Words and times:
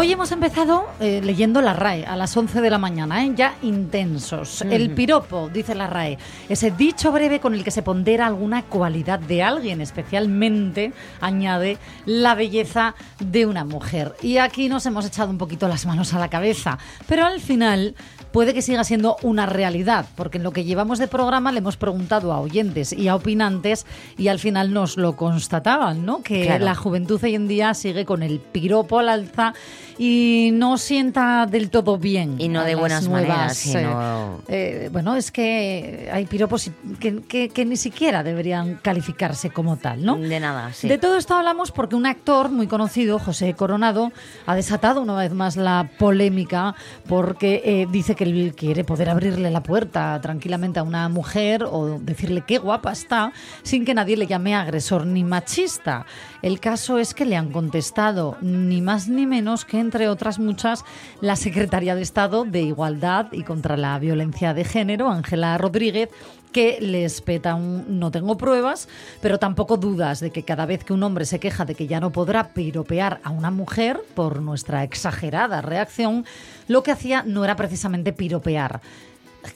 Hoy 0.00 0.12
hemos 0.12 0.30
empezado 0.30 0.86
eh, 1.00 1.20
leyendo 1.24 1.60
la 1.60 1.72
RAE 1.72 2.06
a 2.06 2.14
las 2.14 2.36
11 2.36 2.60
de 2.60 2.70
la 2.70 2.78
mañana, 2.78 3.24
¿eh? 3.24 3.32
ya 3.34 3.56
intensos. 3.62 4.62
El 4.62 4.94
piropo, 4.94 5.50
dice 5.52 5.74
la 5.74 5.88
RAE, 5.88 6.18
ese 6.48 6.70
dicho 6.70 7.10
breve 7.10 7.40
con 7.40 7.52
el 7.52 7.64
que 7.64 7.72
se 7.72 7.82
pondera 7.82 8.28
alguna 8.28 8.62
cualidad 8.62 9.18
de 9.18 9.42
alguien, 9.42 9.80
especialmente, 9.80 10.92
añade, 11.20 11.78
la 12.06 12.36
belleza 12.36 12.94
de 13.18 13.46
una 13.46 13.64
mujer. 13.64 14.14
Y 14.22 14.36
aquí 14.36 14.68
nos 14.68 14.86
hemos 14.86 15.04
echado 15.04 15.30
un 15.30 15.38
poquito 15.38 15.66
las 15.66 15.84
manos 15.84 16.14
a 16.14 16.20
la 16.20 16.30
cabeza, 16.30 16.78
pero 17.08 17.26
al 17.26 17.40
final 17.40 17.96
puede 18.38 18.54
que 18.54 18.62
siga 18.62 18.84
siendo 18.84 19.16
una 19.22 19.46
realidad, 19.46 20.06
porque 20.14 20.38
en 20.38 20.44
lo 20.44 20.52
que 20.52 20.62
llevamos 20.62 21.00
de 21.00 21.08
programa 21.08 21.50
le 21.50 21.58
hemos 21.58 21.76
preguntado 21.76 22.32
a 22.32 22.38
oyentes 22.38 22.92
y 22.92 23.08
a 23.08 23.16
opinantes 23.16 23.84
y 24.16 24.28
al 24.28 24.38
final 24.38 24.72
nos 24.72 24.96
lo 24.96 25.16
constataban, 25.16 26.06
¿no? 26.06 26.22
Que 26.22 26.44
Claro. 26.46 26.64
la 26.64 26.76
juventud 26.76 27.18
hoy 27.24 27.34
en 27.34 27.48
día 27.48 27.74
sigue 27.74 28.04
con 28.04 28.22
el 28.22 28.38
piropo 28.38 29.00
al 29.00 29.08
alza 29.08 29.54
y 29.98 30.50
no 30.52 30.78
sienta 30.78 31.46
del 31.50 31.68
todo 31.68 31.98
bien. 31.98 32.36
Y 32.38 32.48
no 32.48 32.62
de 32.62 32.76
buenas 32.76 33.08
nuevas, 33.08 33.28
maneras, 33.28 33.66
eh, 33.66 33.70
sino- 33.72 34.38
eh, 34.46 34.88
bueno, 34.92 35.16
es 35.16 35.32
que 35.32 36.08
hay 36.12 36.24
piropos 36.26 36.70
que, 37.00 37.20
que- 37.22 37.48
que 37.48 37.64
ni 37.64 37.76
siquiera 37.76 38.22
deberían 38.22 38.76
calificarse 38.76 39.50
como 39.50 39.78
tal, 39.78 40.04
¿no? 40.04 40.16
De 40.16 40.38
nada, 40.38 40.72
sí. 40.72 40.86
De 40.86 40.98
todo 40.98 41.16
esto 41.16 41.34
hablamos 41.34 41.72
porque 41.72 41.96
un 41.96 42.06
actor 42.06 42.50
muy 42.50 42.68
conocido, 42.68 43.18
José 43.18 43.54
Coronado, 43.54 44.12
ha 44.46 44.54
desatado 44.54 45.00
una 45.00 45.16
vez 45.16 45.32
más 45.32 45.56
la 45.56 45.90
polémica 45.98 46.76
porque 47.08 47.62
eh, 47.64 47.86
dice 47.90 48.14
que 48.14 48.27
él 48.30 48.54
quiere 48.54 48.84
poder 48.84 49.10
abrirle 49.10 49.50
la 49.50 49.62
puerta 49.62 50.18
tranquilamente 50.20 50.78
a 50.78 50.82
una 50.82 51.08
mujer 51.08 51.64
o 51.64 51.98
decirle 52.00 52.44
qué 52.46 52.58
guapa 52.58 52.92
está 52.92 53.32
sin 53.62 53.84
que 53.84 53.94
nadie 53.94 54.16
le 54.16 54.26
llame 54.26 54.54
agresor 54.54 55.06
ni 55.06 55.24
machista. 55.24 56.06
El 56.42 56.60
caso 56.60 56.98
es 56.98 57.14
que 57.14 57.24
le 57.24 57.36
han 57.36 57.50
contestado 57.50 58.36
ni 58.40 58.80
más 58.80 59.08
ni 59.08 59.26
menos 59.26 59.64
que, 59.64 59.80
entre 59.80 60.08
otras 60.08 60.38
muchas, 60.38 60.84
la 61.20 61.36
secretaria 61.36 61.94
de 61.94 62.02
Estado 62.02 62.44
de 62.44 62.62
Igualdad 62.62 63.26
y 63.32 63.42
contra 63.42 63.76
la 63.76 63.98
Violencia 63.98 64.54
de 64.54 64.64
Género, 64.64 65.08
Ángela 65.10 65.58
Rodríguez, 65.58 66.10
que 66.52 66.78
le 66.80 67.04
espeta 67.04 67.54
un 67.54 67.98
no 67.98 68.10
tengo 68.10 68.36
pruebas, 68.36 68.88
pero 69.20 69.38
tampoco 69.38 69.76
dudas 69.76 70.20
de 70.20 70.30
que 70.30 70.42
cada 70.42 70.66
vez 70.66 70.84
que 70.84 70.92
un 70.92 71.02
hombre 71.02 71.24
se 71.24 71.40
queja 71.40 71.64
de 71.64 71.74
que 71.74 71.86
ya 71.86 72.00
no 72.00 72.10
podrá 72.10 72.52
piropear 72.54 73.20
a 73.22 73.30
una 73.30 73.50
mujer 73.50 74.00
por 74.14 74.40
nuestra 74.40 74.84
exagerada 74.84 75.60
reacción, 75.60 76.24
lo 76.66 76.82
que 76.82 76.92
hacía 76.92 77.22
no 77.22 77.44
era 77.44 77.56
precisamente 77.56 78.12
piropear. 78.12 78.80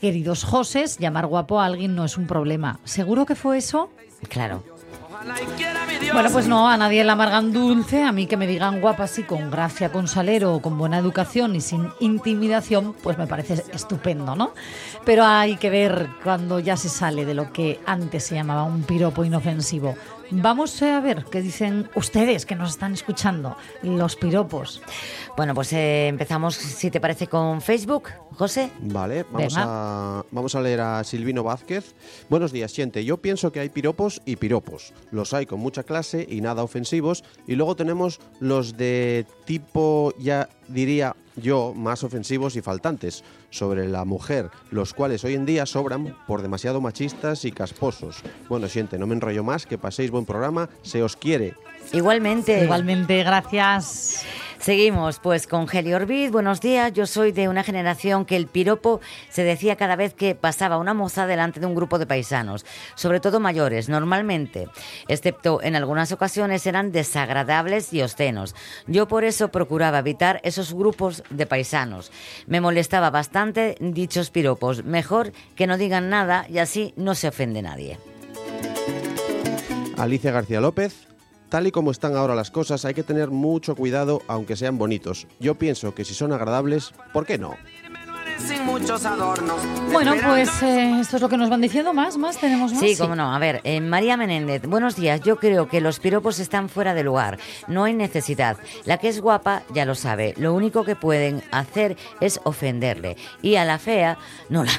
Queridos 0.01 0.45
Joses, 0.45 0.99
llamar 0.99 1.27
guapo 1.27 1.61
a 1.61 1.67
alguien 1.67 1.95
no 1.95 2.05
es 2.05 2.17
un 2.17 2.27
problema. 2.27 2.79
¿Seguro 2.85 3.27
que 3.27 3.35
fue 3.35 3.59
eso? 3.59 3.91
Claro. 4.29 4.63
Bueno, 6.13 6.31
pues 6.31 6.47
no, 6.47 6.69
a 6.69 6.77
nadie 6.77 7.05
le 7.05 7.11
amargan 7.11 7.53
dulce, 7.53 8.03
a 8.03 8.13
mí 8.13 8.27
que 8.27 8.37
me 8.37 8.47
digan 8.47 8.81
guapa 8.81 9.05
así, 9.05 9.23
con 9.23 9.51
gracia, 9.51 9.91
con 9.91 10.09
salero, 10.09 10.61
con 10.61 10.79
buena 10.79 10.99
educación 10.99 11.57
y 11.57 11.61
sin 11.61 11.89
intimidación, 12.01 12.95
pues 13.03 13.19
me 13.19 13.27
parece 13.27 13.65
estupendo, 13.73 14.37
¿no? 14.37 14.53
Pero 15.05 15.25
hay 15.25 15.57
que 15.57 15.71
ver 15.71 16.09
cuando 16.23 16.59
ya 16.61 16.77
se 16.77 16.89
sale 16.89 17.25
de 17.25 17.35
lo 17.35 17.53
que 17.53 17.81
antes 17.87 18.25
se 18.25 18.35
llamaba 18.35 18.65
un 18.65 18.83
piropo 18.83 19.25
inofensivo. 19.25 19.97
Vamos 20.35 20.81
a 20.81 20.99
ver 21.01 21.27
qué 21.31 21.43
dicen 21.43 21.91
ustedes 21.95 22.47
que 22.47 22.55
nos 22.55 22.71
están 22.71 22.95
escuchando, 22.95 23.55
los 23.83 24.17
piropos. 24.17 24.81
Bueno, 25.37 25.55
pues 25.55 25.75
eh, 25.75 26.09
empezamos, 26.09 26.55
si 26.55 26.91
te 26.91 27.01
parece, 27.01 27.27
con 27.27 27.61
Facebook, 27.61 28.09
José. 28.33 28.71
Vale, 28.81 29.27
vamos 29.31 29.55
a, 29.59 30.25
vamos 30.31 30.55
a 30.55 30.63
leer 30.63 30.81
a 30.81 31.05
Silvino 31.05 31.43
Vázquez. 31.43 31.95
Buenos 32.31 32.51
días, 32.51 32.73
gente. 32.73 33.05
Yo 33.05 33.19
pienso 33.19 33.53
que 33.53 33.61
hay 33.61 33.69
piropos 33.69 34.23
y 34.25 34.37
piropos. 34.37 34.95
Los 35.11 35.35
hay 35.35 35.45
con 35.45 35.61
mucha 35.61 35.83
clase 35.83 36.27
y 36.27 36.41
nada 36.41 36.63
ofensivos. 36.63 37.25
Y 37.47 37.57
luego 37.57 37.77
tenemos 37.77 38.19
los 38.41 38.79
de 38.79 39.27
tipo, 39.45 40.15
ya 40.19 40.49
diría 40.67 41.15
yo, 41.37 41.73
más 41.75 42.05
ofensivos 42.05 42.57
y 42.57 42.63
faltantes 42.63 43.25
sobre 43.51 43.89
la 43.89 44.05
mujer, 44.05 44.51
los 44.71 44.95
cuales 44.95 45.25
hoy 45.25 45.35
en 45.35 45.47
día 45.47 45.67
sobran 45.67 46.17
por 46.27 46.43
demasiado 46.43 46.81
machistas 46.81 47.45
y 47.45 47.53
casposos. 47.53 48.23
Bueno, 48.49 48.69
gente, 48.69 48.99
no 48.99 49.07
me 49.07 49.15
enrollo 49.15 49.45
más, 49.45 49.67
que 49.67 49.79
paséis 49.79 50.11
buen 50.11 50.27
programa, 50.27 50.69
se 50.83 51.03
os 51.03 51.17
quiere. 51.17 51.55
Igualmente. 51.93 52.65
Igualmente, 52.65 53.23
gracias. 53.23 54.25
Seguimos, 54.63 55.19
pues 55.19 55.49
con 55.49 55.67
Geli 55.67 55.93
Orbiz. 55.93 56.31
Buenos 56.31 56.61
días. 56.61 56.93
Yo 56.93 57.05
soy 57.07 57.33
de 57.33 57.49
una 57.49 57.65
generación 57.65 58.25
que 58.25 58.37
el 58.37 58.47
piropo 58.47 59.01
se 59.29 59.43
decía 59.43 59.75
cada 59.75 59.97
vez 59.97 60.15
que 60.15 60.37
pasaba 60.37 60.79
una 60.79 60.95
moza 60.95 61.27
delante 61.27 61.59
de 61.59 61.67
un 61.67 61.75
grupo 61.75 61.99
de 61.99 62.07
paisanos, 62.07 62.65
sobre 62.95 63.19
todo 63.19 63.41
mayores, 63.41 63.89
normalmente, 63.89 64.69
excepto 65.09 65.61
en 65.65 65.75
algunas 65.75 66.13
ocasiones 66.13 66.65
eran 66.65 66.93
desagradables 66.93 67.93
y 67.93 68.03
obscenos. 68.03 68.55
Yo 68.87 69.09
por 69.09 69.25
eso 69.25 69.49
procuraba 69.49 69.99
evitar 69.99 70.41
esos 70.45 70.73
grupos 70.73 71.25
de 71.29 71.47
paisanos. 71.47 72.13
Me 72.47 72.61
molestaba 72.61 73.11
bastante 73.11 73.75
dichos 73.81 74.31
piropos. 74.31 74.85
Mejor 74.85 75.33
que 75.57 75.67
no 75.67 75.77
digan 75.77 76.09
nada 76.09 76.47
y 76.49 76.59
así 76.59 76.95
no 76.97 77.17
se 77.17 77.27
ofende 77.27 77.63
nadie. 77.63 77.99
Alicia 79.97 80.31
García 80.31 80.61
López. 80.61 81.12
Tal 81.53 81.67
y 81.67 81.71
como 81.71 81.91
están 81.91 82.17
ahora 82.17 82.35
las 82.35 82.51
cosas, 82.51 82.87
hay 82.87 82.95
que 82.95 83.03
tener 83.03 83.29
mucho 83.29 83.77
cuidado 83.77 84.23
aunque 84.27 84.57
sean 84.57 84.79
bonitos. 84.79 85.27
Yo 85.39 85.55
pienso 85.57 85.95
que 85.95 86.03
si 86.03 86.15
son 86.15 86.33
agradables, 86.33 86.95
¿por 87.13 87.27
qué 87.27 87.37
no? 87.37 87.57
Sin 88.39 88.65
muchos 88.65 89.05
adornos. 89.05 89.61
Bueno, 89.93 90.15
pues 90.25 90.63
eh, 90.63 91.01
esto 91.01 91.17
es 91.17 91.23
lo 91.23 91.29
que 91.29 91.37
nos 91.37 91.51
van 91.51 91.61
diciendo. 91.61 91.93
¿Más? 91.93 92.17
¿Más? 92.17 92.39
¿Tenemos 92.39 92.73
más? 92.73 92.81
Sí, 92.81 92.97
cómo 92.97 93.15
no. 93.15 93.35
A 93.35 93.39
ver, 93.39 93.61
eh, 93.65 93.83
María 93.83 94.17
Menéndez, 94.17 94.63
buenos 94.63 94.97
días. 94.97 95.21
Yo 95.21 95.37
creo 95.37 95.69
que 95.69 95.83
los 95.83 96.01
piropos 96.01 96.39
están 96.39 96.71
fuera 96.71 96.95
de 96.95 97.05
lugar. 97.05 97.39
No 97.69 97.85
hay 97.85 97.93
necesidad. 97.93 98.57
La 98.87 98.97
que 98.97 99.09
es 99.09 99.21
guapa 99.21 99.63
ya 99.75 99.85
lo 99.85 99.95
sabe. 99.95 100.33
Lo 100.39 100.55
único 100.55 100.85
que 100.87 100.97
pueden 100.97 101.43
hacer 101.51 101.99
es 102.23 102.41
ofenderle. 102.45 103.19
Y 103.43 103.57
a 103.57 103.67
la 103.67 103.79
fea 103.79 104.17
no, 104.49 104.65
la, 104.65 104.73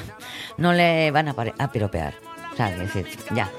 no 0.58 0.72
le 0.72 1.12
van 1.12 1.28
a, 1.28 1.36
a 1.56 1.70
piropear. 1.70 2.33
O 2.54 2.56
sea, 2.56 2.72
es 2.74 2.78
decir, 2.94 3.06
ya. 3.34 3.50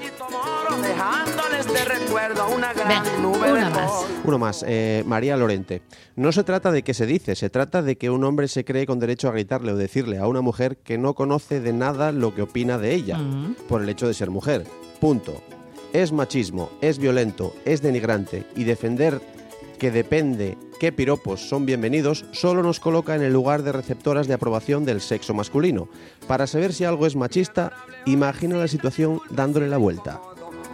Dejándoles 0.82 1.66
de 1.72 1.84
recuerdo 1.84 2.48
una 2.48 2.72
gran 2.72 2.88
Venga, 2.88 3.18
nube 3.18 3.52
una 3.52 3.68
de 3.68 3.74
más. 3.74 3.90
Uno 4.24 4.38
más, 4.38 4.64
eh, 4.66 5.04
María 5.06 5.36
Lorente. 5.36 5.82
No 6.16 6.32
se 6.32 6.42
trata 6.44 6.72
de 6.72 6.82
que 6.82 6.92
se 6.94 7.06
dice, 7.06 7.34
se 7.36 7.50
trata 7.50 7.82
de 7.82 7.96
que 7.96 8.10
un 8.10 8.24
hombre 8.24 8.48
se 8.48 8.64
cree 8.64 8.86
con 8.86 8.98
derecho 8.98 9.28
a 9.28 9.32
gritarle 9.32 9.72
o 9.72 9.76
decirle 9.76 10.18
a 10.18 10.26
una 10.26 10.40
mujer 10.40 10.78
que 10.78 10.98
no 10.98 11.14
conoce 11.14 11.60
de 11.60 11.72
nada 11.72 12.10
lo 12.12 12.34
que 12.34 12.42
opina 12.42 12.78
de 12.78 12.94
ella, 12.94 13.18
Mm. 13.18 13.54
por 13.68 13.82
el 13.82 13.88
hecho 13.88 14.08
de 14.08 14.14
ser 14.14 14.30
mujer. 14.30 14.64
Punto. 15.00 15.40
Es 15.92 16.12
machismo, 16.12 16.70
es 16.80 16.98
violento, 16.98 17.54
es 17.64 17.80
denigrante 17.82 18.44
y 18.56 18.64
defender 18.64 19.20
que 19.76 19.90
depende 19.90 20.58
qué 20.80 20.92
piropos 20.92 21.48
son 21.48 21.66
bienvenidos 21.66 22.24
solo 22.32 22.62
nos 22.62 22.80
coloca 22.80 23.14
en 23.14 23.22
el 23.22 23.32
lugar 23.32 23.62
de 23.62 23.72
receptoras 23.72 24.26
de 24.26 24.34
aprobación 24.34 24.84
del 24.84 25.00
sexo 25.00 25.34
masculino. 25.34 25.88
Para 26.26 26.46
saber 26.46 26.72
si 26.72 26.84
algo 26.84 27.06
es 27.06 27.16
machista, 27.16 27.72
imagina 28.04 28.56
la 28.56 28.68
situación 28.68 29.20
dándole 29.30 29.68
la 29.68 29.76
vuelta. 29.76 30.20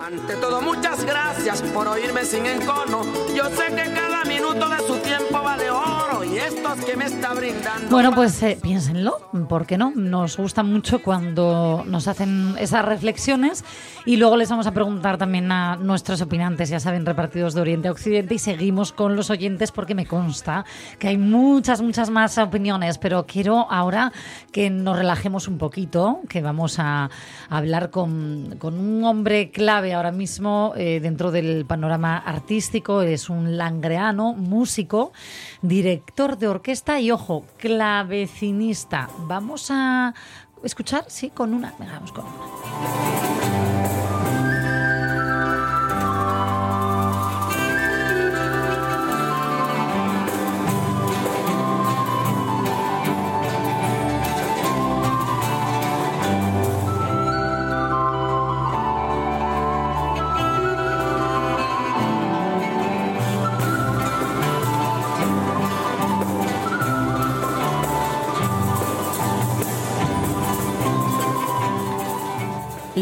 Ante 0.01 0.35
todo, 0.37 0.61
muchas 0.61 1.05
gracias 1.05 1.63
por 1.63 1.87
oírme 1.87 2.25
sin 2.25 2.45
encono. 2.47 3.05
Yo 3.35 3.45
sé 3.51 3.75
que 3.75 3.93
cada 3.95 4.25
minuto 4.25 4.69
de 4.69 4.79
su 4.79 4.97
tiempo 4.97 5.43
vale 5.43 5.71
oro 5.71 6.02
y 6.43 6.45
esto 6.45 6.63
besos 6.63 6.85
que 6.85 6.97
me 6.97 7.05
está 7.05 7.35
brindando. 7.35 7.89
Bueno, 7.91 8.13
pues 8.15 8.43
eh, 8.43 8.59
piénsenlo, 8.61 9.19
¿por 9.49 9.67
qué 9.67 9.77
no? 9.77 9.93
Nos 9.95 10.37
gusta 10.37 10.63
mucho 10.63 11.03
cuando 11.03 11.85
nos 11.87 12.09
hacen 12.09 12.55
esas 12.59 12.85
reflexiones 12.85 13.65
y 14.05 14.17
luego 14.17 14.37
les 14.37 14.49
vamos 14.49 14.67
a 14.67 14.73
preguntar 14.73 15.19
también 15.19 15.51
a 15.53 15.77
nuestros 15.77 16.21
opinantes, 16.21 16.69
ya 16.69 16.81
saben, 16.81 17.07
repartidos 17.07 17.55
de 17.55 17.61
Oriente 17.61 17.89
a 17.89 17.93
Occidente 17.93 18.35
y 18.35 18.39
seguimos 18.39 18.93
con 18.93 19.17
los 19.17 19.31
oyentes 19.31 19.73
porque 19.73 19.95
me 19.95 20.07
consta 20.07 20.65
que 20.99 21.09
hay 21.09 21.19
muchas, 21.19 21.83
muchas 21.83 22.11
más 22.11 22.39
opiniones, 22.39 22.99
pero 22.99 23.27
quiero 23.27 23.71
ahora 23.71 24.13
que 24.51 24.71
nos 24.71 24.97
relajemos 24.97 25.49
un 25.49 25.59
poquito, 25.59 26.21
que 26.29 26.43
vamos 26.43 26.79
a 26.79 27.11
hablar 27.49 27.91
con, 27.91 28.57
con 28.59 28.79
un 28.79 29.05
hombre 29.05 29.51
clave 29.51 29.95
ahora 29.95 30.13
mismo 30.13 30.73
eh, 30.77 31.01
dentro 31.01 31.31
del 31.31 31.65
panorama 31.67 32.19
artístico, 32.19 33.03
es 33.03 33.29
un 33.29 33.57
langreano, 33.57 34.33
músico, 34.35 35.13
director 35.61 36.32
de 36.39 36.49
orquesta 36.49 37.01
y, 37.01 37.11
ojo, 37.11 37.45
clavecinista. 37.59 39.09
Vamos 39.19 39.69
a 39.71 40.15
escuchar, 40.63 41.05
sí, 41.09 41.31
con 41.31 41.55
una. 41.55 41.73
Con 41.73 42.25
una. 42.25 43.72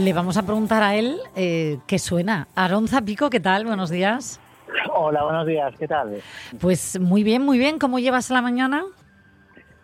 Le 0.05 0.15
vamos 0.15 0.39
a 0.39 0.45
preguntar 0.45 0.83
a 0.83 0.95
él 0.97 1.19
eh, 1.37 1.79
qué 1.87 1.99
suena. 1.99 2.49
Aronza 2.55 3.03
Pico, 3.03 3.29
¿qué 3.29 3.39
tal? 3.39 3.67
Buenos 3.67 3.91
días. 3.91 4.41
Hola, 4.95 5.25
buenos 5.25 5.47
días, 5.47 5.75
¿qué 5.79 5.87
tal? 5.87 6.23
Pues 6.59 6.99
muy 6.99 7.23
bien, 7.23 7.43
muy 7.43 7.59
bien. 7.59 7.79
¿Cómo 7.79 7.99
llevas 7.99 8.31
la 8.31 8.41
mañana? 8.41 8.83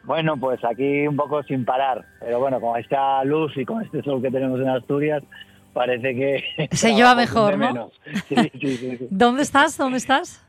Bueno, 0.05 0.39
pues 0.39 0.65
aquí 0.65 1.07
un 1.07 1.17
poco 1.17 1.43
sin 1.43 1.67
parar, 1.67 2.07
pero 2.21 2.39
bueno, 2.41 2.61
con 2.61 2.81
esta 2.81 3.23
luz 3.25 3.53
y 3.57 3.67
con 3.67 3.83
este 3.83 4.03
sol 4.03 4.23
que 4.23 4.31
tenemos 4.31 4.59
en 4.61 4.69
Asturias, 4.71 5.23
parece 5.75 6.15
que... 6.15 6.69
Se 6.73 6.95
lleva 6.95 7.15
mejor, 7.15 7.59
¿no? 7.59 7.73
menos. 7.73 7.93
Sí, 8.29 8.37
sí, 8.59 8.77
sí. 8.77 8.99
¿Dónde 9.11 9.43
estás? 9.43 9.77
¿Dónde 9.77 9.99
estás? 9.99 10.46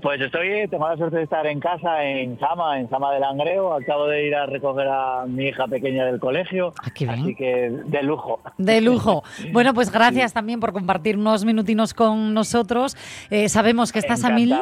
Pues 0.00 0.20
estoy, 0.20 0.68
tengo 0.68 0.88
la 0.88 0.96
suerte 0.96 1.16
de 1.16 1.24
estar 1.24 1.44
en 1.48 1.58
casa, 1.58 2.04
en 2.04 2.38
Sama, 2.38 2.78
en 2.78 2.88
Sama 2.88 3.12
del 3.12 3.22
Langreo. 3.22 3.74
Acabo 3.74 4.06
de 4.06 4.24
ir 4.24 4.36
a 4.36 4.46
recoger 4.46 4.86
a 4.86 5.24
mi 5.26 5.46
hija 5.48 5.66
pequeña 5.66 6.04
del 6.06 6.20
colegio, 6.20 6.72
Ah, 6.80 6.90
qué 6.94 7.06
bien. 7.06 7.20
así 7.20 7.34
que 7.34 7.70
de 7.86 8.02
lujo. 8.04 8.40
De 8.56 8.80
lujo. 8.80 9.24
Bueno, 9.52 9.74
pues 9.74 9.90
gracias 9.90 10.32
también 10.32 10.60
por 10.60 10.72
compartir 10.72 11.16
unos 11.18 11.44
minutinos 11.44 11.92
con 11.92 12.32
nosotros. 12.34 12.96
Eh, 13.30 13.48
sabemos 13.48 13.90
que 13.90 13.98
estás 13.98 14.22
a 14.22 14.30
mil 14.30 14.54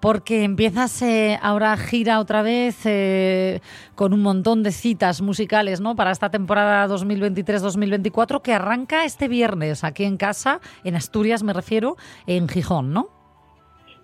porque 0.00 0.42
empiezas 0.42 1.00
eh, 1.02 1.38
ahora 1.40 1.76
gira 1.76 2.18
otra 2.18 2.42
vez 2.42 2.84
eh, 2.84 3.60
con 3.94 4.12
un 4.12 4.20
montón 4.20 4.64
de 4.64 4.72
citas 4.72 5.22
musicales 5.22 5.80
¿no? 5.80 5.94
para 5.94 6.10
esta 6.10 6.30
temporada 6.30 6.88
2023-2024 6.88 8.42
que 8.42 8.52
arranca 8.52 9.04
este 9.04 9.28
viernes 9.28 9.84
aquí 9.84 10.02
en 10.04 10.16
casa, 10.16 10.60
en 10.82 10.96
Asturias 10.96 11.44
me 11.44 11.52
refiero, 11.52 11.96
en 12.26 12.48
Gijón, 12.48 12.92
¿no? 12.92 13.21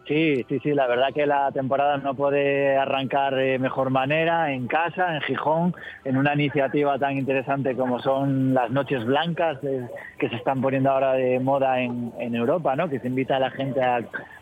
Sí, 0.09 0.43
sí, 0.49 0.59
sí, 0.61 0.73
la 0.73 0.87
verdad 0.87 1.09
que 1.15 1.27
la 1.27 1.53
temporada 1.53 1.99
no 1.99 2.15
puede 2.15 2.77
arrancar 2.79 3.35
de 3.35 3.59
mejor 3.59 3.91
manera 3.91 4.51
en 4.53 4.67
casa, 4.67 5.15
en 5.15 5.21
Gijón, 5.21 5.75
en 6.05 6.17
una 6.17 6.33
iniciativa 6.35 6.99
tan 6.99 7.19
interesante 7.19 7.77
como 7.77 8.01
son 8.01 8.55
las 8.55 8.71
Noches 8.71 9.05
Blancas, 9.05 9.59
eh, 9.63 9.87
que 10.19 10.31
se 10.31 10.37
están 10.37 10.63
poniendo 10.63 10.91
ahora 10.91 11.13
de 11.13 11.39
moda 11.41 11.81
en, 11.81 12.11
en 12.19 12.35
Europa, 12.35 12.75
¿no? 12.75 12.89
que 12.89 13.01
se 13.01 13.07
invita 13.09 13.37
a 13.37 13.41
la 13.41 13.51
gente 13.51 13.83
a, 13.83 13.97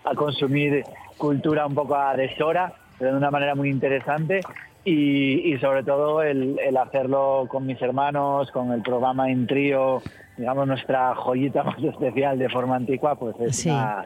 a 0.04 0.14
consumir 0.14 0.84
cultura 1.18 1.66
un 1.66 1.74
poco 1.74 1.96
a 1.96 2.14
deshora, 2.14 2.72
pero 2.96 3.10
de 3.10 3.16
una 3.16 3.32
manera 3.32 3.56
muy 3.56 3.68
interesante. 3.68 4.42
Y, 4.84 5.52
y 5.52 5.58
sobre 5.58 5.82
todo 5.82 6.22
el, 6.22 6.60
el 6.64 6.76
hacerlo 6.76 7.46
con 7.48 7.66
mis 7.66 7.82
hermanos, 7.82 8.52
con 8.52 8.70
el 8.70 8.82
programa 8.82 9.28
en 9.28 9.48
trío, 9.48 10.00
digamos 10.36 10.68
nuestra 10.68 11.12
joyita 11.16 11.62
más 11.64 11.82
especial 11.82 12.38
de 12.38 12.48
forma 12.48 12.76
antigua, 12.76 13.16
pues 13.16 13.34
es 13.40 13.56
Sí. 13.56 13.68
una, 13.70 14.04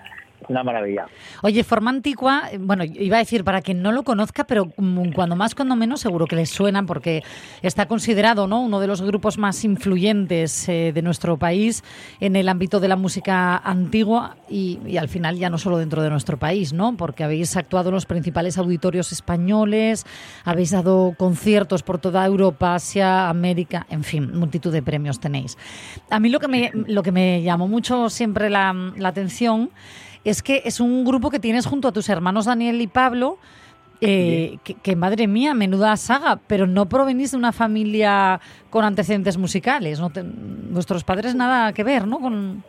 una 0.48 0.62
maravilla. 0.62 1.06
Oye, 1.42 1.64
Forma 1.64 1.90
Antigua, 1.90 2.44
bueno, 2.58 2.84
iba 2.84 3.16
a 3.16 3.20
decir 3.20 3.44
para 3.44 3.62
quien 3.62 3.82
no 3.82 3.92
lo 3.92 4.02
conozca, 4.02 4.44
pero 4.44 4.72
mm, 4.76 5.12
cuando 5.12 5.36
más, 5.36 5.54
cuando 5.54 5.76
menos, 5.76 6.00
seguro 6.00 6.26
que 6.26 6.36
les 6.36 6.50
suena 6.50 6.82
porque 6.84 7.22
está 7.62 7.86
considerado 7.86 8.46
¿no? 8.46 8.60
uno 8.60 8.80
de 8.80 8.86
los 8.86 9.02
grupos 9.02 9.38
más 9.38 9.64
influyentes 9.64 10.68
eh, 10.68 10.92
de 10.94 11.02
nuestro 11.02 11.36
país 11.36 11.84
en 12.20 12.36
el 12.36 12.48
ámbito 12.48 12.80
de 12.80 12.88
la 12.88 12.96
música 12.96 13.56
antigua 13.56 14.36
y, 14.48 14.78
y 14.86 14.96
al 14.96 15.08
final 15.08 15.36
ya 15.36 15.50
no 15.50 15.58
solo 15.58 15.78
dentro 15.78 16.02
de 16.02 16.10
nuestro 16.10 16.38
país, 16.38 16.72
¿no? 16.72 16.96
porque 16.96 17.24
habéis 17.24 17.56
actuado 17.56 17.90
en 17.90 17.94
los 17.94 18.06
principales 18.06 18.58
auditorios 18.58 19.12
españoles, 19.12 20.06
habéis 20.44 20.70
dado 20.70 21.14
conciertos 21.16 21.82
por 21.82 21.98
toda 21.98 22.24
Europa, 22.24 22.74
Asia, 22.74 23.28
América, 23.28 23.86
en 23.90 24.04
fin, 24.04 24.36
multitud 24.36 24.72
de 24.72 24.82
premios 24.82 25.20
tenéis. 25.20 25.56
A 26.10 26.20
mí 26.20 26.28
lo 26.28 26.40
que 26.40 26.48
me, 26.48 26.70
lo 26.74 27.02
que 27.02 27.12
me 27.12 27.42
llamó 27.42 27.68
mucho 27.68 28.10
siempre 28.10 28.50
la, 28.50 28.72
la 28.96 29.08
atención 29.08 29.70
es 30.24 30.42
que 30.42 30.62
es 30.64 30.80
un 30.80 31.04
grupo 31.04 31.30
que 31.30 31.38
tienes 31.40 31.66
junto 31.66 31.88
a 31.88 31.92
tus 31.92 32.08
hermanos 32.08 32.44
Daniel 32.46 32.80
y 32.80 32.86
Pablo, 32.86 33.38
eh, 34.02 34.58
que, 34.64 34.74
que, 34.74 34.96
madre 34.96 35.26
mía, 35.26 35.52
menuda 35.52 35.94
saga, 35.96 36.40
pero 36.46 36.66
no 36.66 36.88
provenís 36.88 37.32
de 37.32 37.36
una 37.36 37.52
familia 37.52 38.40
con 38.70 38.84
antecedentes 38.84 39.36
musicales, 39.36 40.00
¿no? 40.00 40.08
Te- 40.10 40.24
vuestros 40.24 41.04
padres 41.04 41.34
nada 41.34 41.72
que 41.74 41.84
ver, 41.84 42.06
¿no? 42.06 42.18
Con... 42.18 42.64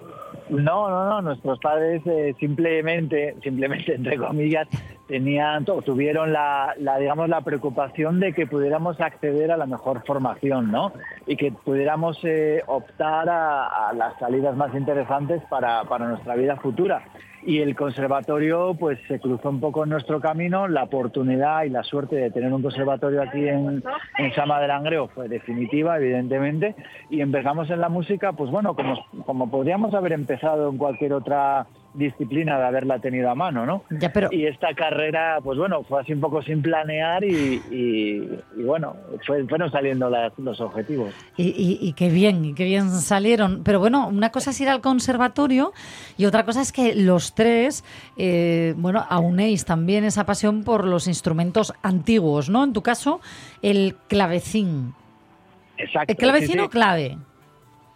No, 0.52 0.90
no, 0.90 1.10
no. 1.10 1.22
Nuestros 1.22 1.60
padres 1.60 2.02
eh, 2.06 2.36
simplemente, 2.40 3.36
simplemente 3.42 3.96
entre 3.96 4.18
comillas, 4.18 4.68
tenían, 5.08 5.66
o 5.70 5.82
tuvieron 5.82 6.34
la, 6.34 6.74
la, 6.78 6.98
digamos, 6.98 7.30
la 7.30 7.42
preocupación 7.42 8.20
de 8.20 8.34
que 8.34 8.48
pudiéramos 8.48 9.00
acceder 9.00 9.52
a 9.52 9.58
la 9.58 9.66
mejor 9.66 10.04
formación, 10.06 10.72
¿no? 10.72 10.92
Y 11.26 11.38
que 11.38 11.52
pudiéramos 11.52 12.20
eh, 12.24 12.62
optar 12.68 13.30
a, 13.30 13.94
las 13.94 14.18
salidas 14.20 14.56
más 14.56 14.74
interesantes 14.76 15.42
para, 15.50 15.84
para 15.86 16.08
nuestra 16.08 16.36
vida 16.36 16.56
futura. 16.58 17.04
Y 17.44 17.60
el 17.60 17.76
conservatorio, 17.76 18.76
pues 18.80 19.00
se 19.08 19.20
cruzó 19.20 19.50
un 19.50 19.60
poco 19.60 19.84
en 19.84 19.90
nuestro 19.90 20.22
camino. 20.22 20.68
La 20.68 20.84
oportunidad 20.84 21.64
y 21.64 21.70
la 21.70 21.84
suerte 21.84 22.16
de 22.16 22.30
tener 22.30 22.54
un 22.54 22.62
conservatorio 22.62 23.24
aquí 23.24 23.48
en, 23.48 23.84
en 24.20 24.34
Sama 24.36 24.60
del 24.60 24.68
Langreo 24.68 25.08
fue 25.08 25.28
definitiva, 25.28 25.98
evidentemente. 25.98 26.76
Y 27.10 27.22
empezamos 27.22 27.70
en 27.72 27.82
la 27.82 27.90
música, 27.90 28.34
pues 28.34 28.52
bueno, 28.52 28.76
como, 28.76 29.06
como 29.26 29.50
podríamos 29.50 29.94
haber 29.96 30.14
empezado 30.14 30.41
en 30.44 30.78
cualquier 30.78 31.14
otra 31.14 31.66
disciplina 31.94 32.58
de 32.58 32.64
haberla 32.68 33.00
tenido 33.00 33.30
a 33.30 33.36
mano, 33.36 33.66
¿no? 33.66 33.84
Ya, 33.90 34.14
pero 34.14 34.30
Y 34.32 34.46
esta 34.46 34.74
carrera, 34.74 35.40
pues 35.44 35.58
bueno, 35.58 35.84
fue 35.84 36.00
así 36.00 36.14
un 36.14 36.22
poco 36.22 36.42
sin 36.42 36.62
planear 36.62 37.22
y, 37.26 37.62
y- 37.70 38.40
y 38.56 38.64
bueno, 38.64 38.96
fue- 39.28 39.46
fueron 39.46 39.70
saliendo 39.72 40.10
las- 40.10 40.32
los 40.40 40.62
objetivos. 40.62 41.14
Y, 41.36 41.50
y- 41.50 41.80
y 41.82 41.92
qué 41.92 42.08
bien, 42.10 42.46
y 42.46 42.54
qué 42.54 42.64
bien 42.64 42.90
salieron. 42.92 43.64
Pero 43.66 43.80
bueno, 43.80 44.08
una 44.08 44.30
cosa 44.30 44.52
es 44.52 44.62
ir 44.62 44.70
al 44.70 44.80
conservatorio 44.80 45.74
y 46.18 46.24
otra 46.26 46.46
cosa 46.46 46.62
es 46.62 46.72
que 46.72 46.96
los 46.96 47.36
tres, 47.36 47.84
eh, 48.16 48.74
bueno, 48.78 49.06
aunéis 49.10 49.66
también 49.66 50.06
esa 50.06 50.26
pasión 50.26 50.64
por 50.64 50.86
los 50.86 51.08
instrumentos 51.08 51.74
antiguos, 51.84 52.50
¿no? 52.50 52.64
En 52.64 52.72
tu 52.72 52.82
caso, 52.84 53.20
el 53.62 53.98
clavecín. 54.08 54.94
Exacto. 55.78 56.14
¿El 56.14 56.18
clavecín 56.18 56.48
sí, 56.48 56.54
sí. 56.54 56.60
o 56.60 56.70
clave? 56.70 57.18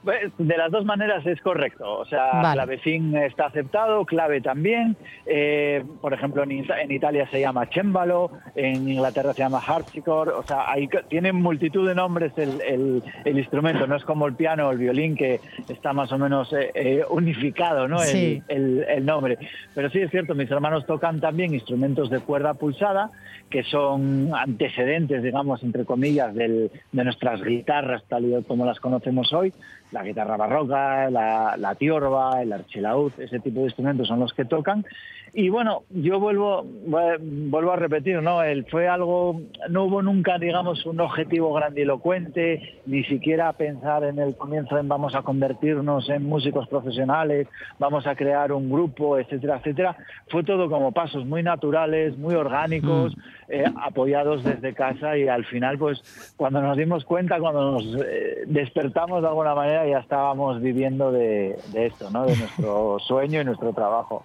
Pues, 0.06 0.32
De 0.38 0.56
las 0.56 0.72
dos 0.72 0.86
maneras 0.86 1.26
es 1.26 1.42
correcto. 1.42 1.98
O 2.00 2.06
sea, 2.06 2.30
Vale. 2.34 2.54
clavecín 2.54 3.18
está 3.18 3.48
aceptado, 3.48 4.06
clave 4.06 4.40
también. 4.40 4.96
Eh, 5.26 5.84
por 6.00 6.14
ejemplo, 6.14 6.44
en, 6.44 6.52
Ita- 6.52 6.80
en 6.82 6.92
Italia 6.92 7.28
se 7.32 7.40
llama 7.42 7.66
cembalo, 7.74 8.30
en 8.56 8.88
Inglaterra 8.88 9.34
se 9.34 9.40
llama 9.40 9.60
harpsichord. 9.66 10.30
O 10.30 10.44
sea, 10.44 10.70
hay, 10.72 10.88
tiene 11.10 11.34
multitud 11.34 11.88
de 11.88 11.96
nombres 11.96 12.32
el, 12.38 12.62
el- 12.62 13.04
el 13.26 13.38
instrumento. 13.40 13.88
No 13.88 13.96
es 13.96 14.04
como 14.06 14.28
el 14.28 14.36
piano 14.36 14.68
o 14.68 14.72
el 14.72 14.78
violín 14.78 15.16
que 15.18 15.42
está 15.68 15.92
más 15.92 16.12
o 16.12 16.18
menos 16.20 16.54
eh, 16.54 16.72
eh, 16.76 17.04
unificado, 17.10 17.88
¿no? 17.88 18.00
Sí. 18.00 18.42
el, 18.48 18.86
el 18.88 19.06
nombre. 19.06 19.38
Pero 19.74 19.90
sí 19.90 20.00
es 20.00 20.12
cierto, 20.12 20.36
mis 20.36 20.52
hermanos 20.52 20.86
tocan 20.86 21.20
también 21.20 21.54
instrumentos 21.54 22.12
de 22.12 22.20
cuerda 22.20 22.54
pulsada, 22.54 23.10
que 23.50 23.64
son 23.64 24.32
antecedentes, 24.36 25.24
digamos, 25.24 25.64
entre 25.64 25.84
comillas, 25.84 26.34
del- 26.36 26.70
de 26.92 27.04
nuestras 27.04 27.42
guitarras 27.44 28.04
tal 28.08 28.26
y 28.26 28.44
como 28.44 28.66
las 28.66 28.80
conocemos 28.80 29.34
hoy. 29.34 29.52
La 29.96 30.04
guitarra 30.04 30.36
barroca, 30.36 31.10
la, 31.10 31.56
la 31.58 31.76
tiorba, 31.76 32.42
el 32.42 32.52
archilaúd, 32.52 33.14
ese 33.18 33.40
tipo 33.40 33.62
de 33.62 33.68
instrumentos 33.68 34.10
son 34.10 34.20
los 34.20 34.34
que 34.34 34.44
tocan. 34.44 34.86
Y 35.34 35.48
bueno, 35.50 35.84
yo 35.90 36.20
vuelvo, 36.20 36.66
vuelvo 36.66 37.72
a 37.72 37.76
repetir, 37.78 38.22
¿no? 38.22 38.44
El, 38.44 38.66
fue 38.66 38.90
algo, 38.90 39.42
no 39.70 39.84
hubo 39.86 40.02
nunca, 40.02 40.38
digamos, 40.38 40.86
un 40.86 41.00
objetivo 41.00 41.54
grandilocuente, 41.54 42.82
ni 42.86 43.04
siquiera 43.06 43.52
pensar 43.54 44.04
en 44.04 44.20
el 44.20 44.36
comienzo 44.36 44.78
en 44.78 44.88
vamos 44.90 45.16
a 45.16 45.24
convertirnos 45.24 46.10
en 46.10 46.24
músicos 46.24 46.68
profesionales, 46.68 47.48
vamos 47.80 48.06
a 48.06 48.16
crear 48.16 48.52
un 48.52 48.70
grupo, 48.70 49.18
etcétera, 49.18 49.58
etcétera. 49.58 49.98
Fue 50.28 50.44
todo 50.44 50.70
como 50.70 50.92
pasos 50.92 51.26
muy 51.26 51.42
naturales, 51.42 52.18
muy 52.18 52.36
orgánicos, 52.36 53.16
Mm. 53.16 53.45
Eh, 53.48 53.66
apoyados 53.84 54.44
desde 54.44 54.74
casa 54.74 55.18
y 55.18 55.28
al 55.28 55.46
final, 55.46 55.78
pues, 55.78 56.02
cuando 56.36 56.62
nos 56.62 56.78
dimos 56.78 57.06
cuenta, 57.06 57.40
cuando 57.40 57.74
nos 57.74 58.02
eh, 58.04 58.44
despertamos 58.48 59.22
de 59.22 59.28
alguna 59.28 59.54
manera, 59.54 59.88
ya 59.88 60.00
estábamos 60.00 60.62
viviendo 60.62 61.12
de, 61.12 61.56
de 61.72 61.86
esto, 61.88 62.10
¿no? 62.10 62.26
De 62.26 62.36
nuestro 62.36 62.98
sueño 63.08 63.42
y 63.42 63.46
nuestro 63.46 63.74
trabajo. 63.74 64.24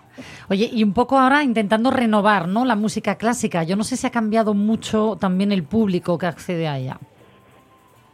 Oye, 0.49 0.71
y 0.73 0.83
un 0.83 0.93
poco 0.93 1.19
ahora 1.19 1.43
intentando 1.43 1.91
renovar 1.91 2.49
¿no? 2.49 2.65
la 2.65 2.77
música 2.77 3.17
clásica. 3.17 3.63
Yo 3.65 3.77
no 3.77 3.85
sé 3.85 3.97
si 3.97 4.07
ha 4.07 4.11
cambiado 4.11 4.55
mucho 4.55 5.17
también 5.21 5.53
el 5.53 5.65
público 5.65 6.19
que 6.19 6.27
accede 6.27 6.69
a 6.69 6.79
ella. 6.79 6.99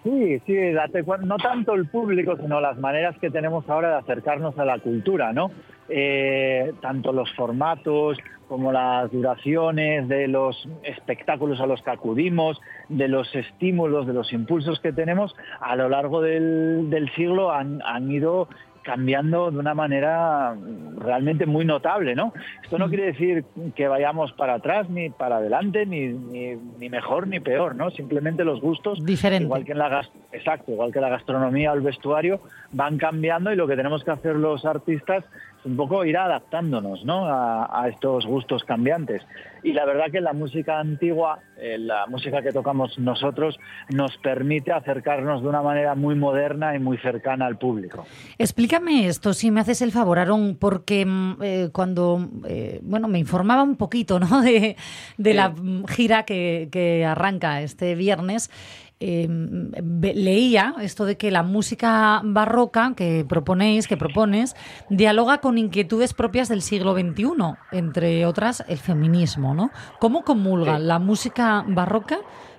Sí, 0.07 0.41
sí, 0.47 0.55
date 0.71 1.03
no 1.03 1.37
tanto 1.37 1.75
el 1.75 1.89
público, 1.89 2.37
sino 2.37 2.61
las 2.61 2.79
maneras 2.79 3.17
que 3.19 3.29
tenemos 3.29 3.69
ahora 3.69 3.89
de 3.89 3.97
acercarnos 3.97 4.57
a 4.57 4.65
la 4.65 4.79
cultura, 4.79 5.33
¿no? 5.33 5.51
Eh, 5.89 6.75
tanto 6.81 7.13
los 7.13 7.33
formatos 7.35 8.17
como 8.49 8.73
las 8.73 9.11
duraciones 9.11 10.09
de 10.09 10.29
los 10.29 10.69
espectáculos 10.83 11.61
a 11.61 11.67
los 11.67 11.83
que 11.83 11.91
acudimos, 11.91 12.61
de 12.89 13.09
los 13.09 13.35
estímulos, 13.35 14.07
de 14.07 14.13
los 14.13 14.33
impulsos 14.33 14.81
que 14.81 14.93
tenemos, 14.93 15.35
a 15.61 15.77
lo 15.77 15.89
largo 15.89 16.21
del, 16.23 16.89
del 16.91 17.11
siglo 17.15 17.53
han, 17.53 17.83
han 17.85 18.11
ido 18.11 18.49
cambiando 18.87 19.51
de 19.51 19.59
una 19.59 19.75
manera 19.75 20.55
realmente 20.99 21.45
muy 21.45 21.65
notable, 21.65 22.15
¿no? 22.15 22.33
Esto 22.63 22.79
no 22.79 22.89
quiere 22.89 23.07
decir 23.07 23.45
que 23.75 23.89
vayamos 23.89 24.33
para 24.35 24.55
atrás 24.55 24.89
ni 24.89 25.11
para 25.11 25.39
adelante, 25.39 25.85
ni, 25.87 26.07
ni, 26.07 26.55
ni 26.79 26.89
mejor 26.89 27.27
ni 27.27 27.41
peor, 27.41 27.75
¿no? 27.75 27.91
Simplemente 27.91 28.45
los 28.45 28.61
gustos, 28.61 29.05
Diferente. 29.05 29.43
igual 29.43 29.65
que 29.65 29.73
en 29.73 29.79
la 29.79 30.07
exacto, 30.31 30.71
igual 30.71 30.93
que 30.93 31.01
la 31.01 31.09
gastronomía 31.09 31.73
o 31.73 31.75
el 31.75 31.81
vestuario, 31.81 32.39
van 32.71 32.97
cambiando 32.97 33.53
y 33.53 33.57
lo 33.57 33.67
que 33.67 33.75
tenemos 33.75 34.05
que 34.05 34.13
hacer 34.13 34.37
los 34.37 34.65
artistas 34.65 35.25
un 35.67 35.77
poco 35.77 36.05
ir 36.05 36.17
adaptándonos, 36.17 37.05
¿no? 37.05 37.27
A, 37.27 37.83
a 37.83 37.89
estos 37.89 38.25
gustos 38.25 38.65
cambiantes. 38.65 39.23
Y 39.67 39.73
la 39.73 39.85
verdad 39.85 40.13
que 40.13 40.21
la 40.21 40.33
música 40.33 40.79
antigua, 40.79 41.41
eh, 41.59 41.77
la 41.77 42.07
música 42.07 42.41
que 42.41 42.53
tocamos 42.53 42.97
nosotros, 43.01 43.59
nos 43.91 44.17
permite 44.19 44.71
acercarnos 44.71 45.43
de 45.43 45.49
una 45.49 45.61
manera 45.61 45.97
muy 45.97 46.15
moderna 46.15 46.77
y 46.77 46.79
muy 46.79 46.99
cercana 46.99 47.47
al 47.47 47.59
público. 47.59 48.07
Explícame 48.39 49.09
esto, 49.09 49.35
si 49.35 49.51
me 49.51 49.61
haces 49.61 49.83
el 49.83 49.91
favor, 49.91 50.21
Aarón, 50.21 50.57
porque 50.61 51.05
mm, 51.05 51.37
eh, 51.43 51.69
cuando, 51.73 52.29
eh, 52.47 52.79
bueno, 52.85 53.09
me 53.09 53.19
informaba 53.19 53.65
un 53.65 53.75
poquito, 53.75 54.21
¿no? 54.21 54.41
De, 54.47 54.77
de 55.17 55.35
la 55.35 55.53
gira 55.89 56.25
que, 56.25 56.69
que 56.71 57.05
arranca 57.05 57.61
este 57.63 57.97
viernes. 57.97 58.51
Eh, 58.99 59.27
ve- 59.29 60.15
leía 60.15 60.75
esto 60.81 61.05
de 61.05 61.17
que 61.17 61.31
la 61.31 61.43
música 61.43 62.21
barroca 62.25 62.95
que 62.97 63.25
proponéis, 63.29 63.87
que 63.89 63.97
propones, 63.97 64.57
dialoga 64.89 65.39
con 65.39 65.59
inquietudes 65.59 66.15
propias 66.15 66.49
del 66.49 66.63
siglo 66.63 66.95
XXI, 66.95 67.27
entre 67.73 68.25
otras 68.27 68.65
el 68.69 68.79
feminismo, 68.79 69.55
¿no? 69.55 69.71
¿Cómo 70.01 70.25
comulga 70.25 70.79
la 70.79 70.99
música 70.99 71.65
barroca 71.69 72.19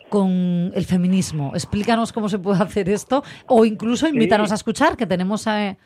con 0.10 0.72
el 0.75 0.86
feminismo? 0.86 1.51
Explícanos 1.56 2.13
cómo 2.13 2.29
se 2.29 2.39
puede 2.39 2.62
hacer 2.63 2.88
esto 2.89 3.24
o 3.48 3.65
incluso 3.65 4.08
invítanos 4.08 4.51
a 4.51 4.56
escuchar, 4.56 4.96
que 4.96 5.06
tenemos 5.08 5.48
eh, 5.48 5.77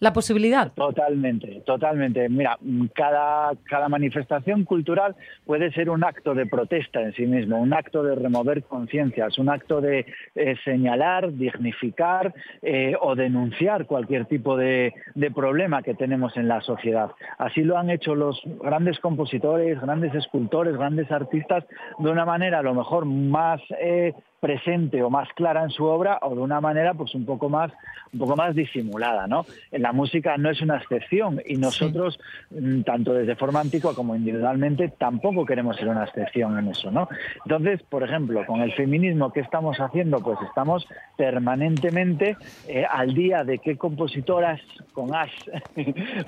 la 0.00 0.12
posibilidad. 0.12 0.72
Totalmente, 0.72 1.62
totalmente. 1.66 2.28
Mira, 2.28 2.58
mm, 2.60 2.86
cada, 2.94 3.52
cada 3.64 3.88
manifestación 3.88 4.64
cultural 4.64 5.14
puede 5.44 5.70
ser 5.72 5.90
un 5.90 6.02
acto 6.04 6.34
de 6.34 6.46
protesta 6.46 7.02
en 7.02 7.12
sí 7.12 7.26
mismo, 7.26 7.60
un 7.60 7.72
acto 7.72 8.02
de 8.02 8.14
remover 8.14 8.64
conciencias, 8.64 9.38
un 9.38 9.50
acto 9.50 9.80
de 9.80 10.06
eh, 10.34 10.56
señalar, 10.64 11.32
dignificar 11.34 12.34
eh, 12.62 12.94
o 13.00 13.14
denunciar 13.14 13.86
cualquier 13.86 14.24
tipo 14.24 14.56
de, 14.56 14.94
de 15.14 15.30
problema 15.30 15.82
que 15.82 15.94
tenemos 15.94 16.36
en 16.36 16.48
la 16.48 16.62
sociedad. 16.62 17.10
Así 17.38 17.62
lo 17.62 17.76
han 17.76 17.90
hecho 17.90 18.14
los 18.14 18.40
grandes 18.62 18.98
compositores, 19.00 19.80
grandes 19.80 20.14
escultores, 20.14 20.76
grandes 20.76 21.10
artistas 21.12 21.64
de 21.98 22.10
una 22.10 22.24
manera 22.24 22.60
a 22.60 22.62
lo 22.62 22.74
mejor 22.74 23.04
más 23.04 23.60
eh, 23.80 24.14
presente 24.40 25.02
o 25.02 25.10
más 25.10 25.28
clara 25.34 25.62
en 25.62 25.70
su 25.70 25.84
obra 25.84 26.18
o 26.22 26.34
de 26.34 26.40
una 26.40 26.60
manera 26.60 26.94
pues 26.94 27.14
un 27.14 27.24
poco 27.26 27.48
más 27.48 27.70
un 28.12 28.18
poco 28.18 28.36
más 28.36 28.54
disimulada 28.54 29.26
no 29.26 29.44
en 29.70 29.82
la 29.82 29.92
música 29.92 30.36
no 30.38 30.50
es 30.50 30.60
una 30.62 30.78
excepción 30.78 31.40
y 31.46 31.56
nosotros 31.56 32.18
mm, 32.50 32.80
tanto 32.82 33.12
desde 33.12 33.36
forma 33.36 33.60
antigua 33.60 33.94
como 33.94 34.16
individualmente 34.16 34.88
tampoco 34.98 35.44
queremos 35.44 35.76
ser 35.76 35.88
una 35.88 36.04
excepción 36.04 36.58
en 36.58 36.68
eso 36.68 36.90
no 36.90 37.08
entonces 37.44 37.82
por 37.82 38.02
ejemplo 38.02 38.44
con 38.46 38.60
el 38.60 38.72
feminismo 38.72 39.32
qué 39.32 39.40
estamos 39.40 39.78
haciendo 39.78 40.18
pues 40.20 40.38
estamos 40.48 40.86
permanentemente 41.16 42.36
eh, 42.68 42.84
al 42.90 43.14
día 43.14 43.44
de 43.44 43.58
qué 43.58 43.76
compositoras 43.76 44.60
con 44.92 45.14
as 45.14 45.30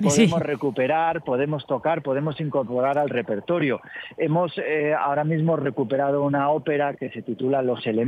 podemos 0.01 0.13
Sí. 0.13 0.29
recuperar 0.39 1.23
podemos 1.23 1.65
tocar 1.65 2.01
podemos 2.01 2.39
incorporar 2.39 2.97
al 2.97 3.09
repertorio. 3.09 3.81
Hemos 4.17 4.53
eh, 4.57 4.93
ahora 4.93 5.23
mismo 5.23 5.55
recuperado 5.55 6.23
una 6.23 6.49
ópera 6.49 6.93
que 6.93 7.09
se 7.09 7.21
titula 7.21 7.61
Los 7.61 7.85
elementos, 7.87 8.02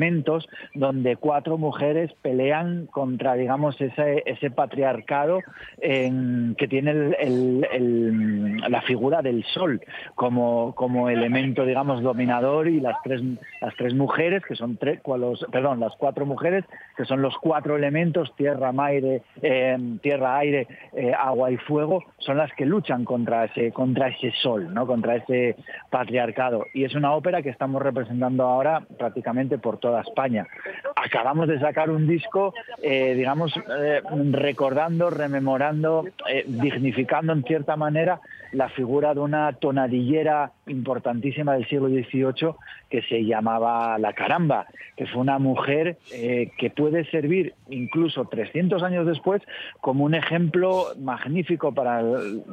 donde 0.73 1.15
cuatro 1.15 1.57
mujeres 1.57 2.11
pelean 2.21 2.87
contra, 2.87 3.33
digamos, 3.35 3.79
ese, 3.81 4.23
ese 4.25 4.51
patriarcado 4.51 5.39
en- 5.81 6.55
que 6.57 6.67
tiene 6.67 6.91
el- 7.19 7.67
el- 7.71 8.57
la 8.69 8.81
figura 8.81 9.21
del 9.21 9.43
sol 9.45 9.81
como, 10.15 10.73
como 10.75 11.09
elemento, 11.09 11.65
digamos, 11.65 12.01
dominador 12.01 12.67
y 12.67 12.79
las 12.79 12.97
tres, 13.03 13.21
las 13.61 13.75
tres 13.75 13.93
mujeres, 13.93 14.43
que 14.45 14.55
son 14.55 14.77
tres, 14.77 15.01
cualos- 15.01 15.45
perdón, 15.51 15.79
las 15.79 15.95
cuatro 15.97 16.25
mujeres, 16.25 16.63
que 16.97 17.05
son 17.05 17.21
los 17.21 17.35
cuatro 17.37 17.75
elementos, 17.77 18.33
tierra, 18.35 18.71
aire, 18.77 19.21
eh, 19.41 19.77
tierra, 20.01 20.37
aire, 20.37 20.67
eh, 20.93 21.13
agua 21.17 21.51
y 21.51 21.57
fuego, 21.57 22.03
son 22.19 22.37
las 22.37 22.51
que 22.53 22.65
luchan 22.65 23.05
contra 23.05 23.45
ese, 23.45 23.71
contra 23.71 24.07
ese 24.09 24.31
sol, 24.41 24.73
¿no? 24.73 24.85
contra 24.87 25.15
ese 25.17 25.55
patriarcado. 25.89 26.65
Y 26.73 26.83
es 26.83 26.95
una 26.95 27.13
ópera 27.13 27.41
que 27.41 27.49
estamos 27.49 27.81
representando 27.81 28.43
ahora 28.45 28.81
prácticamente 28.97 29.57
por 29.57 29.77
toda 29.85 30.01
España. 30.01 30.47
Acabamos 30.95 31.47
de 31.47 31.59
sacar 31.59 31.91
un 31.91 32.07
disco, 32.07 32.55
eh, 32.81 33.13
digamos, 33.13 33.53
eh, 33.55 34.01
recordando, 34.31 35.11
rememorando, 35.11 36.05
eh, 36.27 36.43
dignificando 36.47 37.33
en 37.33 37.43
cierta 37.43 37.75
manera 37.75 38.19
la 38.51 38.69
figura 38.69 39.13
de 39.13 39.19
una 39.19 39.53
tonadillera 39.53 40.53
importantísima 40.65 41.53
del 41.53 41.67
siglo 41.67 41.89
XVIII 41.89 42.55
que 42.89 43.03
se 43.03 43.25
llamaba 43.25 43.99
La 43.99 44.13
Caramba, 44.13 44.65
que 44.95 45.05
fue 45.05 45.21
una 45.21 45.37
mujer 45.39 45.97
que 46.09 46.73
puede 46.73 47.03
servir 47.11 47.53
incluso 47.69 48.25
300 48.25 48.81
años 48.81 49.05
después 49.05 49.41
como 49.81 50.05
un 50.05 50.15
ejemplo 50.15 50.85
magnífico 50.97 51.73
para, 51.73 52.01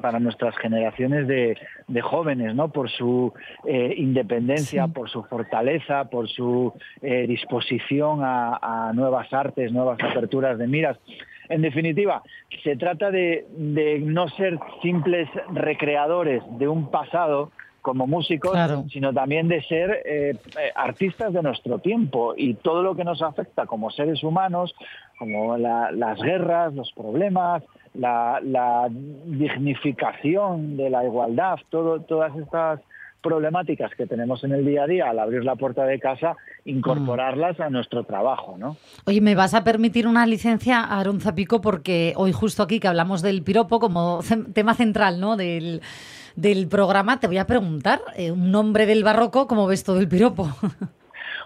para 0.00 0.18
nuestras 0.18 0.56
generaciones 0.56 1.28
de, 1.28 1.56
de 1.86 2.00
jóvenes, 2.00 2.56
¿no? 2.56 2.72
Por 2.72 2.90
su 2.90 3.32
independencia, 3.64 4.88
por 4.88 5.08
su 5.08 5.22
fortaleza, 5.22 6.10
por 6.10 6.28
su 6.28 6.72
eh, 7.02 7.21
disposición 7.26 8.20
a, 8.22 8.58
a 8.88 8.92
nuevas 8.92 9.32
artes, 9.32 9.72
nuevas 9.72 9.98
aperturas 10.02 10.58
de 10.58 10.66
miras. 10.66 10.98
En 11.48 11.60
definitiva, 11.62 12.22
se 12.62 12.76
trata 12.76 13.10
de, 13.10 13.46
de 13.56 13.98
no 13.98 14.28
ser 14.28 14.58
simples 14.80 15.28
recreadores 15.52 16.42
de 16.58 16.68
un 16.68 16.90
pasado 16.90 17.50
como 17.82 18.06
músicos, 18.06 18.52
Claro. 18.52 18.84
sino 18.92 19.12
también 19.12 19.48
de 19.48 19.60
ser 19.64 19.90
eh, 20.04 20.36
eh, 20.56 20.70
artistas 20.76 21.32
de 21.32 21.42
nuestro 21.42 21.80
tiempo 21.80 22.32
y 22.36 22.54
todo 22.54 22.82
lo 22.84 22.94
que 22.94 23.02
nos 23.04 23.20
afecta 23.22 23.66
como 23.66 23.90
seres 23.90 24.22
humanos, 24.22 24.72
como 25.18 25.56
la- 25.58 25.90
las 25.90 26.20
guerras, 26.22 26.72
los 26.74 26.92
problemas, 26.92 27.64
la, 27.94 28.38
la 28.42 28.88
dignificación 29.62 30.76
de 30.76 30.90
la 30.90 31.04
igualdad, 31.04 31.56
todo, 31.70 32.00
todas 32.00 32.34
estas 32.36 32.80
problemáticas 33.22 33.92
que 33.96 34.06
tenemos 34.06 34.44
en 34.44 34.52
el 34.52 34.66
día 34.66 34.84
a 34.84 34.86
día 34.86 35.10
al 35.10 35.18
abrir 35.18 35.44
la 35.44 35.56
puerta 35.56 35.84
de 35.84 35.98
casa, 35.98 36.36
incorporarlas 36.64 37.58
a 37.60 37.70
nuestro 37.70 38.04
trabajo, 38.04 38.56
¿no? 38.58 38.76
Oye, 39.06 39.20
¿me 39.20 39.34
vas 39.34 39.54
a 39.54 39.64
permitir 39.64 40.06
una 40.06 40.26
licencia, 40.26 40.80
Aaron 40.80 41.20
Zapico? 41.20 41.60
Porque 41.60 42.12
hoy 42.16 42.32
justo 42.32 42.62
aquí 42.62 42.80
que 42.80 42.88
hablamos 42.88 43.22
del 43.22 43.42
piropo 43.42 43.80
como 43.80 44.20
tema 44.52 44.74
central 44.74 45.20
¿no? 45.20 45.36
del, 45.36 45.80
del 46.36 46.68
programa, 46.68 47.20
te 47.20 47.26
voy 47.26 47.38
a 47.38 47.46
preguntar, 47.46 48.00
eh, 48.16 48.32
un 48.32 48.50
nombre 48.50 48.86
del 48.86 49.04
barroco, 49.04 49.46
¿cómo 49.46 49.66
ves 49.66 49.84
todo 49.84 50.00
el 50.00 50.08
piropo? 50.08 50.48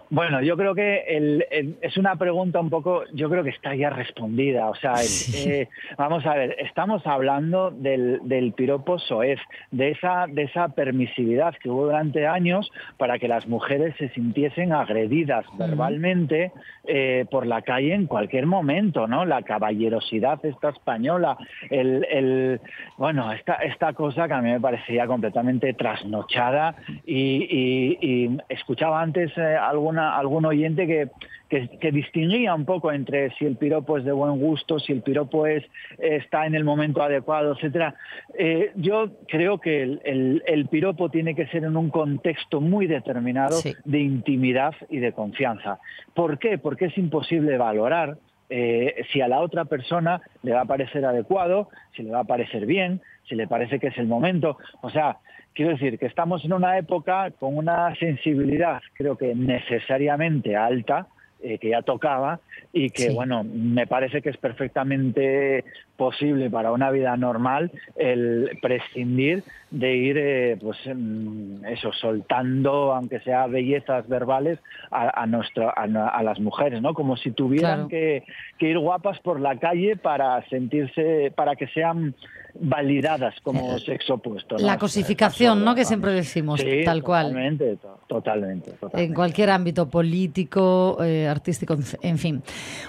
Bueno, 0.08 0.40
yo 0.40 0.56
creo 0.56 0.74
que 0.74 0.98
el- 1.08 1.44
el- 1.50 1.76
es 1.80 1.96
una 1.96 2.14
pregunta 2.16 2.60
un 2.60 2.70
poco, 2.70 3.02
yo 3.12 3.28
creo 3.28 3.42
que 3.42 3.50
está 3.50 3.74
ya 3.74 3.90
respondida. 3.90 4.68
O 4.70 4.74
sea, 4.76 4.92
el- 4.92 5.34
eh, 5.34 5.68
vamos 5.98 6.24
a 6.26 6.34
ver, 6.34 6.54
estamos 6.60 7.04
hablando 7.06 7.70
del, 7.72 8.20
del 8.22 8.52
piropo 8.52 8.98
soez, 9.00 9.40
de 9.72 9.90
esa, 9.90 10.26
de 10.28 10.44
esa 10.44 10.68
permisividad 10.68 11.54
que 11.60 11.68
hubo 11.70 11.86
durante 11.86 12.26
años 12.26 12.70
para 12.98 13.18
que 13.18 13.26
las 13.26 13.48
mujeres 13.48 13.94
se 13.98 14.08
sintiesen 14.10 14.72
agredidas 14.72 15.44
verbalmente 15.58 16.52
eh, 16.88 17.26
por 17.30 17.44
la 17.46 17.62
calle 17.62 17.92
en 17.94 18.06
cualquier 18.06 18.46
momento, 18.46 19.08
¿no? 19.08 19.24
La 19.24 19.42
caballerosidad 19.42 20.44
esta 20.46 20.68
española, 20.68 21.36
el, 21.68 22.06
el- 22.10 22.60
bueno, 22.96 23.32
esta, 23.32 23.54
esta 23.54 23.92
cosa 23.92 24.28
que 24.28 24.34
a 24.34 24.40
mí 24.40 24.50
me 24.52 24.60
parecía 24.60 25.06
completamente 25.08 25.74
trasnochada 25.74 26.76
y, 27.04 27.42
y- 27.50 27.98
y 28.00 28.38
escuchaba 28.48 29.02
antes 29.02 29.32
eh, 29.36 29.56
alguna, 29.56 29.95
algún 29.98 30.44
oyente 30.44 30.86
que, 30.86 31.08
que, 31.48 31.68
que 31.78 31.92
distinguía 31.92 32.54
un 32.54 32.64
poco 32.64 32.92
entre 32.92 33.30
si 33.36 33.44
el 33.46 33.56
piropo 33.56 33.98
es 33.98 34.04
de 34.04 34.12
buen 34.12 34.38
gusto, 34.38 34.78
si 34.78 34.92
el 34.92 35.02
piropo 35.02 35.46
es, 35.46 35.64
está 35.98 36.46
en 36.46 36.54
el 36.54 36.64
momento 36.64 37.02
adecuado, 37.02 37.52
etcétera. 37.54 37.94
Eh, 38.38 38.72
yo 38.76 39.10
creo 39.28 39.58
que 39.60 39.82
el, 39.82 40.00
el- 40.04 40.42
el 40.46 40.66
piropo 40.66 41.08
tiene 41.10 41.34
que 41.34 41.46
ser 41.48 41.64
en 41.64 41.76
un 41.76 41.90
contexto 41.90 42.60
muy 42.60 42.86
determinado 42.86 43.56
Sí. 43.60 43.74
de 43.84 44.00
intimidad 44.00 44.74
y 44.90 44.98
de 44.98 45.12
confianza. 45.12 45.78
¿Por 46.14 46.38
qué? 46.38 46.58
Porque 46.58 46.86
es 46.86 46.98
imposible 46.98 47.56
valorar 47.58 48.16
eh, 48.48 49.02
si 49.12 49.20
a 49.20 49.26
la 49.28 49.40
otra 49.40 49.64
persona 49.64 50.20
le 50.44 50.52
va 50.52 50.60
a 50.60 50.64
parecer 50.66 51.04
adecuado, 51.04 51.68
si 51.96 52.04
le 52.04 52.10
va 52.12 52.20
a 52.20 52.24
parecer 52.24 52.64
bien, 52.64 53.00
si 53.28 53.34
le 53.34 53.46
parece 53.46 53.78
que 53.78 53.88
es 53.88 53.98
el 53.98 54.06
momento. 54.06 54.58
O 54.82 54.90
sea, 54.90 55.18
quiero 55.54 55.72
decir 55.72 55.98
que 55.98 56.06
estamos 56.06 56.44
en 56.44 56.52
una 56.52 56.78
época 56.78 57.30
con 57.38 57.56
una 57.56 57.94
sensibilidad, 57.96 58.80
creo 58.94 59.16
que 59.16 59.34
necesariamente 59.34 60.56
alta, 60.56 61.06
eh, 61.42 61.58
que 61.58 61.70
ya 61.70 61.82
tocaba 61.82 62.40
y 62.72 62.90
que, 62.90 63.10
Sí. 63.10 63.14
bueno, 63.14 63.44
me 63.44 63.86
parece 63.86 64.22
que 64.22 64.30
es 64.30 64.36
perfectamente 64.38 65.64
posible 65.96 66.50
para 66.50 66.72
una 66.72 66.90
vida 66.90 67.16
normal 67.16 67.70
el 67.96 68.50
prescindir 68.62 69.42
de 69.70 69.96
ir, 69.96 70.16
eh, 70.18 70.56
pues, 70.60 70.78
em, 70.86 71.64
eso, 71.64 71.92
soltando, 71.92 72.92
aunque 72.94 73.20
sea 73.20 73.46
bellezas 73.46 74.06
verbales, 74.08 74.58
a, 74.90 75.22
a 75.22 75.26
nuestro, 75.26 75.68
a, 75.68 75.82
a 75.84 76.22
las 76.22 76.38
mujeres, 76.40 76.80
¿no? 76.80 76.94
Como 76.94 77.16
si 77.16 77.30
tuvieran 77.32 77.56
Claro. 77.56 77.88
que, 77.88 78.22
que 78.58 78.68
ir 78.70 78.78
guapas 78.78 79.18
por 79.20 79.40
la 79.40 79.58
calle 79.58 79.96
para 79.96 80.46
sentirse, 80.48 81.32
para 81.34 81.56
que 81.56 81.66
sean 81.68 82.14
validadas 82.58 83.34
como 83.42 83.78
sexo 83.80 84.14
opuesto. 84.14 84.56
La 84.58 84.78
cosificación, 84.78 85.62
¿no? 85.64 85.74
Que 85.74 85.84
siempre 85.84 86.12
decimos, 86.12 86.60
Sí, 86.60 86.82
tal 86.84 87.02
cual. 87.02 87.26
Totalmente, 87.28 87.76
to- 87.76 87.98
totalmente. 88.06 88.70
totalmente. 88.72 89.04
En 89.04 89.14
cualquier 89.14 89.50
ámbito 89.50 89.88
político, 89.90 90.96
eh, 91.04 91.26
artístico, 91.28 91.76
en 92.02 92.16
fin. 92.18 92.42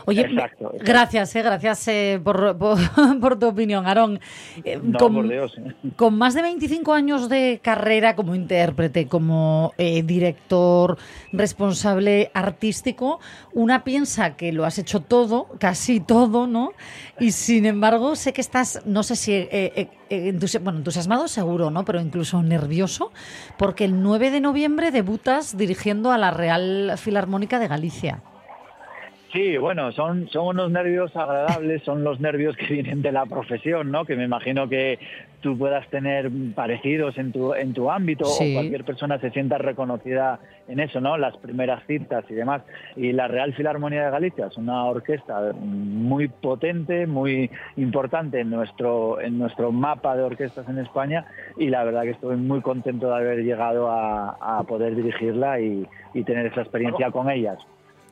Oye, 0.05 0.21
Exacto, 0.21 0.65
exacto. 0.73 0.85
gracias, 0.85 1.35
eh, 1.35 1.41
gracias 1.41 1.87
eh, 1.89 2.21
por, 2.23 2.57
por, 2.57 2.77
por 3.21 3.37
tu 3.39 3.47
opinión, 3.47 3.85
Aarón. 3.87 4.19
Eh, 4.63 4.79
No, 4.81 4.97
con, 4.99 5.13
por 5.13 5.27
Dios. 5.29 5.53
con 5.95 6.17
más 6.17 6.33
de 6.33 6.41
25 6.41 6.93
años 6.93 7.29
de 7.29 7.59
carrera 7.63 8.15
como 8.15 8.35
intérprete, 8.35 9.07
como 9.07 9.73
eh, 9.77 10.03
director, 10.03 10.97
responsable 11.31 12.31
artístico, 12.33 13.19
una 13.53 13.83
piensa 13.83 14.35
que 14.35 14.51
lo 14.51 14.65
has 14.65 14.77
hecho 14.79 15.01
todo, 15.01 15.47
casi 15.59 15.99
todo, 15.99 16.47
¿no? 16.47 16.71
Y 17.19 17.31
sin 17.31 17.65
embargo, 17.65 18.15
sé 18.15 18.33
que 18.33 18.41
estás, 18.41 18.81
no 18.85 19.03
sé 19.03 19.15
si, 19.15 19.33
eh, 19.33 19.47
eh, 20.09 20.31
entusi- 20.33 20.59
bueno, 20.61 20.79
entusiasmado 20.79 21.27
seguro, 21.27 21.71
¿no? 21.71 21.85
Pero 21.85 21.99
incluso 22.01 22.41
nervioso, 22.43 23.11
porque 23.57 23.85
el 23.85 24.01
9 24.01 24.31
de 24.31 24.41
noviembre 24.41 24.91
debutas 24.91 25.57
dirigiendo 25.57 26.11
a 26.11 26.17
la 26.17 26.31
Real 26.31 26.93
Filarmónica 26.97 27.59
de 27.59 27.67
Galicia. 27.67 28.21
Sí, 29.33 29.57
bueno, 29.57 29.91
son, 29.91 30.29
son 30.29 30.47
unos 30.47 30.71
nervios 30.71 31.13
agradables, 31.15 31.83
son 31.83 32.03
los 32.03 32.19
nervios 32.21 32.55
que 32.55 32.65
vienen 32.73 33.01
de 33.01 33.11
la 33.11 33.25
profesión, 33.25 33.91
¿no? 33.91 34.05
Que 34.05 34.15
me 34.15 34.23
imagino 34.23 34.69
que 34.69 34.99
tú 35.41 35.57
puedas 35.57 35.85
tener 35.89 36.31
parecidos 36.55 37.17
en 37.17 37.33
tu, 37.33 37.53
en 37.53 37.73
tu 37.73 37.91
ámbito 37.91 38.23
Sí. 38.25 38.51
o 38.51 38.59
cualquier 38.59 38.85
persona 38.85 39.19
se 39.19 39.29
sienta 39.31 39.57
reconocida 39.57 40.39
en 40.69 40.79
eso, 40.79 41.01
¿no? 41.01 41.17
Las 41.17 41.35
primeras 41.37 41.83
citas 41.87 42.23
y 42.29 42.35
demás. 42.35 42.61
Y 42.95 43.11
la 43.11 43.27
Real 43.27 43.53
Filarmonía 43.53 44.05
de 44.05 44.11
Galicia 44.11 44.47
es 44.47 44.57
una 44.57 44.85
orquesta 44.85 45.51
muy 45.59 46.29
potente, 46.29 47.05
muy 47.05 47.51
importante 47.75 48.39
en 48.39 48.49
nuestro, 48.49 49.19
en 49.19 49.37
nuestro 49.37 49.73
mapa 49.73 50.15
de 50.15 50.23
orquestas 50.23 50.67
en 50.69 50.79
España 50.79 51.25
y 51.57 51.67
la 51.67 51.83
verdad 51.83 52.03
que 52.03 52.11
estoy 52.11 52.37
muy 52.37 52.61
contento 52.61 53.09
de 53.09 53.15
haber 53.15 53.43
llegado 53.43 53.89
a, 53.91 54.59
a 54.59 54.63
poder 54.63 54.95
dirigirla 54.95 55.59
y, 55.59 55.85
y 56.13 56.23
tener 56.23 56.45
esa 56.45 56.61
experiencia 56.61 57.11
con 57.11 57.29
ellas. 57.29 57.57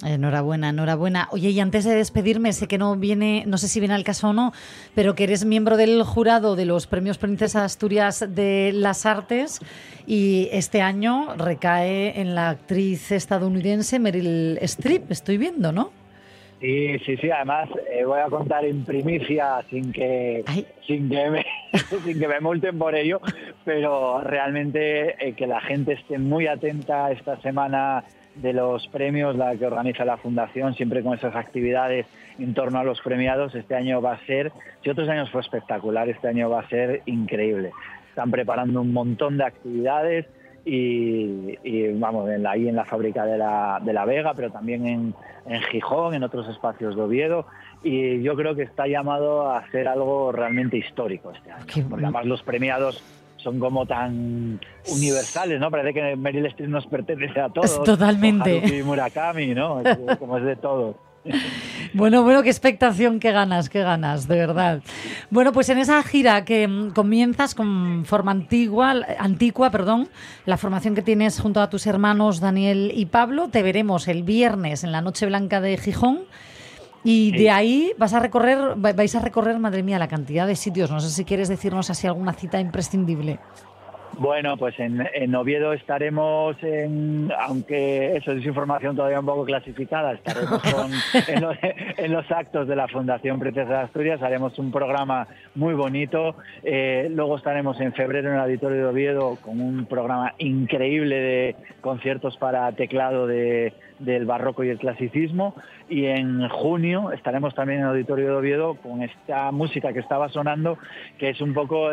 Enhorabuena, 0.03 0.69
enhorabuena. 0.69 1.29
Oye, 1.31 1.49
y 1.51 1.59
antes 1.59 1.85
de 1.85 1.95
despedirme, 1.95 2.51
sé 2.51 2.67
que 2.67 2.77
no 2.77 2.95
viene, 2.97 3.43
no 3.47 3.57
sé 3.57 3.67
si 3.67 3.79
viene 3.79 3.95
al 3.95 4.03
caso 4.03 4.29
o 4.29 4.33
no, 4.33 4.51
pero 4.93 5.15
que 5.15 5.23
eres 5.23 5.45
miembro 5.45 5.77
del 5.77 6.03
jurado 6.03 6.55
de 6.55 6.65
los 6.65 6.85
premios 6.85 7.17
Princesa 7.17 7.63
Asturias 7.63 8.25
de 8.35 8.71
las 8.73 9.05
Artes 9.05 9.61
y 10.05 10.49
este 10.51 10.81
año 10.81 11.35
recae 11.37 12.19
en 12.19 12.35
la 12.35 12.49
actriz 12.49 13.11
estadounidense 13.11 13.99
Meryl 13.99 14.57
Streep, 14.61 15.11
estoy 15.11 15.37
viendo, 15.37 15.71
¿no? 15.71 15.91
Sí, 16.59 16.97
sí, 16.99 17.17
sí. 17.17 17.29
Además, 17.29 17.69
eh, 17.91 18.03
voy 18.05 18.19
a 18.19 18.25
contar 18.25 18.65
en 18.65 18.83
primicia 18.85 19.61
sin 19.69 19.91
que 19.91 20.43
Ay. 20.47 20.65
sin 20.87 21.09
que 21.09 21.29
me 21.29 21.45
sin 22.03 22.19
que 22.19 22.27
me 22.27 22.39
multen 22.39 22.77
por 22.77 22.95
ello, 22.95 23.21
pero 23.63 24.21
realmente 24.21 25.15
eh, 25.25 25.33
que 25.33 25.47
la 25.47 25.61
gente 25.61 25.93
esté 25.93 26.17
muy 26.17 26.47
atenta 26.47 27.11
esta 27.11 27.39
semana 27.41 28.03
de 28.35 28.53
los 28.53 28.87
premios, 28.89 29.35
la 29.35 29.55
que 29.55 29.65
organiza 29.65 30.03
la 30.05 30.17
fundación, 30.17 30.73
siempre 30.75 31.01
con 31.03 31.13
esas 31.13 31.35
actividades 31.35 32.05
en 32.37 32.53
torno 32.53 32.79
a 32.79 32.83
los 32.83 32.99
premiados. 33.01 33.55
Este 33.55 33.75
año 33.75 34.01
va 34.01 34.13
a 34.13 34.25
ser, 34.25 34.51
si 34.83 34.89
otros 34.89 35.07
años 35.09 35.29
fue 35.31 35.41
espectacular, 35.41 36.09
este 36.09 36.27
año 36.27 36.49
va 36.49 36.59
a 36.61 36.69
ser 36.69 37.01
increíble. 37.05 37.71
Están 38.09 38.31
preparando 38.31 38.81
un 38.81 38.91
montón 38.93 39.37
de 39.37 39.45
actividades 39.45 40.25
y, 40.65 41.57
y, 41.63 41.93
vamos, 41.93 42.29
en 42.29 42.43
la, 42.43 42.51
ahí 42.51 42.67
en 42.67 42.75
la 42.75 42.85
fábrica 42.85 43.25
de 43.25 43.37
la, 43.37 43.79
de 43.83 43.93
la 43.93 44.03
Vega, 44.05 44.33
pero 44.33 44.49
también 44.51 44.85
en, 44.87 45.13
en 45.45 45.61
Gijón, 45.63 46.13
en 46.15 46.23
otros 46.23 46.47
espacios 46.49 46.95
de 46.95 47.01
Oviedo. 47.03 47.45
Y 47.83 48.21
yo 48.23 48.35
creo 48.35 48.55
que 48.55 48.63
está 48.63 48.87
llamado 48.87 49.47
a 49.47 49.59
hacer 49.59 49.87
algo 49.87 50.31
realmente 50.31 50.77
histórico 50.77 51.31
este 51.31 51.51
año. 51.51 51.65
Qué- 51.71 51.83
Porque 51.83 52.05
además 52.05 52.25
los 52.25 52.41
premiados 52.43 53.03
son 53.45 53.59
como 53.59 53.85
tan 53.85 54.59
universales, 54.91 55.59
¿no? 55.59 55.69
Parece 55.69 55.93
que 55.93 56.15
Meryl 56.15 56.47
Streep 56.47 56.67
nos 56.67 56.87
pertenece 56.87 57.39
a 57.39 57.49
todos. 57.49 57.83
Totalmente. 57.83 58.57
Haruki 58.57 58.81
Murakami, 58.81 59.53
¿no? 59.53 59.83
Como 60.19 60.39
es 60.39 60.43
de 60.43 60.55
todos. 60.57 60.95
Bueno, 61.93 62.23
bueno, 62.23 62.43
qué 62.43 62.49
expectación, 62.49 63.21
qué 63.21 63.31
ganas, 63.31 63.69
qué 63.69 63.81
ganas, 63.81 64.27
de 64.27 64.35
verdad. 64.35 64.81
Bueno, 65.29 65.53
pues 65.53 65.69
en 65.69 65.77
esa 65.77 66.03
gira 66.03 66.43
que 66.43 66.67
mm, 66.67 66.89
comienzas 66.89 67.55
con 67.55 68.03
forma 68.03 68.31
antigua, 68.31 68.93
antigua, 69.17 69.71
perdón, 69.71 70.09
la 70.45 70.57
formación 70.57 70.93
que 70.93 71.01
tienes 71.01 71.39
junto 71.39 71.61
a 71.61 71.69
tus 71.69 71.87
hermanos 71.87 72.41
Daniel 72.41 72.91
y 72.93 73.05
Pablo, 73.05 73.47
te 73.47 73.63
veremos 73.63 74.09
el 74.09 74.23
viernes 74.23 74.83
en 74.83 74.91
la 74.91 74.99
Noche 74.99 75.25
Blanca 75.25 75.61
de 75.61 75.77
Gijón. 75.77 76.25
Y 77.05 77.31
Sí. 77.31 77.37
de 77.43 77.49
ahí 77.51 77.91
vas 77.97 78.13
a 78.13 78.19
recorrer, 78.19 78.57
va- 78.83 78.91
vais 78.93 79.15
a 79.15 79.21
recorrer, 79.21 79.57
madre 79.59 79.83
mía, 79.83 79.97
la 79.99 80.07
cantidad 80.09 80.45
de 80.47 80.55
sitios. 80.55 80.91
No 80.91 80.99
sé 80.99 81.09
si 81.09 81.23
quieres 81.23 81.47
decirnos 81.47 81.89
así 81.89 82.07
alguna 82.07 82.33
cita 82.33 82.59
imprescindible. 82.59 83.39
Bueno, 84.17 84.55
pues 84.55 84.79
en, 84.79 85.05
en 85.13 85.35
Oviedo 85.35 85.73
estaremos 85.73 86.55
en, 86.63 87.29
aunque 87.37 88.15
eso 88.15 88.31
es 88.31 88.45
información 88.45 88.95
todavía 88.95 89.19
un 89.19 89.25
poco 89.25 89.43
clasificada, 89.43 90.13
estaremos 90.13 90.61
con- 90.73 90.91
en, 91.27 91.41
los, 91.41 91.57
en 91.97 92.13
los 92.13 92.31
actos 92.31 92.65
de 92.65 92.77
la 92.77 92.87
Fundación 92.87 93.39
Princesa 93.41 93.67
de 93.69 93.79
Asturias, 93.79 94.21
haremos 94.21 94.57
un 94.57 94.71
programa 94.71 95.27
muy 95.55 95.73
bonito, 95.73 96.35
Eh, 96.63 97.09
luego 97.13 97.35
estaremos 97.35 97.79
en 97.81 97.91
febrero 97.91 98.29
en 98.29 98.35
el 98.35 98.41
Auditorio 98.41 98.77
de 98.77 98.85
Oviedo 98.85 99.37
con 99.41 99.59
un 99.59 99.85
programa 99.85 100.33
increíble 100.37 101.15
de 101.17 101.55
conciertos 101.81 102.37
para 102.37 102.71
teclado 102.71 103.27
de, 103.27 103.73
del 103.99 104.25
barroco 104.25 104.63
y 104.63 104.69
el 104.69 104.77
clasicismo 104.77 105.55
y 105.89 106.05
en 106.05 106.47
junio 106.49 107.11
estaremos 107.11 107.53
también 107.55 107.79
en 107.79 107.85
el 107.85 107.91
Auditorio 107.91 108.27
de 108.27 108.35
Oviedo 108.35 108.75
con 108.75 109.01
esta 109.01 109.51
música 109.51 109.93
que 109.93 109.99
estaba 109.99 110.29
sonando, 110.29 110.77
que 111.17 111.29
es 111.29 111.41
un 111.41 111.53
poco 111.53 111.91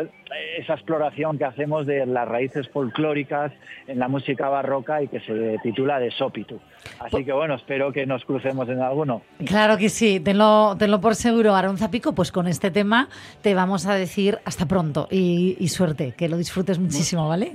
esa 0.57 0.73
exploración 0.73 1.37
que 1.37 1.45
hacemos 1.45 1.85
de 1.85 2.05
las 2.05 2.27
raíces 2.27 2.67
folclóricas 2.69 3.51
en 3.87 3.99
la 3.99 4.07
música 4.07 4.49
barroca 4.49 5.01
y 5.01 5.07
que 5.07 5.19
se 5.19 5.57
titula 5.61 5.99
De 5.99 6.11
Sópitu. 6.11 6.59
Así 6.99 7.23
que 7.23 7.31
bueno, 7.31 7.55
espero 7.55 7.91
que 7.91 8.05
nos 8.05 8.25
crucemos 8.25 8.67
en 8.69 8.81
alguno. 8.81 9.21
Claro 9.45 9.77
que 9.77 9.89
sí, 9.89 10.19
tenlo, 10.19 10.75
tenlo 10.77 10.99
por 10.99 11.15
seguro, 11.15 11.55
Aaron 11.55 11.77
Zapico. 11.77 12.13
Pues 12.13 12.31
con 12.31 12.47
este 12.47 12.71
tema 12.71 13.09
te 13.41 13.53
vamos 13.53 13.85
a 13.85 13.95
decir 13.95 14.39
hasta 14.45 14.67
pronto 14.67 15.07
y, 15.09 15.55
y 15.59 15.67
suerte, 15.69 16.13
que 16.17 16.27
lo 16.27 16.37
disfrutes 16.37 16.79
muchísimo, 16.79 17.27
¿vale? 17.27 17.53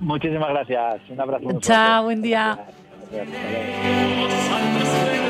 Muchísimas 0.00 0.50
gracias. 0.50 1.00
Un 1.08 1.20
abrazo. 1.20 1.60
Chao, 1.60 2.04
buen 2.04 2.22
día. 2.22 2.54
Gracias. 2.56 2.87
Hasta 3.10 3.22
luego. 3.22 4.28
Sofía, 4.84 5.27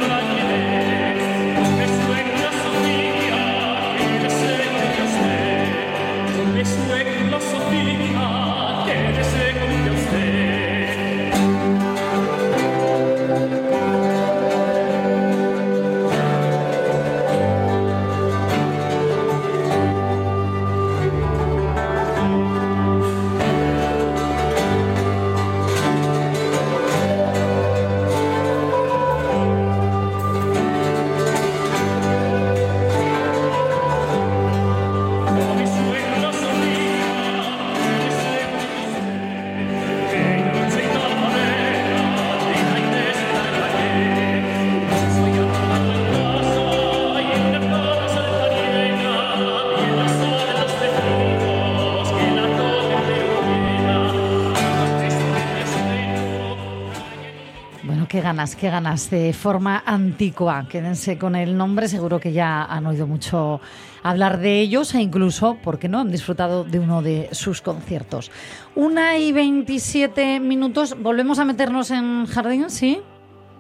ganas, 58.29 58.57
qué 58.57 58.69
ganas 58.69 59.09
de 59.09 59.33
forma 59.33 59.83
antigua. 59.87 60.67
Quédense 60.69 61.17
con 61.17 61.35
el 61.35 61.57
nombre, 61.57 61.89
seguro 61.89 62.21
que 62.21 62.31
ya 62.33 62.63
han 62.63 62.87
oído 62.87 63.07
mucho 63.07 63.59
hablar 64.03 64.39
de 64.39 64.61
ellos 64.61 64.95
e 64.95 65.01
incluso, 65.01 65.55
¿por 65.65 65.79
qué 65.79 65.89
no?, 65.89 66.01
han 66.01 66.11
disfrutado 66.11 66.63
de 66.63 66.79
uno 66.79 67.01
de 67.01 67.31
sus 67.33 67.63
conciertos. 67.63 68.31
Una 68.75 69.17
y 69.17 69.33
27 69.33 70.41
minutos, 70.41 70.95
volvemos 71.01 71.39
a 71.39 71.47
meternos 71.47 71.91
en 71.91 72.27
jardín, 72.27 72.69
¿sí? 72.69 73.01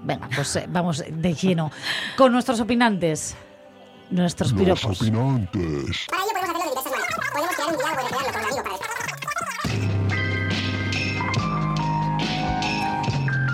Venga, 0.04 0.28
pues 0.34 0.54
eh, 0.56 0.66
vamos 0.68 1.02
de 1.10 1.32
lleno 1.32 1.72
con 2.18 2.30
nuestros 2.30 2.60
opinantes, 2.60 3.36
nuestros 4.10 4.52
Los 4.52 4.60
piropos. 4.60 5.00
opinantes. 5.00 6.06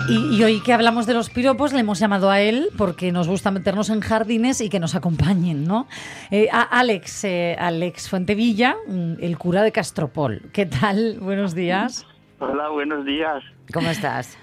Y, 0.07 0.35
y 0.35 0.43
hoy 0.43 0.59
que 0.59 0.71
hablamos 0.71 1.07
de 1.07 1.15
los 1.15 1.29
piropos, 1.29 1.73
le 1.73 1.79
hemos 1.79 1.99
llamado 1.99 2.29
a 2.29 2.39
él 2.39 2.69
porque 2.77 3.11
nos 3.11 3.27
gusta 3.27 3.49
meternos 3.49 3.89
en 3.89 4.01
jardines 4.01 4.61
y 4.61 4.69
que 4.69 4.79
nos 4.79 4.93
acompañen, 4.93 5.65
¿no? 5.65 5.87
Eh, 6.29 6.47
a 6.51 6.61
Alex, 6.61 7.23
eh, 7.23 7.55
Alex 7.57 8.09
Fuentevilla, 8.09 8.75
mm, 8.87 9.13
el 9.19 9.37
cura 9.37 9.63
de 9.63 9.71
Castropol. 9.71 10.43
¿Qué 10.53 10.67
tal? 10.67 11.17
Buenos 11.19 11.55
días. 11.55 12.05
Hola, 12.39 12.69
buenos 12.69 13.03
días. 13.05 13.43
¿Cómo 13.73 13.89
estás? 13.89 14.37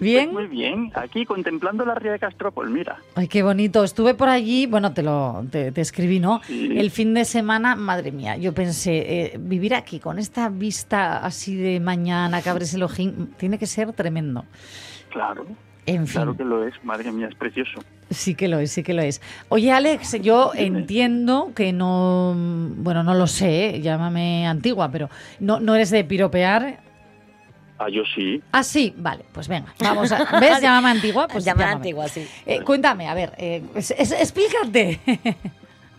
¿Bien? 0.00 0.32
Pues 0.32 0.48
muy 0.48 0.56
bien, 0.56 0.90
aquí 0.94 1.24
contemplando 1.24 1.84
la 1.84 1.94
ría 1.94 2.12
de 2.12 2.18
Castropol, 2.18 2.68
mira. 2.68 2.98
Ay, 3.14 3.28
qué 3.28 3.44
bonito. 3.44 3.84
Estuve 3.84 4.14
por 4.14 4.28
allí, 4.28 4.66
bueno, 4.66 4.92
te 4.92 5.04
lo 5.04 5.46
te, 5.50 5.70
te 5.70 5.80
escribí, 5.80 6.18
¿no? 6.18 6.40
Sí. 6.46 6.76
El 6.76 6.90
fin 6.90 7.14
de 7.14 7.24
semana, 7.24 7.76
madre 7.76 8.10
mía, 8.10 8.36
yo 8.36 8.52
pensé, 8.52 8.96
eh, 8.96 9.36
vivir 9.38 9.74
aquí 9.74 10.00
con 10.00 10.18
esta 10.18 10.48
vista 10.48 11.18
así 11.18 11.54
de 11.54 11.78
mañana, 11.78 12.42
que 12.42 12.50
abres 12.50 12.74
el 12.74 12.82
ojín, 12.82 13.34
tiene 13.38 13.58
que 13.58 13.66
ser 13.66 13.92
tremendo. 13.92 14.44
Claro, 15.14 15.46
En 15.86 16.06
fin. 16.06 16.12
claro 16.16 16.36
que 16.36 16.44
lo 16.44 16.66
es, 16.66 16.74
madre 16.84 17.10
mía, 17.12 17.28
es 17.28 17.34
precioso. 17.34 17.80
Sí 18.10 18.34
que 18.34 18.48
lo 18.48 18.58
es, 18.58 18.70
sí 18.72 18.82
que 18.82 18.92
lo 18.94 19.00
es. 19.02 19.22
Oye, 19.48 19.72
Alex, 19.72 20.20
yo 20.20 20.52
entiendo 20.54 21.52
que 21.54 21.72
no, 21.72 22.34
bueno, 22.36 23.02
no 23.02 23.14
lo 23.14 23.26
sé, 23.26 23.80
llámame 23.80 24.46
antigua, 24.46 24.90
pero 24.90 25.08
no, 25.40 25.60
no 25.60 25.74
eres 25.74 25.90
de 25.90 26.04
piropear. 26.04 26.80
Ah, 27.78 27.88
yo 27.88 28.02
sí. 28.14 28.40
Ah, 28.52 28.62
sí, 28.62 28.94
vale, 28.96 29.24
pues 29.32 29.48
venga, 29.48 29.72
vamos 29.80 30.12
a... 30.12 30.38
¿Ves? 30.38 30.60
Llámame 30.62 30.90
antigua, 30.90 31.26
pues 31.28 31.44
Llámame 31.44 31.62
llámame. 31.64 31.76
antigua, 31.76 32.08
sí. 32.08 32.26
Eh, 32.46 32.60
cuéntame, 32.62 33.08
a 33.08 33.14
ver, 33.14 33.32
eh, 33.38 33.62
es- 33.74 33.90
es- 33.92 34.12
explícate. 34.12 35.00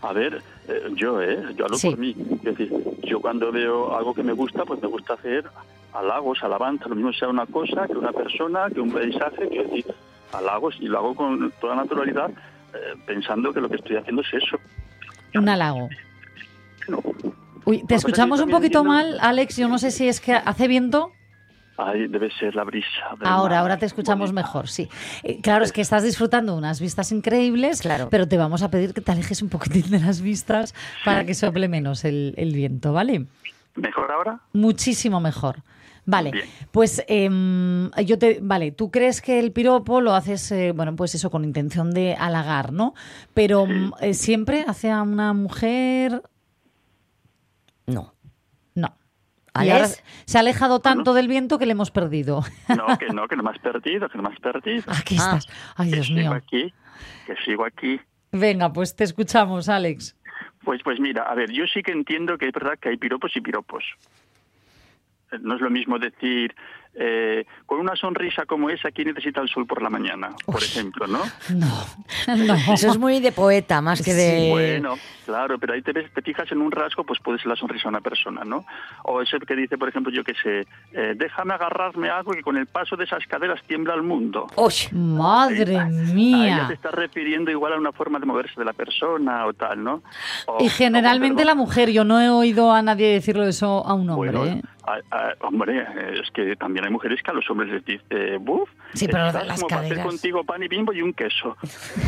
A 0.01 0.13
ver, 0.13 0.41
eh, 0.69 0.83
yo, 0.95 1.21
¿eh? 1.21 1.37
Yo 1.57 1.65
hablo 1.65 1.77
Sí. 1.77 1.89
por 1.89 1.99
mí. 1.99 2.15
Es 2.37 2.43
decir, 2.43 2.71
yo 3.03 3.19
cuando 3.19 3.51
veo 3.51 3.95
algo 3.97 4.13
que 4.13 4.23
me 4.23 4.31
gusta, 4.33 4.63
pues 4.63 4.81
me 4.81 4.87
gusta 4.87 5.13
hacer 5.15 5.45
halagos, 5.95 6.43
alabanza, 6.43 6.87
lo 6.89 6.95
mismo 6.95 7.13
sea 7.13 7.27
una 7.29 7.45
cosa, 7.45 7.87
que 7.87 7.93
una 7.97 8.11
persona, 8.11 8.67
que 8.73 8.79
un 8.81 8.91
paisaje, 8.91 9.49
que 9.49 9.63
decir, 9.63 9.85
halagos, 10.33 10.75
y 10.79 10.85
lo 10.87 10.97
hago 10.99 11.15
con 11.15 11.51
toda 11.61 11.75
naturalidad, 11.75 12.29
eh, 12.31 12.77
pensando 13.05 13.53
que 13.53 13.61
lo 13.61 13.69
que 13.69 13.77
estoy 13.77 13.95
haciendo 13.97 14.21
es 14.21 14.33
eso. 14.33 14.57
Un 15.33 15.47
halago. 15.49 15.89
No. 16.87 17.01
Uy, 17.65 17.83
te 17.87 17.95
escuchamos 17.95 18.39
un 18.41 18.49
poquito 18.49 18.83
mal, 18.83 19.17
Alex, 19.21 19.57
yo 19.57 19.67
no 19.67 19.77
sé 19.79 19.91
si 19.91 20.07
es 20.07 20.19
que 20.19 20.33
hace 20.33 20.67
viento. 20.67 21.11
Ahí 21.77 22.07
debe 22.07 22.29
ser 22.39 22.55
la 22.55 22.63
brisa. 22.63 22.87
Ahora, 23.25 23.59
ahora 23.59 23.77
te 23.77 23.85
escuchamos 23.85 24.29
Bonita. 24.31 24.47
mejor, 24.47 24.69
sí. 24.69 24.87
Eh, 25.23 25.41
claro, 25.41 25.65
es 25.65 25.73
que 25.73 25.81
estás 25.81 26.03
disfrutando 26.03 26.55
unas 26.55 26.79
vistas 26.79 27.11
increíbles, 27.11 27.81
Claro. 27.81 28.07
pero 28.09 28.27
te 28.29 28.37
vamos 28.37 28.61
a 28.63 28.69
pedir 28.71 28.93
que 28.93 29.01
te 29.01 29.11
alejes 29.11 29.41
un 29.41 29.49
poquitín 29.49 29.89
de 29.91 29.99
las 29.99 30.21
vistas 30.21 30.73
para 31.03 31.25
que 31.25 31.33
sople 31.33 31.67
menos 31.67 32.05
el, 32.05 32.33
el 32.37 32.53
viento, 32.53 32.93
¿vale? 32.93 33.25
¿Mejor 33.75 34.11
ahora? 34.11 34.41
Muchísimo 34.53 35.19
mejor. 35.19 35.57
Vale, 36.07 36.29
Bien. 36.31 36.45
pues 36.71 37.03
em, 37.07 37.89
yo 38.05 38.19
te, 38.19 38.39
vale, 38.41 38.71
tú 38.71 38.91
crees 38.91 39.21
que 39.23 39.39
el 39.39 39.51
piropo 39.51 40.01
lo 40.01 40.13
haces, 40.13 40.51
eh, 40.51 40.71
bueno, 40.71 40.95
pues 40.95 41.15
eso 41.15 41.31
con 41.31 41.43
intención 41.43 41.91
de 41.91 42.13
halagar, 42.13 42.71
¿no? 42.73 42.93
Pero 43.33 43.65
mm, 43.65 43.93
eh, 44.01 44.13
siempre 44.13 44.65
hacia 44.67 45.01
una 45.01 45.33
mujer, 45.33 46.21
No. 47.87 48.13
no. 48.75 48.95
Ahora 49.53 49.87
se 50.25 50.37
ha 50.37 50.41
alejado 50.41 50.79
tanto 50.79 51.13
del 51.15 51.27
viento 51.27 51.57
que 51.57 51.65
le 51.65 51.71
hemos 51.71 51.89
perdido. 51.91 52.43
No, 52.69 52.97
que 52.99 53.07
no, 53.07 53.27
que 53.27 53.35
no 53.35 53.41
me 53.43 53.49
has 53.51 53.59
perdido, 53.59 54.07
que 54.09 54.17
no 54.17 54.23
me 54.23 54.29
has 54.33 54.39
perdido. 54.39 54.83
Aquí 54.87 55.15
Ah. 55.19 55.37
estás. 55.39 55.47
Ay, 55.75 55.89
que 55.89 55.95
Dios 55.95 56.07
sigo 56.07 56.19
mío. 56.19 56.33
aquí, 56.33 56.73
que 57.25 57.35
sigo 57.45 57.65
aquí. 57.65 57.99
Venga, 58.31 58.71
pues 58.71 58.95
te 58.95 59.05
escuchamos, 59.05 59.69
Alex. 59.69 60.15
Pues, 60.65 60.81
pues 60.83 60.99
mira, 60.99 61.21
a 61.23 61.35
ver, 61.35 61.51
yo 61.51 61.65
sí 61.67 61.83
que 61.83 61.91
entiendo 61.91 62.37
que 62.39 62.47
es 62.47 62.51
verdad 62.51 62.77
que 62.79 62.89
hay 62.89 62.97
piropos 62.97 63.31
y 63.37 63.41
piropos. 63.41 63.83
Eh, 65.31 65.37
No 65.41 65.55
es 65.55 65.61
lo 65.61 65.69
mismo 65.69 65.99
decir, 65.99 66.55
eh, 66.97 67.45
con 67.65 67.79
una 67.79 67.95
sonrisa 67.95 68.45
como 68.45 68.69
esa, 68.69 68.89
¿quién 68.91 69.09
necesita 69.09 69.41
el 69.41 69.49
sol 69.49 69.65
por 69.67 69.81
la 69.81 69.89
mañana? 69.89 70.29
Por 70.45 70.63
ejemplo, 70.63 71.07
¿no? 71.07 71.19
No, 71.49 71.67
no. 72.35 72.55
Eso 72.73 72.89
es 72.91 72.97
muy 72.97 73.19
de 73.19 73.31
poeta, 73.31 73.81
más 73.81 74.01
que 74.01 74.13
de... 74.13 74.49
Bueno, 74.51 74.95
claro, 75.25 75.57
pero 75.59 75.73
ahí 75.73 75.81
te, 75.81 75.91
ves, 75.91 76.11
te 76.13 76.21
fijas 76.21 76.51
en 76.51 76.61
un 76.61 76.71
rasgo, 76.71 77.03
pues 77.03 77.19
puede 77.19 77.37
ser 77.39 77.47
la 77.47 77.55
sonrisa 77.55 77.83
de 77.83 77.89
una 77.89 78.01
persona, 78.01 78.43
¿no? 78.45 78.65
O 79.03 79.21
ese 79.21 79.37
que 79.39 79.55
dice, 79.55 79.77
por 79.77 79.89
ejemplo, 79.89 80.11
yo 80.11 80.23
que 80.23 80.33
sé, 80.41 80.65
eh, 80.93 81.13
déjame 81.15 81.53
agarrarme 81.53 82.09
a 82.09 82.17
algo 82.19 82.31
que 82.31 82.41
con 82.41 82.57
el 82.57 82.65
paso 82.67 82.95
de 82.95 83.03
esas 83.03 83.25
caderas 83.27 83.59
tiembla 83.67 83.93
el 83.93 84.03
mundo. 84.03 84.47
Uy, 84.55 84.73
Madre 84.91 85.77
Ahí 85.77 86.05
ya 86.05 86.13
mía. 86.13 86.65
te 86.67 86.73
estás 86.75 86.93
refiriendo 86.93 87.51
igual 87.51 87.73
a 87.73 87.77
una 87.77 87.91
forma 87.91 88.19
de 88.19 88.25
moverse 88.25 88.53
de 88.57 88.65
la 88.65 88.73
persona 88.73 89.45
o 89.45 89.53
tal, 89.53 89.83
¿no? 89.83 90.01
O- 90.47 90.57
Y 90.63 90.67
o, 90.67 90.69
generalmente 90.69 91.43
la 91.45 91.55
mujer, 91.55 91.91
yo 91.91 92.03
no 92.03 92.19
he 92.21 92.29
oído 92.29 92.71
a 92.71 92.81
nadie 92.81 93.07
decirlo 93.13 93.43
eso 93.43 93.85
a 93.85 93.93
un 93.93 94.09
hombre. 94.09 94.31
Bueno, 94.31 94.45
¿eh? 94.45 94.61
Hombre, 95.41 95.85
es 96.21 96.29
que 96.31 96.55
también 96.55 96.85
hay 96.85 96.91
mujeres 96.91 97.21
que 97.23 97.31
a 97.31 97.33
los 97.33 97.49
hombres 97.49 97.69
les 97.71 97.85
dice, 97.85 98.37
buf, 98.39 98.69
Sí, 98.93 99.07
pero 99.07 99.27
estás 99.27 99.45
las 99.47 99.55
como 99.57 99.67
para 99.67 99.81
hacer 99.81 99.97
caderas. 99.97 100.11
contigo 100.13 100.43
pan 100.43 100.63
y 100.63 100.67
bimbo 100.67 100.93
y 100.93 101.01
un 101.01 101.13
queso. 101.13 101.57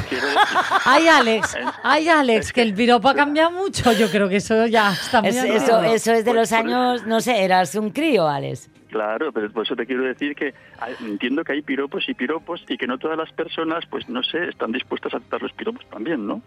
Quiero 0.09 0.27
decir, 0.27 0.39
Ay, 0.85 1.07
Alex, 1.07 1.57
ay, 1.83 2.07
Alex, 2.09 2.45
es 2.47 2.53
que 2.53 2.61
que- 2.61 2.67
el 2.67 2.73
piropo 2.73 3.09
ha 3.09 3.15
cambiado 3.15 3.51
mucho. 3.51 3.91
Yo 3.91 4.09
creo 4.09 4.29
que 4.29 4.37
eso 4.37 4.65
ya 4.67 4.91
está 4.91 5.21
muy 5.21 5.29
es- 5.31 5.37
eso, 5.43 5.81
eso 5.83 6.11
es 6.13 6.23
de 6.25 6.31
Pues 6.31 6.35
los 6.35 6.51
años, 6.53 7.05
no 7.05 7.19
sé, 7.21 7.43
eras 7.43 7.75
un 7.75 7.89
crío, 7.89 8.27
Alex. 8.27 8.69
Claro, 8.97 9.31
pero 9.31 9.51
por 9.51 9.63
eso 9.63 9.75
te 9.75 9.85
quiero 9.85 10.01
decir 10.01 10.33
que 10.35 10.55
hay- 10.79 10.95
entiendo 11.05 11.43
que 11.43 11.51
hay 11.51 11.61
piropos 11.61 12.09
y 12.09 12.15
piropos 12.15 12.65
y 12.67 12.77
que 12.79 12.87
no 12.87 12.97
todas 12.97 13.15
las 13.15 13.31
personas, 13.31 13.85
pues 13.85 14.09
no 14.09 14.23
sé, 14.23 14.45
están 14.49 14.71
dispuestas 14.71 15.13
a 15.13 15.17
aceptar 15.17 15.39
los 15.39 15.51
piropos 15.53 15.85
también, 15.87 16.25
¿no? 16.25 16.41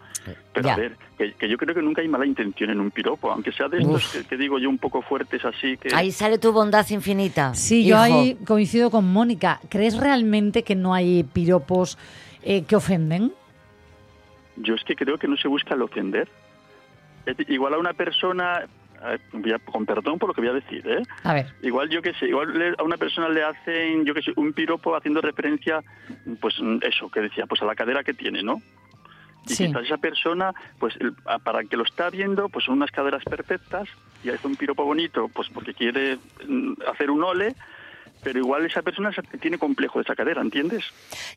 Pero 0.53 0.67
Ya. 0.67 0.75
a 0.75 0.77
ver, 0.77 0.97
que, 1.17 1.33
que 1.35 1.49
yo 1.49 1.57
creo 1.57 1.77
que 1.77 1.81
nunca 1.81 2.03
hay 2.03 2.09
mala 2.09 2.27
intención 2.27 2.71
en 2.71 2.81
un 2.81 2.91
piropo, 2.91 3.31
aunque 3.31 3.53
sea 3.53 3.69
de 3.69 3.79
estos 3.79 4.09
que, 4.13 4.25
que 4.25 4.37
digo 4.37 4.59
yo 4.59 4.69
un 4.69 4.79
poco 4.79 5.01
fuertes 5.01 5.45
así 5.45 5.77
que... 5.77 5.95
Ahí 5.95 6.11
sale 6.11 6.39
tu 6.39 6.51
bondad 6.51 6.85
infinita. 6.91 7.55
Sí, 7.55 7.87
yo 7.87 7.97
ahí 7.99 8.37
coincido 8.45 8.91
con 8.91 9.07
Mónica. 9.13 9.61
¿Crees 9.69 9.97
realmente 9.97 10.65
que 10.65 10.75
no 10.75 10.93
hay 10.93 11.23
piropos 11.23 11.99
eh, 12.43 12.65
que 12.65 12.75
ofenden? 12.75 13.33
Yo 14.57 14.75
es 14.75 14.83
que 14.83 14.97
creo 14.97 15.19
que 15.19 15.29
no 15.29 15.37
se 15.37 15.47
busca 15.47 15.75
el 15.77 15.83
ofender. 15.83 16.29
Igual 17.47 17.75
a 17.75 17.79
una 17.79 17.93
persona, 17.93 18.65
eh, 19.07 19.19
voy 19.33 19.53
a- 19.53 19.59
con 19.59 19.87
perdón 19.87 20.19
por 20.19 20.29
lo 20.29 20.35
que 20.35 20.41
voy 20.41 20.51
a 20.51 20.55
decir, 20.55 20.87
¿eh? 20.87 21.03
A 21.25 21.35
ver, 21.35 21.47
Igual 21.63 21.89
yo 21.89 22.03
que 22.03 22.13
sé, 22.15 22.27
igual 22.29 22.59
le- 22.59 22.75
a 22.79 22.83
una 22.83 22.97
persona 22.97 23.29
le 23.29 23.43
hacen, 23.43 24.05
yo 24.05 24.15
que 24.15 24.23
sé, 24.23 24.33
un 24.37 24.53
piropo 24.53 24.95
haciendo 24.97 25.21
referencia, 25.21 25.83
pues 26.41 26.61
mm, 26.61 26.79
eso, 26.83 27.11
que 27.11 27.21
decía, 27.21 27.47
pues 27.47 27.63
a 27.63 27.65
la 27.67 27.75
cadera 27.75 28.03
que 28.05 28.15
tiene, 28.15 28.43
¿no? 28.43 28.61
Y 29.49 29.55
Sí. 29.55 29.67
quizás 29.67 29.85
esa 29.85 29.97
persona, 29.97 30.53
pues 30.79 30.95
para 31.45 31.61
el 31.61 31.69
que 31.69 31.77
lo 31.79 31.85
está 31.85 32.11
viendo, 32.11 32.49
pues 32.51 32.67
son 32.67 32.75
unas 32.77 32.91
caderas 32.91 33.25
perfectas 33.25 33.89
y 34.23 34.29
hace 34.31 34.47
un 34.47 34.55
piropo 34.57 34.85
bonito, 34.85 35.29
pues 35.29 35.49
porque 35.49 35.73
quiere 35.75 36.19
mm, 36.47 36.75
hacer 36.93 37.11
un 37.11 37.25
ole, 37.25 37.55
pero 38.23 38.39
igual 38.39 38.67
esa 38.67 38.83
persona 38.83 39.11
tiene 39.41 39.59
complejo 39.59 39.99
de 39.99 40.05
esa 40.05 40.15
cadera, 40.15 40.41
¿entiendes? 40.43 40.85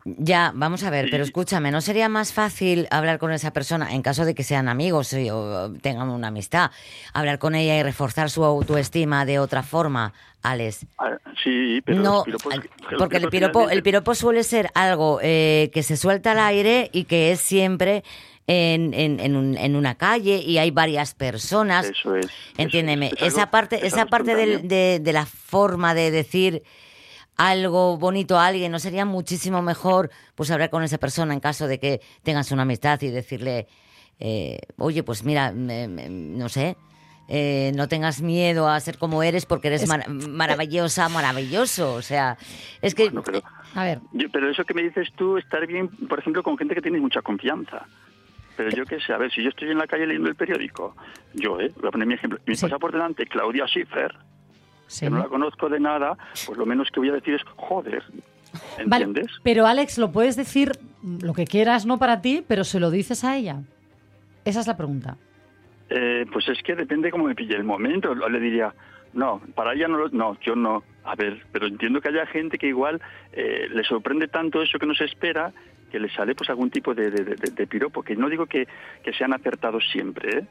Ya, 0.06 0.52
vamos 0.56 0.84
a 0.84 0.90
ver, 0.90 1.06
Sí. 1.06 1.12
pero 1.12 1.24
escúchame, 1.24 1.72
¿no 1.72 1.82
sería 1.82 2.10
más 2.10 2.34
fácil 2.34 2.88
hablar 2.92 3.20
con 3.20 3.32
esa 3.32 3.52
persona 3.52 3.94
en 3.94 4.02
caso 4.02 4.26
de 4.26 4.36
que 4.36 4.44
sean 4.44 4.68
amigos 4.70 5.14
y- 5.14 5.30
o 5.30 5.72
tengan 5.82 6.10
una 6.10 6.28
amistad? 6.28 6.72
Hablar 7.14 7.40
con 7.40 7.56
ella 7.56 7.78
y 7.78 7.84
reforzar 7.84 8.30
su 8.30 8.44
autoestima 8.44 9.26
de 9.26 9.40
otra 9.40 9.64
forma, 9.64 10.14
Alex. 10.42 10.86
Ah, 11.00 11.18
sí, 11.44 11.82
pero 11.86 12.02
no, 12.02 12.24
piropos- 12.26 12.62
porque 12.98 13.18
el 13.18 13.30
piropo, 13.30 13.70
el 13.70 13.82
piropo 13.82 14.14
suele 14.14 14.44
ser 14.44 14.70
algo 14.76 15.20
eh, 15.22 15.72
que 15.74 15.84
se 15.84 15.96
suelta 15.98 16.32
al 16.32 16.40
aire 16.40 16.90
y 16.92 17.06
que 17.06 17.32
es 17.32 17.40
siempre 17.40 18.04
en, 18.48 18.94
en, 18.94 19.20
en, 19.20 19.36
un- 19.36 19.58
en 19.58 19.76
una 19.76 19.96
calle 19.96 20.38
y 20.38 20.58
hay 20.58 20.72
varias 20.72 21.14
personas. 21.16 21.86
Eso 21.88 22.16
es. 22.16 22.26
eso 22.26 22.34
Entiéndeme, 22.58 23.08
es, 23.08 23.14
es 23.14 23.22
algo- 23.22 23.28
esa 23.38 23.52
parte, 23.52 23.76
es 23.78 23.84
esa 23.94 24.06
parte 24.08 24.36
del- 24.36 24.68
de, 24.68 25.00
de 25.02 25.14
la 25.14 25.26
forma 25.26 25.94
de 25.94 26.12
decir 26.12 26.64
algo 27.36 27.98
bonito 27.98 28.38
a 28.38 28.46
alguien, 28.48 28.72
¿no 28.72 28.80
sería 28.80 29.06
muchísimo 29.06 29.62
mejor 29.62 30.12
pues 30.36 30.52
hablar 30.52 30.70
con 30.70 30.84
esa 30.84 30.98
persona 31.00 31.34
en 31.34 31.40
caso 31.40 31.68
de 31.68 31.80
que 31.80 32.02
tengas 32.22 32.52
una 32.52 32.62
amistad 32.62 33.02
y 33.02 33.08
decirle, 33.10 33.68
eh, 34.20 34.60
oye, 34.78 35.02
pues 35.04 35.24
mira, 35.24 35.52
me- 35.52 35.88
me- 35.88 36.10
no 36.10 36.48
sé, 36.50 36.78
eh, 37.30 37.72
no 37.76 37.88
tengas 37.88 38.22
miedo 38.22 38.68
a 38.70 38.80
ser 38.82 38.98
como 39.00 39.24
eres 39.24 39.46
porque 39.48 39.70
eres 39.70 39.84
Es- 39.84 39.90
mar- 39.90 40.08
maravillosa, 40.10 41.10
maravilloso, 41.10 41.94
o 41.96 42.02
sea, 42.04 42.38
es 42.82 42.94
que... 42.94 43.06
Bueno, 43.06 43.24
pero, 43.26 43.42
a 43.74 43.84
ver. 43.84 44.00
yo- 44.12 44.30
pero 44.32 44.52
eso 44.52 44.64
que 44.64 44.74
me 44.76 44.84
dices 44.84 45.08
tú, 45.16 45.38
estar 45.38 45.66
bien, 45.66 45.88
por 46.08 46.20
ejemplo, 46.20 46.44
con 46.44 46.56
gente 46.58 46.76
que 46.76 46.82
tienes 46.82 47.02
mucha 47.02 47.22
confianza. 47.24 47.88
Pero 48.56 48.70
yo 48.70 48.86
qué 48.86 49.00
sé, 49.00 49.14
a 49.14 49.18
ver, 49.18 49.32
si 49.32 49.42
yo 49.42 49.50
estoy 49.50 49.70
en 49.72 49.78
la 49.80 49.88
calle 49.88 50.06
leyendo 50.06 50.30
el 50.30 50.36
periódico, 50.36 50.96
yo, 51.34 51.60
¿eh? 51.60 51.72
Voy 51.80 51.88
a 51.88 51.92
poner 51.92 52.08
mi 52.08 52.14
ejemplo. 52.14 52.40
Me 52.46 52.56
Sí. 52.56 52.66
pasa 52.66 52.78
por 52.80 52.92
delante 52.92 53.26
Claudia 53.26 53.66
Schiffer, 53.68 54.14
Sí. 54.88 55.06
que 55.06 55.10
no 55.10 55.18
la 55.20 55.26
conozco 55.26 55.70
de 55.70 55.80
nada, 55.80 56.18
pues 56.46 56.58
lo 56.58 56.66
menos 56.66 56.90
que 56.92 57.00
voy 57.00 57.10
a 57.10 57.14
decir 57.14 57.34
es, 57.34 57.42
joder. 57.56 58.04
Vale, 58.86 59.06
¿Entiendes? 59.06 59.32
pero 59.44 59.66
Alex, 59.66 59.98
lo 59.98 60.12
puedes 60.12 60.36
decir 60.36 60.74
lo 61.02 61.34
que 61.34 61.46
quieras, 61.46 61.86
no 61.88 61.98
para 61.98 62.22
ti, 62.22 62.44
pero 62.48 62.64
se 62.64 62.80
lo 62.80 62.92
dices 62.92 63.24
a 63.24 63.36
ella. 63.36 63.62
Esa 64.46 64.60
es 64.60 64.68
la 64.68 64.78
pregunta. 64.78 65.18
Eh, 65.90 66.26
pues 66.32 66.48
es 66.50 66.62
que 66.62 66.76
depende 66.76 67.10
cómo 67.12 67.24
me 67.26 67.34
pille 67.36 67.56
el 67.56 67.64
momento. 67.64 68.14
Le 68.14 68.40
diría, 68.40 68.74
no, 69.14 69.42
para 69.56 69.74
ella 69.74 69.88
no, 69.88 69.98
lo- 69.98 70.10
no, 70.10 70.38
yo 70.42 70.56
no. 70.56 70.84
A 71.04 71.16
ver, 71.16 71.44
pero 71.52 71.66
entiendo 71.68 72.00
que 72.00 72.10
haya 72.10 72.26
gente 72.28 72.58
que 72.58 72.68
igual 72.68 73.02
eh, 73.32 73.68
le 73.72 73.84
sorprende 73.84 74.28
tanto 74.28 74.62
eso 74.62 74.78
que 74.80 74.86
no 74.86 74.94
se 74.94 75.06
espera 75.06 75.52
que 75.94 76.00
le 76.00 76.10
sale 76.10 76.34
pues 76.34 76.50
algún 76.50 76.72
tipo 76.72 76.96
de, 76.96 77.12
de- 77.12 77.24
de- 77.24 77.52
de 77.52 77.68
piropo. 77.68 78.02
Que 78.02 78.16
no 78.16 78.28
digo 78.28 78.48
que, 78.48 78.68
que 79.04 79.14
sean 79.14 79.32
acertados 79.32 79.84
siempre, 79.92 80.40
¿eh? 80.40 80.46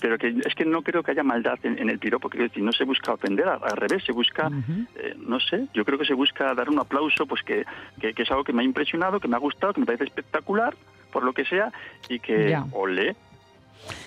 pero 0.00 0.16
que 0.16 0.28
es 0.46 0.54
que 0.54 0.64
no 0.64 0.80
creo 0.80 1.02
que 1.02 1.10
haya 1.10 1.22
maldad 1.22 1.58
en, 1.62 1.78
en 1.78 1.90
el 1.90 1.98
piropo. 1.98 2.30
Quiero 2.30 2.44
decir, 2.48 2.62
no 2.62 2.72
se 2.72 2.84
busca 2.84 3.12
ofender, 3.12 3.46
al, 3.46 3.62
al 3.62 3.76
revés, 3.76 4.02
se 4.02 4.12
busca, 4.12 4.48
eh, 4.96 5.14
no 5.18 5.38
sé, 5.40 5.66
yo 5.74 5.84
creo 5.84 5.98
que 5.98 6.06
se 6.06 6.14
busca 6.14 6.54
dar 6.54 6.70
un 6.70 6.78
aplauso, 6.80 7.26
pues 7.26 7.42
que, 7.42 7.66
que, 8.00 8.14
que 8.14 8.22
es 8.22 8.30
algo 8.30 8.44
que 8.44 8.54
me 8.54 8.62
ha 8.62 8.64
impresionado, 8.64 9.20
que 9.20 9.28
me 9.28 9.36
ha 9.36 9.38
gustado, 9.38 9.74
que 9.74 9.80
me 9.80 9.86
parece 9.86 10.04
espectacular, 10.04 10.74
por 11.12 11.22
lo 11.22 11.34
que 11.34 11.44
sea, 11.44 11.70
y 12.08 12.18
que 12.18 12.48
Ya. 12.48 12.64
olé. 12.72 13.14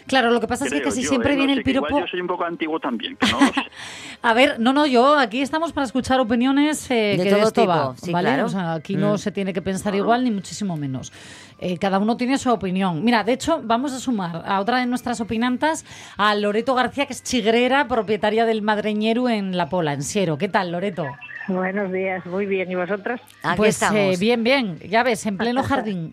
Claro, 0.08 0.30
lo 0.30 0.40
que 0.40 0.48
pasa 0.48 0.66
es 0.66 0.72
que 0.74 0.82
casi 0.82 1.02
yo, 1.02 1.10
siempre 1.10 1.34
¿eh? 1.34 1.36
No 1.36 1.40
viene 1.40 1.54
sé, 1.54 1.60
el 1.60 1.64
piropo. 1.64 2.00
yo 2.00 2.06
soy 2.08 2.22
un 2.22 2.28
poco 2.28 2.44
antiguo 2.46 2.80
también, 2.80 3.16
que 3.18 3.28
no. 3.32 3.40
A 4.22 4.34
ver, 4.34 4.60
no, 4.60 4.72
no, 4.74 4.86
yo 4.86 5.18
aquí 5.18 5.42
estamos 5.42 5.74
para 5.74 5.86
escuchar 5.86 6.20
opiniones 6.20 6.90
eh, 6.92 7.16
De 7.18 7.24
que 7.24 7.30
todo 7.30 7.40
de 7.42 7.46
esto 7.48 7.62
tipo, 7.62 7.74
va, 7.74 7.96
sí, 7.98 8.12
¿vale? 8.12 8.30
claro. 8.30 8.46
O 8.46 8.50
sea, 8.50 8.74
aquí 8.74 8.96
no 8.96 9.16
Mm. 9.16 9.18
se 9.18 9.32
tiene 9.32 9.54
que 9.54 9.62
pensar 9.62 9.94
igual 9.96 10.24
ni 10.24 10.32
muchísimo 10.32 10.78
menos. 10.78 11.12
Eh, 11.60 11.78
cada 11.78 12.00
uno 12.00 12.18
tiene 12.18 12.38
su 12.38 12.52
opinión. 12.52 13.04
Mira, 13.04 13.24
de 13.24 13.34
hecho, 13.34 13.62
vamos 13.64 13.94
a 13.94 14.00
sumar 14.00 14.44
a 14.46 14.60
otra 14.60 14.80
de 14.80 14.86
nuestras 14.88 15.22
opinantas, 15.22 15.86
a 16.18 16.36
Loreto 16.36 16.76
García, 16.76 17.06
que 17.06 17.14
es 17.14 17.24
chigrera, 17.24 17.88
propietaria 17.88 18.46
del 18.46 18.62
Madreñeru 18.62 19.28
en 19.30 19.56
La 19.58 19.70
Pola, 19.70 19.94
en 19.94 20.04
Siero. 20.04 20.38
¿Qué 20.38 20.50
tal, 20.50 20.72
Loreto? 20.72 21.06
Buenos 21.48 21.92
días, 21.92 22.26
muy 22.26 22.46
bien. 22.48 22.72
¿Y 22.72 22.76
vosotros? 22.76 23.22
Aquí 23.44 23.58
pues 23.58 23.76
estamos. 23.76 24.00
eh, 24.00 24.16
bien, 24.20 24.44
bien. 24.44 24.80
Ya 24.90 25.04
ves, 25.04 25.26
en 25.28 25.38
pleno 25.38 25.62
jardín. 25.64 26.12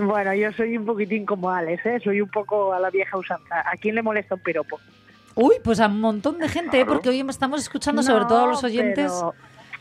bueno, 0.00 0.34
yo 0.34 0.52
soy 0.52 0.76
un 0.76 0.86
poquitín 0.86 1.26
como 1.28 1.50
Alex, 1.50 1.84
¿eh? 1.86 2.00
soy 2.02 2.22
un 2.22 2.30
poco 2.30 2.72
a 2.72 2.80
la 2.80 2.90
vieja 2.90 3.16
usanza. 3.18 3.60
¿A 3.60 3.76
quién 3.76 3.94
le 3.94 4.02
molesta 4.02 4.34
un 4.34 4.40
piropo? 4.40 4.80
Uy, 5.34 5.56
pues 5.62 5.78
a 5.78 5.86
un 5.86 6.00
montón 6.00 6.38
de 6.38 6.48
gente, 6.48 6.80
¿eh? 6.80 6.86
porque 6.86 7.10
hoy 7.10 7.20
estamos 7.28 7.60
escuchando 7.60 8.02
sobre 8.02 8.24
todo 8.24 8.44
a 8.44 8.46
los 8.48 8.64
oyentes. 8.64 9.12
Pero, 9.12 9.34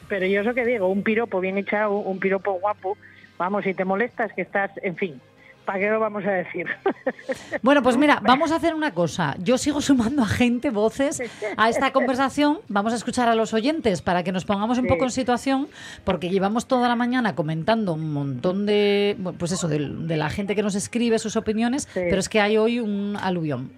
pero 0.09 0.25
yo 0.27 0.41
eso 0.41 0.53
que 0.53 0.65
digo, 0.65 0.87
un 0.87 1.01
piropo 1.01 1.39
bien 1.39 1.57
echado, 1.57 1.93
un 1.93 2.19
piropo 2.19 2.51
guapo, 2.59 2.97
vamos, 3.37 3.63
si 3.63 3.73
te 3.73 3.85
molestas 3.85 4.33
que 4.33 4.41
estás, 4.41 4.71
en 4.83 4.97
fin, 4.97 5.21
¿para 5.67 5.77
qué 5.79 5.89
lo 5.91 5.99
vamos 5.99 6.25
a 6.25 6.31
decir? 6.31 6.65
Bueno, 7.61 7.83
pues 7.83 7.97
mira, 7.97 8.19
vamos 8.23 8.51
a 8.51 8.55
hacer 8.55 8.73
una 8.73 8.91
cosa. 8.93 9.35
Yo 9.39 9.57
sigo 9.57 9.81
sumando 9.81 10.23
a 10.23 10.25
gente, 10.25 10.69
voces, 10.71 11.21
a 11.57 11.69
esta 11.69 11.91
conversación. 11.91 12.59
Vamos 12.69 12.93
a 12.93 12.95
escuchar 12.95 13.27
a 13.29 13.35
los 13.35 13.53
oyentes 13.53 14.01
para 14.01 14.23
que 14.23 14.31
nos 14.31 14.45
pongamos 14.45 14.77
un 14.77 14.85
Sí. 14.85 14.89
poco 14.89 15.03
en 15.03 15.11
situación, 15.11 15.67
porque 16.03 16.29
llevamos 16.29 16.67
toda 16.67 16.87
la 16.87 16.95
mañana 16.95 17.35
comentando 17.35 17.93
un 17.93 18.13
montón 18.13 18.65
de, 18.65 19.17
pues 19.37 19.51
eso, 19.51 19.67
de, 19.67 19.79
de 19.89 20.17
la 20.17 20.29
gente 20.29 20.55
que 20.55 20.63
nos 20.63 20.73
escribe 20.75 21.19
sus 21.19 21.35
opiniones, 21.35 21.87
pero 21.93 22.17
es 22.19 22.29
que 22.29 22.39
hay 22.41 22.57
hoy 22.57 22.79
un 22.79 23.17
aluvión. 23.21 23.71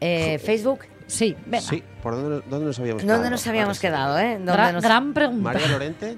Eh, 0.00 0.38
¿Facebook? 0.38 0.80
Sí, 1.06 1.36
venga. 1.46 1.60
Sí, 1.64 1.82
¿por 2.02 2.14
dónde, 2.14 2.42
dónde 2.50 2.66
nos 2.66 2.78
habíamos 2.80 3.02
¿Dónde 3.02 3.14
quedado? 3.16 3.30
nos 3.30 3.46
habíamos 3.46 3.78
quedado, 3.80 4.18
eh? 4.18 4.34
¿Dónde 4.36 4.52
Gran, 4.52 4.74
nos- 4.74 4.82
gran 4.84 5.14
pregunta. 5.14 5.52
María 5.52 5.68
Lorente, 5.68 6.16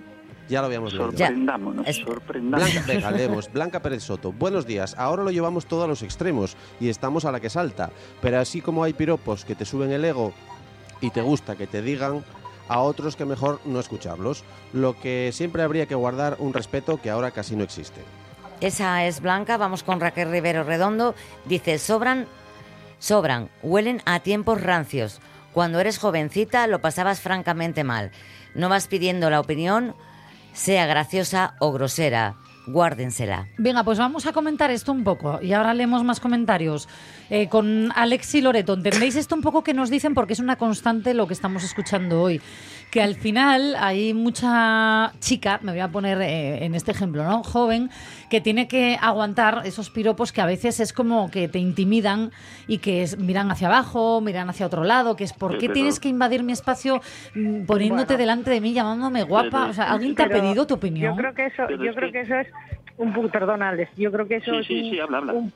ya 0.49 0.61
lo 0.61 0.67
habíamos 0.67 0.93
leído. 0.93 1.11
Sorprendámonos, 1.11 1.85
Blanca, 1.85 2.05
sorprendámonos. 2.05 2.87
venga, 2.87 3.11
leemos. 3.11 3.53
Blanca 3.53 3.81
Pérez 3.81 4.03
Soto. 4.03 4.33
Buenos 4.33 4.67
días. 4.67 4.95
Ahora 4.99 5.23
lo 5.23 5.31
llevamos 5.31 5.67
todo 5.67 5.85
a 5.85 5.87
los 5.87 6.03
extremos 6.03 6.57
y 6.81 6.89
estamos 6.89 7.25
a 7.25 7.33
la 7.33 7.41
que 7.41 7.51
salta. 7.51 7.91
Pero 8.21 8.41
así 8.41 8.61
como 8.61 8.85
hay 8.85 8.93
piropos 8.93 9.45
que 9.45 9.55
te 9.55 9.65
suben 9.65 9.93
el 9.93 10.05
ego 10.05 10.33
y 11.01 11.11
te 11.11 11.21
gusta 11.21 11.57
que 11.57 11.67
te 11.67 11.83
digan, 11.83 12.25
a 12.69 12.81
otros 12.81 13.17
que 13.17 13.25
mejor 13.25 13.61
no 13.65 13.81
escucharlos. 13.81 14.45
Lo 14.73 14.99
que 14.99 15.31
siempre 15.33 15.63
habría 15.63 15.87
que 15.87 15.95
guardar 15.95 16.37
un 16.39 16.53
respeto 16.53 17.01
que 17.01 17.11
ahora 17.11 17.31
casi 17.31 17.57
no 17.57 17.65
existe. 17.65 18.03
Esa 18.61 19.07
es 19.07 19.21
Blanca, 19.21 19.57
vamos 19.57 19.83
con 19.83 20.01
Raquel 20.01 20.31
Rivero 20.31 20.65
Redondo. 20.65 21.15
Dice, 21.45 21.79
sobran, 21.79 22.27
sobran, 22.99 23.49
huelen 23.63 24.03
a 24.05 24.21
tiempos 24.21 24.61
rancios. 24.61 25.21
Cuando 25.53 25.81
eres 25.81 25.99
jovencita 25.99 26.67
lo 26.67 26.81
pasabas 26.81 27.21
francamente 27.21 27.85
mal. 27.85 28.11
No 28.55 28.69
vas 28.69 28.89
pidiendo 28.89 29.31
la 29.31 29.41
opinión, 29.41 29.95
sea 30.53 30.87
graciosa 30.87 31.55
o 31.61 31.73
grosera. 31.73 32.37
Guárdensela. 32.67 33.49
Venga, 33.57 33.83
pues 33.83 33.99
vamos 33.99 34.27
a 34.27 34.33
comentar 34.33 34.71
esto 34.71 34.93
un 34.93 35.03
poco 35.03 35.41
y 35.41 35.55
ahora 35.55 35.73
leemos 35.73 36.05
más 36.05 36.21
comentarios. 36.21 36.87
Eh, 37.31 37.49
con 37.49 37.91
Alex 37.95 38.35
y 38.35 38.41
Loreto, 38.43 38.75
¿entendéis 38.75 39.17
esto 39.17 39.35
un 39.35 39.41
poco 39.41 39.65
que 39.65 39.73
nos 39.73 39.89
dicen? 39.89 40.13
Porque 40.15 40.35
es 40.35 40.39
una 40.39 40.57
constante 40.57 41.15
lo 41.15 41.27
que 41.27 41.33
estamos 41.33 41.65
escuchando 41.65 42.21
hoy. 42.21 42.43
Que 42.90 43.03
al 43.03 43.16
final 43.16 43.77
hay 43.79 44.14
mucha 44.14 45.12
chica, 45.20 45.61
me 45.62 45.72
voy 45.72 45.81
a 45.81 45.88
poner 45.88 46.22
eh, 46.22 46.64
en 46.64 46.74
este 46.74 46.90
ejemplo, 46.90 47.22
¿no? 47.22 47.42
Joven, 47.42 47.90
que 48.31 48.40
tiene 48.40 48.66
que 48.66 48.96
aguantar 49.03 49.61
esos 49.66 49.90
piropos 49.90 50.33
que 50.33 50.40
a 50.40 50.46
veces 50.46 50.81
es 50.81 50.94
como 50.94 51.31
que 51.31 51.48
te 51.48 51.59
intimidan 51.59 52.31
y 52.66 52.79
que 52.79 53.03
es- 53.03 53.18
miran 53.18 53.51
hacia 53.51 53.66
abajo, 53.68 54.22
miran 54.22 54.48
hacia 54.48 54.64
otro 54.64 54.85
lado, 54.85 55.16
que 55.16 55.24
es 55.24 55.35
¿por 55.35 55.53
Sí, 55.53 55.59
qué 55.59 55.66
pero- 55.66 55.74
tienes 55.74 56.01
que 56.01 56.09
invadir 56.09 56.42
mi 56.42 56.53
espacio 56.53 57.03
mm, 57.35 57.66
poniéndote 57.66 58.14
Bueno. 58.14 58.18
delante 58.20 58.51
de 58.53 58.61
mí, 58.62 58.72
llamándome 58.72 59.22
guapa? 59.22 59.66
O 59.66 59.72
sea, 59.74 59.92
¿alguien 59.92 60.14
te 60.14 60.22
ha 60.22 60.29
pedido 60.29 60.66
tu 60.66 60.74
opinión? 60.74 61.12
Yo 61.14 61.16
creo 61.20 61.35
que 61.35 61.44
eso, 61.44 61.68
yo 61.68 61.90
es 61.90 61.94
creo 61.94 62.11
que- 62.11 62.20
eso 62.22 62.37
es 62.37 62.46
un 62.96 63.12
poco, 63.12 63.29
perdón 63.29 63.62
Alex, 63.62 63.90
yo 63.98 64.11
creo 64.11 64.27
que 64.27 64.37
eso 64.37 64.53
Sí, 64.53 64.57
es 64.61 64.66
sí, 64.66 64.74
un- 64.85 64.90
sí, 64.92 65.01
habla, 65.01 65.18
habla. 65.18 65.33
un- 65.35 65.53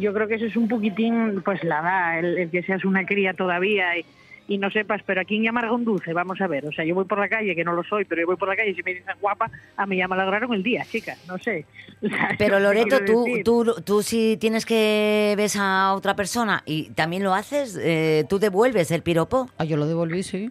yo 0.00 0.12
creo 0.14 0.28
que 0.28 0.36
eso 0.36 0.46
es 0.46 0.56
un 0.56 0.68
poquitín, 0.68 1.42
pues 1.44 1.64
la 1.64 1.80
edad, 1.80 2.18
el, 2.20 2.38
el 2.38 2.50
que 2.50 2.62
seas 2.62 2.84
una 2.84 3.04
cría 3.04 3.34
todavía 3.34 3.98
y, 3.98 4.04
y 4.48 4.58
no 4.58 4.70
sepas, 4.70 5.02
pero 5.04 5.20
¿a 5.20 5.24
quién 5.24 5.42
llamar 5.42 5.70
un 5.70 5.84
dulce? 5.84 6.12
Vamos 6.12 6.40
a 6.40 6.46
ver, 6.46 6.66
o 6.66 6.72
sea, 6.72 6.84
yo 6.84 6.94
voy 6.94 7.04
por 7.04 7.18
la 7.18 7.28
calle, 7.28 7.54
que 7.54 7.64
no 7.64 7.72
lo 7.72 7.82
soy, 7.84 8.04
pero 8.04 8.20
yo 8.22 8.26
voy 8.26 8.36
por 8.36 8.48
la 8.48 8.56
calle 8.56 8.70
y 8.70 8.74
si 8.74 8.82
me 8.82 8.94
dicen 8.94 9.06
guapa, 9.20 9.50
a 9.76 9.86
mí 9.86 9.96
ya 9.96 10.08
me 10.08 10.14
alegraron 10.14 10.52
el 10.54 10.62
día, 10.62 10.84
chicas, 10.84 11.18
no 11.26 11.38
sé. 11.38 11.64
O 12.02 12.08
sea, 12.08 12.34
Pero 12.36 12.56
¿qué 12.56 12.62
Loreto, 12.62 13.04
tú, 13.06 13.24
decir? 13.24 13.42
tú, 13.44 13.74
tú 13.82 14.02
si 14.02 14.36
tienes 14.36 14.66
que 14.66 15.32
ves 15.38 15.56
a 15.58 15.94
otra 15.94 16.14
persona 16.14 16.62
y 16.66 16.90
también 16.90 17.24
lo 17.24 17.32
haces, 17.32 17.78
eh, 17.80 18.26
¿tú 18.28 18.38
devuelves 18.38 18.90
el 18.90 19.02
piropo? 19.02 19.48
Ah, 19.56 19.64
yo 19.64 19.78
lo 19.78 19.86
devolví, 19.86 20.22
sí. 20.22 20.50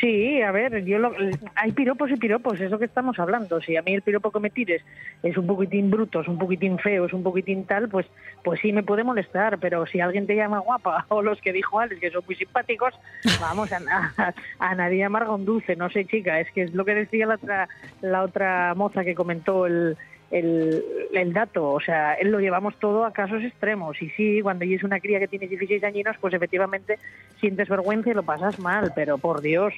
Sí, 0.00 0.42
a 0.42 0.50
ver, 0.50 0.84
yo 0.84 0.98
lo- 0.98 1.12
hay 1.54 1.72
piropos 1.72 2.10
y 2.10 2.16
piropos, 2.16 2.60
es 2.60 2.70
lo 2.70 2.78
que 2.78 2.84
estamos 2.84 3.18
hablando. 3.18 3.60
Si 3.60 3.76
a 3.76 3.82
mí 3.82 3.94
el 3.94 4.02
piropo 4.02 4.30
que 4.30 4.40
me 4.40 4.50
tires 4.50 4.82
es 5.22 5.36
un 5.36 5.46
poquitín 5.46 5.90
bruto, 5.90 6.20
es 6.20 6.28
un 6.28 6.38
poquitín 6.38 6.78
feo, 6.78 7.06
es 7.06 7.12
un 7.12 7.22
poquitín 7.22 7.64
tal, 7.64 7.88
pues 7.88 8.06
pues 8.44 8.60
sí 8.60 8.72
me 8.72 8.82
puede 8.82 9.04
molestar, 9.04 9.58
pero 9.58 9.86
si 9.86 10.00
alguien 10.00 10.26
te 10.26 10.36
llama 10.36 10.58
guapa 10.58 11.06
o 11.08 11.22
los 11.22 11.40
que 11.40 11.52
dijo 11.52 11.78
Alex 11.80 12.00
que 12.00 12.10
son 12.10 12.22
muy 12.26 12.34
simpáticos, 12.34 12.94
vamos, 13.40 13.70
a, 13.72 14.34
a, 14.58 14.74
nadie 14.74 15.04
amarga 15.04 15.34
un 15.34 15.62
no 15.76 15.90
sé 15.90 16.04
chica, 16.04 16.40
es 16.40 16.50
que 16.52 16.62
es 16.62 16.74
lo 16.74 16.84
que 16.84 16.94
decía 16.94 17.26
la 17.26 17.34
otra, 17.36 17.68
la 18.00 18.22
otra 18.22 18.74
moza 18.74 19.04
que 19.04 19.14
comentó 19.14 19.66
el, 19.66 19.96
el, 20.30 20.84
el 21.12 21.32
dato, 21.32 21.70
o 21.72 21.80
sea, 21.80 22.14
él 22.14 22.30
lo 22.30 22.38
llevamos 22.40 22.74
todo 22.78 23.04
a 23.04 23.12
casos 23.12 23.42
extremos 23.42 24.00
y 24.02 24.10
sí, 24.10 24.40
cuando 24.42 24.64
es 24.64 24.82
una 24.82 25.00
cría 25.00 25.18
que 25.18 25.28
tiene 25.28 25.46
16 25.48 25.82
añinos, 25.84 26.16
pues 26.20 26.34
efectivamente 26.34 26.98
sientes 27.40 27.68
vergüenza 27.68 28.10
y 28.10 28.14
lo 28.14 28.22
pasas 28.22 28.58
mal, 28.58 28.92
pero 28.94 29.18
por 29.18 29.40
Dios, 29.40 29.72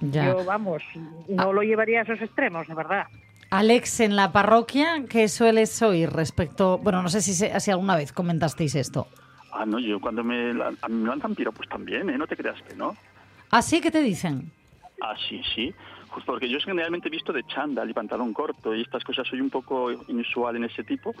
Ya. 0.00 0.26
yo 0.26 0.44
vamos, 0.44 0.82
no 1.28 1.52
lo 1.52 1.62
llevaría 1.62 2.00
a 2.00 2.02
esos 2.02 2.20
extremos, 2.20 2.66
de 2.66 2.74
verdad. 2.74 3.06
Alex, 3.50 4.00
en 4.00 4.16
la 4.16 4.32
parroquia, 4.32 5.04
¿qué 5.08 5.28
sueles 5.28 5.80
oír 5.82 6.10
respecto? 6.10 6.78
Bueno, 6.78 7.02
no 7.02 7.08
sé 7.08 7.20
si, 7.20 7.32
se- 7.34 7.60
si 7.60 7.70
alguna 7.70 7.94
vez 7.94 8.12
comentasteis 8.12 8.74
esto. 8.74 9.06
Ah, 9.52 9.64
no, 9.64 9.78
yo 9.78 10.00
cuando 10.00 10.24
me, 10.24 10.52
lan- 10.52 10.76
a 10.82 10.88
mí 10.88 10.96
me 10.96 11.08
lanzan 11.08 11.36
piropos 11.36 11.68
también, 11.68 12.10
¿eh? 12.10 12.18
No 12.18 12.26
te 12.26 12.36
creas 12.36 12.60
que 12.62 12.74
no. 12.74 12.96
¿Ah, 13.52 13.62
sí? 13.62 13.80
¿Qué 13.80 13.92
te 13.92 14.02
dicen? 14.02 14.50
Ah, 15.00 15.14
sí, 15.28 15.40
sí. 15.54 15.72
Pues 16.14 16.24
porque 16.24 16.48
yo 16.48 16.60
generalmente 16.60 17.08
he 17.08 17.10
visto 17.10 17.32
de 17.32 17.42
chándal 17.42 17.90
y 17.90 17.92
pantalón 17.92 18.32
corto 18.32 18.72
y 18.72 18.82
estas 18.82 19.02
cosas 19.02 19.26
soy 19.26 19.40
un 19.40 19.50
poco 19.50 19.90
inusual 20.06 20.54
en 20.54 20.64
ese 20.64 20.84
tipo. 20.84 21.12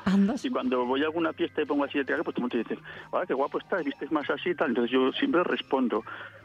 Y 0.44 0.50
cuando 0.50 0.86
voy 0.86 1.02
a 1.02 1.06
alguna 1.06 1.32
fiesta 1.32 1.62
y 1.62 1.64
pongo 1.64 1.82
así 1.82 1.98
de 1.98 2.04
traje, 2.04 2.22
pues 2.22 2.36
todo 2.36 2.46
el 2.46 2.54
mundo 2.54 2.68
dice, 2.68 2.80
ah, 3.12 3.24
qué 3.26 3.34
guapo 3.34 3.58
estás, 3.58 3.84
vistes 3.84 4.12
más 4.12 4.30
así 4.30 4.50
y 4.50 4.54
tal. 4.54 4.68
Entonces 4.68 4.92
yo 4.92 5.10
siempre 5.12 5.42
respondo, 5.42 6.04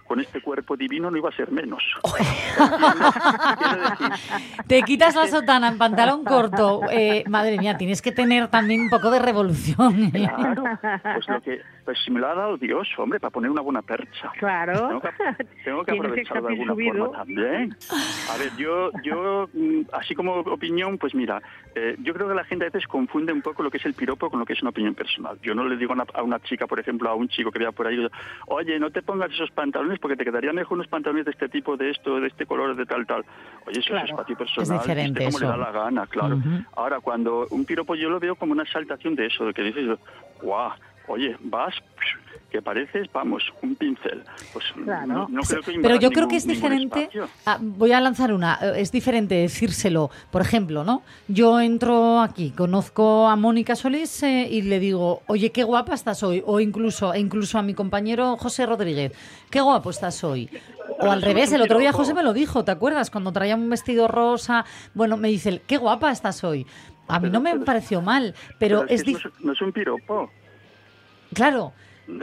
con 0.09 0.19
este 0.19 0.41
cuerpo 0.41 0.75
divino 0.75 1.11
no 1.11 1.17
iba 1.17 1.29
a 1.29 1.33
ser 1.33 1.51
menos. 1.51 1.83
Te 4.67 4.81
quitas 4.81 5.15
la 5.15 5.27
sotana 5.27 5.67
en 5.67 5.77
pantalón 5.77 6.25
corto. 6.25 6.81
Eh, 6.89 7.23
madre 7.27 7.59
mía, 7.59 7.77
tienes 7.77 8.01
que 8.01 8.11
tener 8.11 8.47
también 8.47 8.81
un 8.81 8.89
poco 8.89 9.11
de 9.11 9.19
revolución. 9.19 10.05
¿eh? 10.15 10.27
Claro, 10.27 10.63
pues, 11.13 11.29
lo 11.29 11.41
que, 11.43 11.61
pues 11.85 11.99
si 12.03 12.09
me 12.09 12.19
lo 12.19 12.27
ha 12.27 12.33
dado 12.33 12.57
Dios, 12.57 12.87
hombre, 12.97 13.19
para 13.19 13.29
poner 13.29 13.51
una 13.51 13.61
buena 13.61 13.83
percha. 13.83 14.31
Claro. 14.39 14.87
Tengo 14.87 15.01
que, 15.01 15.43
tengo 15.63 15.83
que 15.83 15.91
aprovecharlo 15.91 16.47
de 16.47 16.53
alguna 16.53 16.73
subido. 16.73 17.05
forma 17.05 17.17
también. 17.19 17.77
A 18.33 18.37
ver, 18.37 18.51
yo, 18.57 18.89
yo 19.03 19.47
mm, 19.53 19.81
así 19.93 20.15
como 20.15 20.39
opinión, 20.39 20.97
pues 20.97 21.13
mira, 21.13 21.39
eh, 21.75 21.95
yo 21.99 22.15
creo 22.15 22.27
que 22.27 22.33
la 22.33 22.45
gente 22.45 22.65
a 22.65 22.69
veces 22.69 22.87
confunde 22.87 23.31
un 23.31 23.43
poco 23.43 23.61
lo 23.61 23.69
que 23.69 23.77
es 23.77 23.85
el 23.85 23.93
piropo 23.93 24.31
con 24.31 24.39
lo 24.39 24.45
que 24.47 24.53
es 24.53 24.61
una 24.63 24.71
opinión 24.71 24.95
personal. 24.95 25.37
Yo 25.43 25.53
no 25.53 25.65
le 25.65 25.77
digo 25.77 25.91
a 25.91 25.95
una, 25.95 26.05
a 26.15 26.23
una 26.23 26.39
chica, 26.39 26.65
por 26.65 26.79
ejemplo, 26.79 27.11
a 27.11 27.13
un 27.13 27.29
chico 27.29 27.51
que 27.51 27.59
vea 27.59 27.71
por 27.71 27.85
ahí, 27.85 28.07
oye, 28.47 28.79
no 28.79 28.89
te 28.89 29.03
pongas 29.03 29.31
esos 29.31 29.51
pantalones 29.51 29.98
porque 29.99 30.15
te 30.15 30.23
quedarían 30.25 30.55
mejor 30.55 30.75
unos 30.77 30.87
pantalones 30.87 31.25
de 31.25 31.31
este 31.31 31.49
tipo, 31.49 31.75
de 31.77 31.89
esto, 31.91 32.19
de 32.19 32.27
este 32.27 32.45
color, 32.45 32.75
de 32.75 32.85
tal, 32.85 33.05
tal. 33.05 33.23
Oye, 33.67 33.79
eso 33.79 33.89
Claro. 33.89 34.05
es 34.05 34.11
espacio 34.11 34.33
Es 34.33 34.37
personal. 34.39 34.79
diferente 34.79 35.19
viste 35.19 35.25
cómo 35.25 35.39
le 35.39 35.45
da 35.47 35.57
la 35.57 35.71
gana, 35.71 36.07
claro. 36.07 36.37
Ahora, 36.75 36.99
cuando 36.99 37.47
un 37.51 37.65
piropo 37.65 37.95
yo 37.95 38.09
lo 38.09 38.19
veo 38.19 38.35
como 38.35 38.51
una 38.53 38.63
exaltación 38.63 39.15
de 39.15 39.25
eso, 39.27 39.45
de 39.45 39.53
que 39.53 39.61
dices, 39.63 39.97
guau, 40.41 40.71
oye, 41.09 41.35
vas 41.41 41.73
que 42.51 42.63
pareces, 42.63 43.07
vamos, 43.13 43.43
un 43.61 43.75
pincel. 43.75 44.23
Pues 44.53 44.65
Claro. 44.83 45.05
no, 45.05 45.27
no 45.29 45.41
creo 45.43 45.61
que 45.61 45.79
Pero 45.79 45.95
yo 45.97 46.09
creo 46.09 46.27
que 46.27 46.37
es 46.37 46.47
diferente. 46.47 47.07
ah, 47.45 47.59
voy 47.61 47.91
a 47.91 48.01
lanzar 48.01 48.33
una. 48.33 48.57
eh, 48.59 48.73
Es 48.77 48.91
diferente 48.91 49.35
decírselo. 49.35 50.09
Por 50.31 50.41
ejemplo, 50.41 50.83
¿no? 50.83 51.03
Yo 51.27 51.59
entro 51.61 52.19
aquí, 52.21 52.49
conozco 52.49 53.27
a 53.27 53.35
Mónica 53.35 53.75
Solís 53.75 54.23
eh, 54.23 54.47
y 54.49 54.63
le 54.63 54.79
digo, 54.79 55.21
oye, 55.27 55.51
qué 55.51 55.63
guapa 55.63 55.93
estás 55.93 56.23
hoy. 56.23 56.41
O 56.43 56.59
incluso, 56.59 57.13
e 57.13 57.19
incluso 57.19 57.59
a 57.59 57.61
mi 57.61 57.75
compañero 57.75 58.35
José 58.37 58.65
Rodríguez, 58.65 59.11
qué 59.51 59.61
guapo 59.61 59.91
estás 59.91 60.23
hoy. 60.23 60.49
O 61.01 61.11
al 61.11 61.21
revés, 61.21 61.51
el 61.53 61.61
otro 61.61 61.77
día. 61.77 61.91
José 61.93 62.15
me 62.15 62.23
lo 62.23 62.33
dijo, 62.33 62.65
¿te 62.65 62.71
acuerdas? 62.71 63.11
Cuando 63.11 63.31
traía 63.31 63.55
un 63.55 63.69
vestido 63.69 64.07
rosa, 64.07 64.65
bueno, 64.95 65.17
me 65.17 65.27
dice, 65.27 65.61
qué 65.67 65.77
guapa 65.77 66.09
estás 66.11 66.43
hoy. 66.43 66.65
A 67.07 67.19
mí 67.19 67.29
no 67.29 67.39
me 67.41 67.59
pareció 67.59 68.01
mal, 68.01 68.33
pero, 68.57 68.85
es 68.85 69.01
es, 69.01 69.03
que 69.03 69.11
no 69.11 69.17
es, 69.19 69.23
no 69.41 69.53
es 69.53 69.61
un 69.61 69.71
piropo. 69.71 70.31
Claro. 71.33 71.73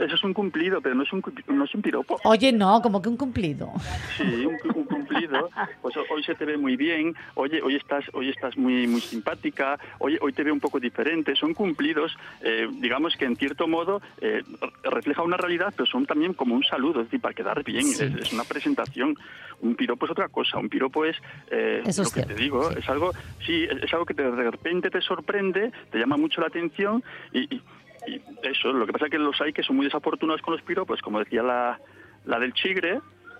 Eso 0.01 0.15
es 0.15 0.23
un 0.25 0.33
cumplido, 0.33 0.81
pero 0.81 0.95
no 0.95 1.03
es 1.03 1.13
un, 1.13 1.23
no 1.47 1.63
es 1.63 1.73
un 1.73 1.81
piropo. 1.81 2.19
Oye, 2.25 2.51
no, 2.51 2.81
como 2.81 3.01
que 3.01 3.07
un 3.07 3.15
cumplido. 3.15 3.71
Sí, 4.17 4.45
un, 4.45 4.57
cu- 4.57 4.77
un 4.79 4.85
cumplido. 4.85 5.49
Pues 5.81 5.95
ho- 5.95 6.03
hoy 6.13 6.21
se 6.25 6.35
te 6.35 6.43
ve 6.43 6.57
muy 6.57 6.75
bien. 6.75 7.15
Oye, 7.35 7.61
hoy 7.61 7.75
estás, 7.77 8.03
hoy 8.11 8.27
estás 8.27 8.57
muy, 8.57 8.85
muy 8.85 8.99
simpática. 8.99 9.79
Oye, 9.99 10.17
hoy 10.19 10.33
te 10.33 10.43
veo 10.43 10.53
un 10.53 10.59
poco 10.59 10.77
diferente. 10.81 11.37
Son 11.37 11.53
cumplidos, 11.53 12.17
eh, 12.41 12.67
digamos 12.81 13.15
que 13.15 13.23
en 13.23 13.37
cierto 13.37 13.65
modo 13.69 14.01
eh, 14.19 14.43
re- 14.83 14.91
refleja 14.91 15.21
una 15.23 15.37
realidad, 15.37 15.73
pero 15.73 15.85
son 15.85 16.05
también 16.05 16.33
como 16.33 16.53
un 16.53 16.65
saludo, 16.65 16.99
es 16.99 17.05
decir, 17.07 17.21
para 17.21 17.33
quedar 17.33 17.63
bien. 17.63 17.85
Sí. 17.85 18.03
Es, 18.03 18.13
es 18.27 18.33
una 18.33 18.43
presentación. 18.43 19.15
Un 19.61 19.75
piropo 19.75 20.05
es 20.05 20.11
otra 20.11 20.27
cosa. 20.27 20.57
Un 20.57 20.67
piropo 20.67 21.05
es 21.05 21.15
eh, 21.49 21.81
Eso 21.85 22.01
lo 22.01 22.07
es 22.09 22.13
que 22.13 22.23
cierto, 22.23 22.35
te 22.35 22.41
digo. 22.41 22.71
Es 22.71 22.89
algo, 22.89 23.13
sí, 23.45 23.63
es, 23.63 23.83
es 23.83 23.93
algo 23.93 24.05
que 24.05 24.13
de 24.15 24.51
repente 24.51 24.89
te 24.89 24.99
sorprende, 24.99 25.71
te 25.91 25.97
llama 25.97 26.17
mucho 26.17 26.41
la 26.41 26.47
atención 26.47 27.01
y, 27.31 27.55
y- 27.55 27.61
y 28.07 28.21
eso. 28.43 28.71
Lo 28.73 28.85
que 28.85 28.93
pasa 28.93 29.05
es 29.05 29.11
que 29.11 29.17
los 29.19 29.39
hay 29.41 29.53
que 29.53 29.63
son 29.63 29.75
muy 29.75 29.85
desafortunados 29.85 30.41
con 30.41 30.53
los 30.53 30.63
piropos, 30.63 31.01
como 31.01 31.19
decía 31.19 31.43
la, 31.43 31.79
la 32.25 32.39
del 32.39 32.53
chigre. 32.53 32.99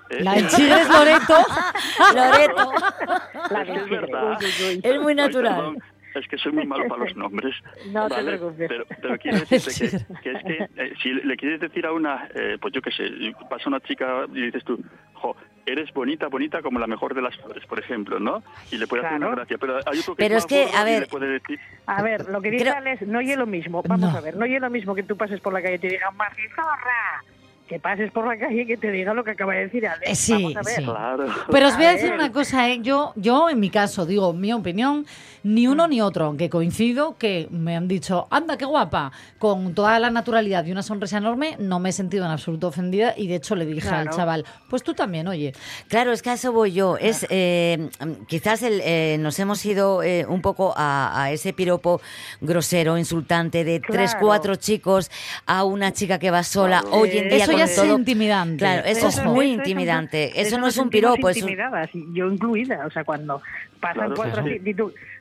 ¿eh? 0.10 0.23
La 0.23 0.34
del 0.34 0.47
chigre 0.47 0.82
es 0.82 0.89
Loreto. 0.89 1.36
Loreto. 2.15 2.71
La 3.51 3.62
Es 3.62 3.84
que 3.84 3.89
verdad. 3.89 4.39
Es 4.84 5.01
muy 5.01 5.15
natural. 5.15 5.77
es 6.15 6.27
que 6.27 6.38
soy 6.38 6.51
muy 6.51 6.65
malo 6.65 6.88
para 6.88 7.03
los 7.06 7.15
nombres. 7.15 7.56
No 7.91 8.08
te 8.08 8.15
¿vale? 8.15 8.38
preocupes. 8.38 8.67
Pero, 8.69 8.86
pero 9.01 9.17
quiero 9.17 9.39
decirte 9.39 10.06
que, 10.06 10.21
que 10.21 10.32
es 10.32 10.43
que 10.43 10.82
eh, 10.84 10.93
si 11.01 11.13
le 11.13 11.38
quieres 11.38 11.60
decir 11.62 11.86
a 11.86 11.91
una, 11.93 12.27
eh, 12.36 12.58
pues 12.60 12.73
yo 12.73 12.82
qué 12.82 12.91
sé, 12.91 13.03
pasa 13.49 13.69
una 13.69 13.80
chica 13.82 14.25
y 14.34 14.41
dices 14.41 14.63
tú, 14.65 14.80
jo, 15.13 15.36
eres 15.67 15.93
bonita, 15.93 16.27
bonita 16.27 16.62
como 16.62 16.80
la 16.80 16.88
mejor 16.88 17.13
de 17.13 17.21
las 17.21 17.36
flores, 17.38 17.65
por 17.67 17.77
ejemplo, 17.80 18.19
¿no? 18.19 18.41
Y 18.71 18.77
le 18.77 18.88
puede 18.88 19.06
hacer 19.06 19.17
una 19.17 19.30
gracia. 19.32 19.58
Pero 19.60 19.77
hay 19.86 19.99
otro 19.99 20.15
que 20.15 20.23
Pero 20.23 20.38
es, 20.38 20.45
que, 20.45 20.69
a 20.75 20.84
ver- 20.84 21.01
le 21.01 21.08
puede 21.08 21.27
decir, 21.27 21.60
A 21.86 22.01
ver, 22.01 22.27
lo 22.30 22.41
que 22.41 22.51
dice 22.51 22.63
Creo- 22.65 22.75
Alex 22.77 23.01
no 23.03 23.19
es 23.19 23.38
lo 23.38 23.45
mismo. 23.45 23.84
Vamos 23.86 24.12
No. 24.12 24.17
a 24.17 24.21
ver, 24.21 24.36
no 24.38 24.45
es 24.45 24.62
lo 24.62 24.69
mismo 24.69 24.95
que 24.95 25.03
tú 25.03 25.15
pases 25.17 25.39
por 25.41 25.53
la 25.53 25.62
calle 25.62 25.75
y 25.75 25.80
te 25.80 25.88
digan 25.89 26.15
¡Magizorra! 26.17 27.23
Que 27.67 27.80
pases 27.80 28.12
por 28.12 28.25
la 28.25 28.38
calle 28.38 28.62
y 28.62 28.65
que 28.65 28.77
te 28.77 28.89
diga 28.91 29.13
lo 29.13 29.23
que 29.25 29.32
acaba 29.32 29.53
de 29.53 29.62
decir 29.65 29.86
Alex. 29.86 30.10
Eh, 30.10 30.15
sí, 30.15 30.32
Vamos 30.34 30.56
a 30.56 30.62
ver. 30.62 30.75
sí. 30.75 30.84
claro. 30.84 31.25
Pero 31.51 31.67
os 31.67 31.75
voy 31.75 31.86
a 31.86 31.89
A 31.89 31.93
decir 31.93 32.10
ver. 32.12 32.19
una 32.19 32.32
cosa, 32.32 32.69
¿eh? 32.69 32.80
yo, 32.82 33.12
yo 33.17 33.49
en 33.49 33.60
mi 33.60 33.69
caso, 33.69 34.06
digo, 34.06 34.32
mi 34.32 34.53
opinión, 34.53 35.06
ni 35.43 35.67
uno 35.67 35.88
ni 35.88 36.01
otro, 36.01 36.25
aunque 36.25 36.49
coincido 36.49 37.17
que 37.17 37.47
me 37.51 37.75
han 37.75 37.88
dicho, 37.88 38.27
anda, 38.32 38.58
qué 38.58 38.65
guapa, 38.65 39.12
con 39.38 39.73
toda 39.75 39.99
la 39.99 40.10
naturalidad 40.10 40.65
y 40.65 40.71
una 40.71 40.82
sonrisa 40.82 41.17
enorme, 41.17 41.56
no 41.60 41.80
me 41.80 41.89
he 41.89 41.91
sentido 41.91 42.25
en 42.25 42.32
absoluto 42.32 42.67
ofendida 42.67 43.13
y 43.17 43.27
de 43.27 43.36
hecho 43.36 43.56
le 43.56 43.65
dije 43.65 43.89
al 43.89 44.10
chaval, 44.12 44.45
pues 44.69 44.84
tú 44.84 44.93
también, 44.93 45.27
oye. 45.27 45.53
Claro, 45.89 46.12
es 46.13 46.21
que 46.21 46.30
a 46.30 46.34
eso 46.34 46.51
voy 46.53 46.71
yo. 46.73 46.97
Es 46.97 47.25
eh, 47.30 47.89
quizás 48.27 48.63
el, 48.63 48.82
eh, 48.84 49.17
nos 49.19 49.38
hemos 49.39 49.65
ido 49.65 50.03
eh, 50.03 50.25
un 50.27 50.41
poco 50.41 50.73
a, 50.77 51.21
a 51.23 51.32
ese 51.32 51.51
piropo 51.53 52.01
grosero, 52.41 52.97
insultante 52.97 53.63
de 53.63 53.80
tres, 53.80 54.15
cuatro 54.19 54.56
chicos 54.56 55.12
a 55.45 55.63
una 55.65 55.91
chica 55.93 56.17
que 56.19 56.32
va 56.32 56.43
sola. 56.43 56.82
Claro. 56.82 56.97
Hoy 56.97 57.10
en 57.17 57.30
día 57.30 57.43
Eso 57.43 57.56
es 57.65 57.75
todo. 57.75 57.97
intimidante. 57.97 58.57
Claro, 58.57 58.83
eso 58.85 59.07
es 59.07 59.19
Ojo. 59.19 59.33
muy 59.33 59.51
eso 59.51 59.55
intimidante. 59.55 60.41
Eso, 60.41 60.57
no 60.57 60.67
es 60.67 60.77
un 60.77 60.89
piropo, 60.89 61.29
es 61.29 61.37
un- 61.37 61.41
intimidadas, 61.43 61.89
y 61.93 62.05
yo 62.13 62.31
incluida. 62.31 62.85
O 62.85 62.91
sea, 62.91 63.03
cuando 63.03 63.41
pasan 63.79 64.13
Claro, 64.13 64.15
cuatro 64.15 64.43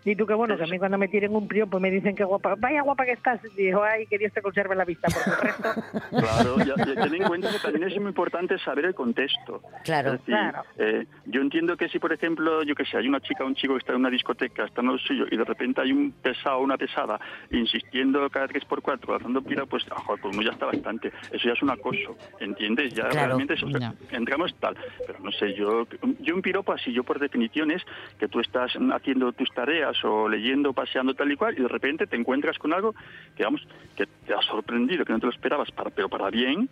di 0.06 0.16
tú, 0.16 0.24
que 0.24 0.34
bueno, 0.34 0.56
que 0.56 0.62
a 0.64 0.66
mí 0.66 0.78
cuando 0.78 0.96
me 0.98 1.08
tiren 1.08 1.34
un 1.34 1.46
piropo 1.48 1.78
me 1.80 1.90
dicen 1.90 2.14
que 2.14 2.24
guapa, 2.24 2.54
vaya 2.56 2.80
guapa 2.82 3.04
que 3.04 3.12
estás, 3.12 3.40
y 3.44 3.62
digo, 3.64 3.82
ay, 3.82 4.06
que 4.06 4.16
Dios 4.18 4.32
te 4.32 4.40
conserve 4.40 4.74
la 4.76 4.84
vista, 4.84 5.08
porque 5.12 5.30
el 5.30 5.36
resto... 5.36 5.82
Claro, 6.10 6.56
ya, 6.58 6.74
ya 6.94 7.02
ten 7.10 7.14
en 7.14 7.24
cuenta 7.28 7.50
que 7.50 7.58
también 7.58 7.88
es 7.88 7.96
muy 7.98 8.08
importante 8.08 8.58
saber 8.60 8.84
el 8.86 8.94
contexto. 8.94 9.60
Claro. 9.84 10.12
Decir, 10.12 10.26
Claro. 10.26 10.62
eh, 10.78 11.06
yo 11.26 11.40
entiendo 11.40 11.76
que 11.76 11.88
si, 11.88 11.98
por 11.98 12.12
ejemplo, 12.12 12.62
yo 12.62 12.74
que 12.74 12.84
sé, 12.84 12.96
hay 12.96 13.08
una 13.08 13.20
chica 13.20 13.44
o 13.44 13.46
un 13.48 13.54
chico 13.56 13.74
que 13.74 13.78
está 13.80 13.92
en 13.92 13.98
una 13.98 14.10
discoteca, 14.10 14.64
está 14.64 14.80
en 14.80 14.86
lo 14.88 14.98
suyo, 14.98 15.26
y 15.30 15.36
de 15.36 15.44
repente 15.44 15.80
hay 15.80 15.92
un 15.92 16.12
pesado 16.12 16.58
o 16.58 16.62
una 16.62 16.76
pesada 16.78 17.20
insistiendo 17.50 18.28
cada 18.30 18.46
tres 18.48 18.64
por 18.64 18.80
cuatro, 18.82 19.14
haciendo 19.16 19.42
pira, 19.42 19.66
pues, 19.66 19.84
ah, 19.90 19.96
joder, 20.04 20.20
pues 20.22 20.36
ya 20.44 20.52
está 20.52 20.66
bastante. 20.66 21.08
Eso 21.32 21.48
ya 21.48 21.52
es 21.52 21.62
un 21.62 21.70
acoso, 21.70 22.16
¿entiendes? 22.40 22.94
Ya 22.94 23.08
Claro. 23.08 23.26
realmente 23.26 23.54
eso, 23.54 23.66
Ya. 23.68 23.92
entramos 24.12 24.54
tal. 24.60 24.76
Pero 25.06 25.18
no 25.20 25.32
sé, 25.32 25.54
yo, 25.54 25.86
yo 26.20 26.34
un 26.34 26.42
piropo 26.42 26.72
así, 26.72 26.92
yo 26.92 27.02
por 27.02 27.18
definición 27.18 27.70
es 27.70 27.82
que 28.18 28.28
tú 28.28 28.40
estás 28.40 28.72
haciendo 28.92 29.32
tus 29.32 29.50
tareas 29.52 29.95
o 30.04 30.28
leyendo, 30.28 30.72
paseando 30.72 31.14
tal 31.14 31.30
y 31.30 31.36
cual, 31.36 31.54
y 31.58 31.62
de 31.62 31.68
repente 31.68 32.06
te 32.06 32.16
encuentras 32.16 32.58
con 32.58 32.72
algo 32.72 32.94
que, 33.36 33.44
vamos, 33.44 33.66
que 33.96 34.06
te 34.06 34.34
ha 34.34 34.42
sorprendido, 34.42 35.04
que 35.04 35.12
no 35.12 35.20
te 35.20 35.26
lo 35.26 35.32
esperabas, 35.32 35.70
para, 35.70 35.90
pero 35.90 36.08
para 36.08 36.30
bien, 36.30 36.68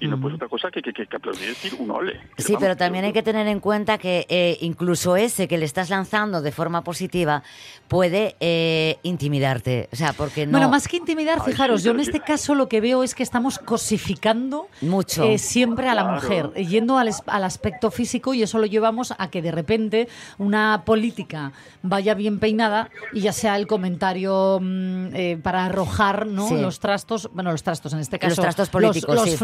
y 0.00 0.08
no 0.08 0.20
pues 0.20 0.34
otra 0.34 0.48
cosa 0.48 0.70
que, 0.70 0.80
que, 0.82 0.92
que, 0.92 1.06
que 1.06 1.16
aplaudir 1.16 1.42
y 1.44 1.46
decir 1.48 1.74
un 1.78 1.90
ole. 1.90 2.20
Sí, 2.38 2.56
pero 2.58 2.76
también 2.76 3.04
hay 3.04 3.12
que 3.12 3.22
tener 3.22 3.46
en 3.48 3.60
cuenta 3.60 3.98
que 3.98 4.26
eh, 4.28 4.58
incluso 4.60 5.16
ese 5.16 5.48
que 5.48 5.58
le 5.58 5.64
estás 5.64 5.90
lanzando 5.90 6.40
de 6.42 6.52
forma 6.52 6.82
positiva 6.84 7.42
puede 7.88 8.36
eh, 8.40 8.98
intimidarte. 9.02 9.88
O 9.92 9.96
sea, 9.96 10.12
porque 10.12 10.46
no. 10.46 10.52
Bueno, 10.52 10.68
más 10.68 10.86
que 10.88 10.96
intimidar, 10.98 11.38
Ay, 11.44 11.52
fijaros, 11.52 11.80
sí, 11.80 11.86
yo 11.86 11.92
en 11.92 12.00
este 12.00 12.20
caso 12.20 12.54
lo 12.54 12.68
que 12.68 12.80
veo 12.80 13.02
es 13.02 13.14
que 13.14 13.22
estamos 13.22 13.58
cosificando 13.58 14.68
Mucho. 14.80 15.24
eh, 15.24 15.38
siempre 15.38 15.88
a 15.88 15.94
la 15.94 16.02
Claro. 16.02 16.14
mujer, 16.22 16.66
yendo 16.66 16.98
al, 16.98 17.10
al 17.26 17.44
aspecto 17.44 17.90
físico 17.90 18.34
y 18.34 18.42
eso 18.42 18.58
lo 18.58 18.66
llevamos 18.66 19.12
a 19.18 19.30
que 19.30 19.42
de 19.42 19.50
repente 19.50 20.08
una 20.38 20.82
política 20.84 21.52
vaya 21.82 22.14
bien 22.14 22.38
peinada 22.38 22.90
y 23.12 23.20
ya 23.22 23.32
sea 23.32 23.56
el 23.56 23.66
comentario 23.66 24.58
mm, 24.60 25.14
eh, 25.14 25.38
para 25.42 25.64
arrojar 25.66 26.26
¿no? 26.26 26.48
Sí. 26.48 26.56
los 26.60 26.78
trastos, 26.80 27.28
bueno, 27.32 27.50
los 27.52 27.62
trastos 27.62 27.92
en 27.92 27.98
este 28.00 28.16
Los 28.18 28.30
caso, 28.30 28.42
trastos 28.42 28.68
políticos, 28.68 29.14
los, 29.14 29.24
sí. 29.24 29.30
los 29.30 29.38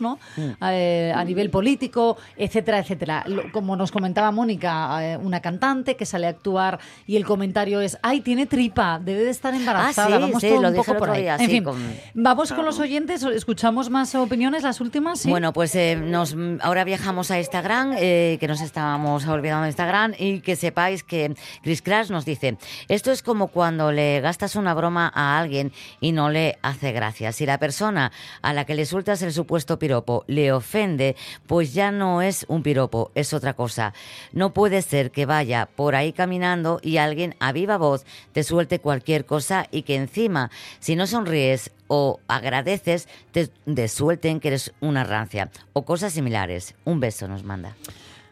¿no? 0.00 0.18
Mm. 0.36 0.50
Eh, 0.70 1.12
a 1.14 1.24
nivel 1.24 1.50
político, 1.50 2.16
etcétera, 2.36 2.78
etcétera. 2.78 3.24
Como 3.52 3.76
nos 3.76 3.90
comentaba 3.90 4.30
Mónica, 4.30 4.98
eh, 5.04 5.16
una 5.16 5.40
cantante 5.40 5.96
que 5.96 6.06
sale 6.06 6.26
a 6.26 6.30
actuar 6.30 6.78
y 7.06 7.16
el 7.16 7.24
comentario 7.24 7.80
es, 7.80 7.98
ay, 8.02 8.20
tiene 8.20 8.46
tripa, 8.46 9.00
debe 9.02 9.24
de 9.24 9.30
estar 9.30 9.54
embarazada. 9.54 10.08
Ah, 10.16 10.18
sí, 10.18 10.22
Vamos 10.22 10.40
sí, 10.42 10.48
todo 10.48 10.62
lo 10.62 10.68
un 10.68 10.74
poco 10.76 10.96
por 10.96 11.10
ahí. 11.10 11.22
día, 11.22 11.34
en 11.34 11.40
sí, 11.40 11.46
fin, 11.46 11.64
con- 11.64 11.78
vamos 12.14 12.52
con 12.52 12.64
los 12.64 12.78
oyentes, 12.78 13.22
escuchamos 13.22 13.90
más 13.90 14.14
opiniones, 14.14 14.62
las 14.62 14.80
últimas. 14.80 15.24
Bueno, 15.26 15.52
pues 15.52 15.74
eh, 15.74 15.96
nos, 15.96 16.36
ahora 16.60 16.84
viajamos 16.84 17.30
a 17.30 17.38
Instagram, 17.38 17.96
que 17.96 18.44
nos 18.48 18.60
estábamos 18.60 19.26
olvidando 19.26 19.62
de 19.64 19.68
Instagram, 19.70 20.14
y 20.18 20.40
que 20.40 20.56
sepáis 20.56 21.02
que 21.02 21.34
Chris 21.62 21.82
Crash 21.82 22.10
nos 22.10 22.24
dice, 22.24 22.56
esto 22.88 23.10
es 23.12 23.22
como 23.22 23.48
cuando 23.48 23.92
le 23.92 24.20
gastas 24.20 24.56
una 24.56 24.74
broma 24.74 25.10
a 25.14 25.38
alguien 25.38 25.72
y 26.00 26.12
no 26.12 26.30
le 26.30 26.58
hace 26.62 26.92
gracia. 26.92 27.32
Si 27.32 27.46
la 27.46 27.58
persona 27.58 28.12
a 28.42 28.52
la 28.52 28.64
que 28.64 28.74
le 28.74 28.84
sueltas 28.86 29.22
el 29.22 29.32
supuesto 29.32 29.77
piropo 29.78 30.24
le 30.26 30.52
ofende, 30.52 31.16
pues 31.46 31.74
ya 31.74 31.90
no 31.90 32.22
es 32.22 32.44
un 32.48 32.62
piropo, 32.62 33.10
es 33.14 33.32
otra 33.32 33.54
cosa. 33.54 33.94
No 34.32 34.52
puede 34.52 34.82
ser 34.82 35.10
que 35.10 35.26
vaya 35.26 35.68
por 35.74 35.94
ahí 35.94 36.12
caminando 36.12 36.80
y 36.82 36.98
alguien 36.98 37.34
a 37.40 37.52
viva 37.52 37.78
voz 37.78 38.04
te 38.32 38.42
suelte 38.42 38.78
cualquier 38.80 39.24
cosa 39.24 39.66
y 39.70 39.82
que 39.82 39.96
encima, 39.96 40.50
si 40.80 40.96
no 40.96 41.06
sonríes 41.06 41.70
o 41.86 42.20
agradeces, 42.28 43.08
te 43.32 43.50
desuelten 43.66 44.40
que 44.40 44.48
eres 44.48 44.72
una 44.80 45.04
rancia 45.04 45.50
o 45.72 45.84
cosas 45.84 46.12
similares. 46.12 46.74
Un 46.84 47.00
beso 47.00 47.28
nos 47.28 47.44
manda. 47.44 47.76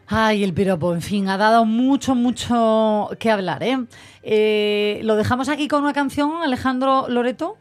Ay, 0.09 0.45
el 0.45 0.53
piropo, 0.53 0.93
en 0.93 1.01
fin, 1.01 1.27
ha 1.27 1.37
dado 1.37 1.65
mucho, 1.65 2.15
mucho 2.15 3.09
que 3.19 3.29
hablar, 3.29 3.61
¿eh? 3.61 3.77
Eh, 4.23 5.01
lo 5.03 5.17
dejamos 5.17 5.49
aquí 5.49 5.67
con 5.67 5.83
una 5.83 5.91
canción, 5.91 6.41
Alejandro 6.41 7.09
Loreto. 7.09 7.57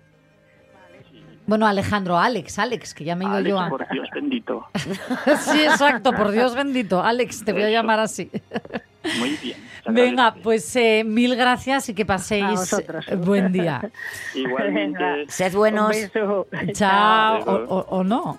Bueno, 1.47 1.67
Alejandro, 1.67 2.19
Alex, 2.19 2.59
Alex, 2.59 2.93
que 2.95 3.05
ya 3.05 3.15
me 3.15 3.25
he 3.25 3.29
ido 3.29 3.37
Alex, 3.37 3.51
yo 3.51 3.61
a... 3.61 3.69
por 3.69 3.89
Dios 3.89 4.09
bendito. 4.15 4.67
sí, 5.41 5.63
exacto, 5.63 6.13
por 6.13 6.31
Dios 6.33 6.55
bendito. 6.55 7.03
Alex, 7.03 7.45
te 7.45 7.53
voy 7.53 7.63
a 7.63 7.71
llamar 7.71 8.01
así. 8.01 8.31
Muy 9.19 9.37
bien. 9.43 9.57
Venga, 9.89 10.35
pues 10.43 10.75
eh, 10.75 11.05
mil 11.07 11.37
gracias 11.37 11.89
y 11.89 11.95
que 11.95 12.05
paséis 12.05 12.45
vosotros. 12.51 13.07
eh, 13.09 13.15
buen 13.15 13.53
día. 13.53 13.89
Igualmente. 14.35 15.27
Sed 15.29 15.53
Un 15.53 15.59
buenos. 15.59 15.89
beso. 15.91 16.49
Chao, 16.73 17.39
o, 17.47 17.53
o- 17.77 17.87
o 17.99 18.03
no. 18.05 18.37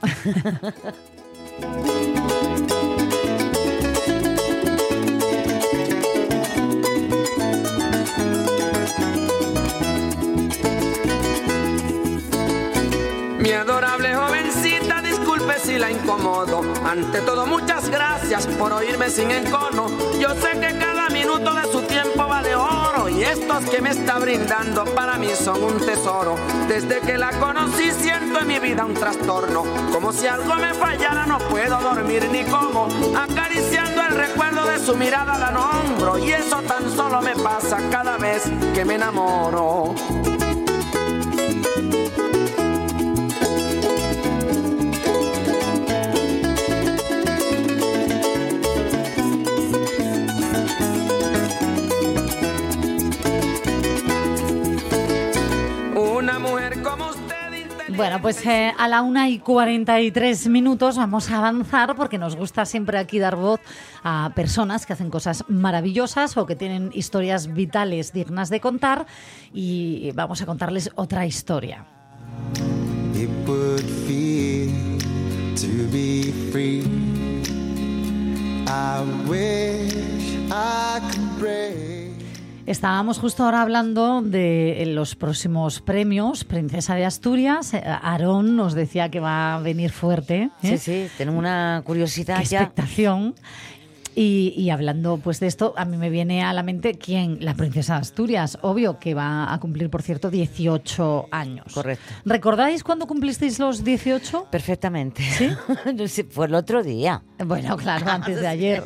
Ante 16.87 17.19
todo, 17.19 17.45
muchas 17.45 17.89
gracias 17.89 18.47
por 18.47 18.71
oírme 18.71 19.09
sin 19.09 19.29
encono. 19.29 19.89
Yo 20.21 20.29
sé 20.35 20.57
que 20.57 20.79
cada 20.79 21.09
minuto 21.09 21.53
de 21.53 21.63
su 21.69 21.81
tiempo 21.81 22.25
vale 22.25 22.55
oro 22.55 23.09
y 23.09 23.23
esto 23.23 23.57
recuerdos 23.57 23.69
que 23.69 23.81
me 23.81 23.89
está 23.89 24.17
brindando 24.19 24.85
para 24.95 25.17
mí 25.17 25.27
son 25.35 25.61
un 25.65 25.85
tesoro. 25.85 26.37
Desde 26.69 27.01
que 27.01 27.17
la 27.17 27.31
conocí 27.31 27.91
siento 27.91 28.39
en 28.39 28.47
mi 28.47 28.59
vida 28.59 28.85
un 28.85 28.93
trastorno. 28.93 29.65
Como 29.91 30.13
si 30.13 30.27
algo 30.27 30.55
me 30.55 30.73
fallara, 30.73 31.25
no 31.25 31.39
puedo 31.39 31.77
dormir 31.81 32.25
ni 32.31 32.45
como. 32.45 32.87
Acariciando 33.17 34.03
el 34.03 34.15
recuerdo 34.15 34.65
de 34.65 34.79
su 34.79 34.95
mirada 34.95 35.37
la 35.37 35.51
nombro. 35.51 36.17
Y 36.17 36.31
eso 36.31 36.61
tan 36.61 36.89
solo 36.89 37.21
me 37.21 37.35
pasa 37.35 37.79
cada 37.91 38.17
vez 38.17 38.43
que 38.73 38.85
me 38.85 38.95
enamoro. 38.95 39.93
Bueno, 57.97 58.21
pues 58.21 58.45
eh, 58.45 58.71
a 58.77 58.87
la 58.87 59.01
una 59.01 59.27
y 59.27 59.39
43 59.39 60.49
minutos 60.49 60.97
vamos 60.97 61.31
a 61.31 61.39
avanzar 61.39 61.95
porque 61.95 62.19
nos 62.19 62.35
gusta 62.35 62.63
siempre 62.65 62.99
aquí 62.99 63.17
dar 63.17 63.35
voz 63.35 63.59
a 64.03 64.31
personas 64.35 64.85
que 64.85 64.93
hacen 64.93 65.09
cosas 65.09 65.43
maravillosas 65.47 66.37
o 66.37 66.45
que 66.45 66.55
tienen 66.55 66.91
historias 66.93 67.51
vitales 67.51 68.13
dignas 68.13 68.51
de 68.51 68.59
contar 68.59 69.07
y 69.51 70.11
vamos 70.11 70.43
a 70.43 70.45
contarles 70.45 70.91
otra 70.93 71.25
historia. 71.25 71.87
Estábamos 82.67 83.17
justo 83.17 83.45
ahora 83.45 83.61
hablando 83.61 84.21
de 84.21 84.83
los 84.87 85.15
próximos 85.15 85.79
premios 85.79 86.43
Princesa 86.43 86.95
de 86.95 87.05
Asturias. 87.05 87.73
Eh, 87.73 87.81
Aarón 87.85 88.57
nos 88.57 88.73
decía 88.73 89.07
que 89.09 89.21
va 89.21 89.55
a 89.55 89.59
venir 89.61 89.89
fuerte. 89.89 90.35
¿eh? 90.43 90.49
Sí, 90.61 90.77
sí, 90.77 91.07
tenemos 91.17 91.39
una 91.39 91.81
curiosidad 91.85 92.39
Qué 92.39 92.43
ya. 92.43 92.59
expectación. 92.63 93.35
Y, 94.19 94.51
y 94.57 94.71
hablando 94.71 95.17
pues 95.17 95.39
de 95.39 95.45
esto, 95.45 95.75
a 95.77 95.85
mí 95.85 95.95
me 95.95 96.09
viene 96.09 96.43
a 96.43 96.51
la 96.51 96.63
mente 96.63 96.95
quién, 96.95 97.37
la 97.39 97.53
princesa 97.53 97.93
de 97.93 97.99
Asturias, 97.99 98.57
obvio 98.63 98.97
que 98.97 99.13
va 99.13 99.53
a 99.53 99.59
cumplir, 99.59 99.91
por 99.91 100.01
cierto, 100.01 100.31
18 100.31 101.27
años. 101.29 101.71
Correcto. 101.71 102.03
¿Recordáis 102.25 102.83
cuándo 102.83 103.05
cumplisteis 103.05 103.59
los 103.59 103.83
18? 103.83 104.47
Perfectamente. 104.49 105.21
¿Sí? 106.07 106.23
Fue 106.23 106.47
el 106.47 106.55
otro 106.55 106.81
día. 106.81 107.21
Bueno, 107.45 107.77
claro, 107.77 108.09
antes 108.09 108.41
de 108.41 108.47
ayer. 108.47 108.83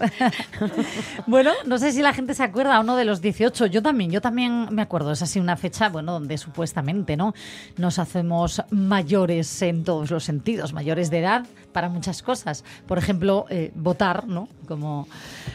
bueno, 1.28 1.52
no 1.66 1.78
sé 1.78 1.94
si 1.94 2.02
la 2.02 2.14
gente 2.14 2.34
se 2.34 2.44
acuerda 2.44 2.78
o 2.82 2.84
no 2.84 2.98
de 2.98 3.06
los 3.06 3.22
18. 3.22 3.68
Yo 3.68 3.82
también, 3.82 4.12
yo 4.12 4.20
también 4.20 4.68
me 4.72 4.82
acuerdo. 4.82 5.14
Es 5.14 5.22
así 5.22 5.40
una 5.40 5.56
fecha, 5.56 5.88
bueno, 5.88 6.12
donde 6.12 6.38
supuestamente, 6.38 7.16
¿no? 7.16 7.34
Nos 7.78 8.00
hacemos 8.00 8.62
mayores 8.70 9.62
en 9.62 9.86
todos 9.86 10.12
los 10.12 10.26
sentidos, 10.26 10.74
mayores 10.74 11.10
de 11.10 11.20
edad 11.20 11.46
para 11.72 11.90
muchas 11.90 12.22
cosas. 12.22 12.64
Por 12.88 12.98
ejemplo, 12.98 13.46
eh, 13.50 13.72
votar, 13.76 14.28
¿no? 14.28 14.48
Como, 14.68 15.08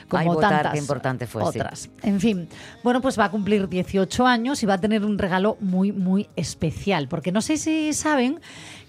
como 0.08 0.20
Ay, 0.20 0.26
votar, 0.26 0.50
tantas 0.52 0.72
qué 0.72 0.78
importante 0.78 1.26
fue, 1.26 1.42
sí. 1.42 1.48
otras. 1.48 1.90
En 2.02 2.20
fin, 2.20 2.48
bueno, 2.82 3.00
pues 3.00 3.18
va 3.18 3.24
a 3.26 3.30
cumplir 3.30 3.68
18 3.68 4.26
años 4.26 4.62
y 4.62 4.66
va 4.66 4.74
a 4.74 4.78
tener 4.80 5.04
un 5.04 5.18
regalo 5.18 5.56
muy, 5.60 5.92
muy 5.92 6.28
especial. 6.36 7.08
Porque 7.08 7.32
no 7.32 7.40
sé 7.40 7.56
si 7.56 7.92
saben 7.92 8.40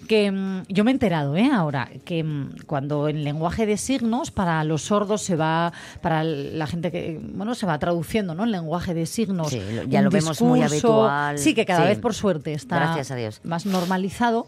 que 0.07 0.31
mm, 0.31 0.63
yo 0.69 0.83
me 0.85 0.91
he 0.91 0.93
enterado 0.93 1.35
¿eh? 1.35 1.49
ahora 1.53 1.89
que 2.05 2.23
mm, 2.23 2.59
cuando 2.65 3.09
en 3.09 3.23
lenguaje 3.23 3.65
de 3.65 3.77
signos 3.77 4.31
para 4.31 4.63
los 4.63 4.83
sordos 4.83 5.21
se 5.21 5.35
va 5.35 5.73
para 6.01 6.23
la 6.23 6.65
gente 6.67 6.91
que 6.91 7.19
bueno 7.33 7.55
se 7.55 7.65
va 7.65 7.77
traduciendo 7.77 8.33
no 8.33 8.43
en 8.45 8.51
lenguaje 8.51 8.93
de 8.93 9.05
signos 9.05 9.49
Sí, 9.49 9.59
ya 9.89 10.01
lo 10.01 10.09
vemos 10.09 10.41
muy 10.41 10.61
discurso. 10.61 11.03
habitual. 11.07 11.37
sí 11.39 11.53
que 11.53 11.65
cada 11.65 11.81
Sí. 11.81 11.87
vez 11.89 11.99
por 11.99 12.13
suerte 12.13 12.53
está 12.53 12.77
Gracias 12.77 13.11
a 13.11 13.15
Dios. 13.15 13.41
más 13.43 13.65
normalizado 13.65 14.47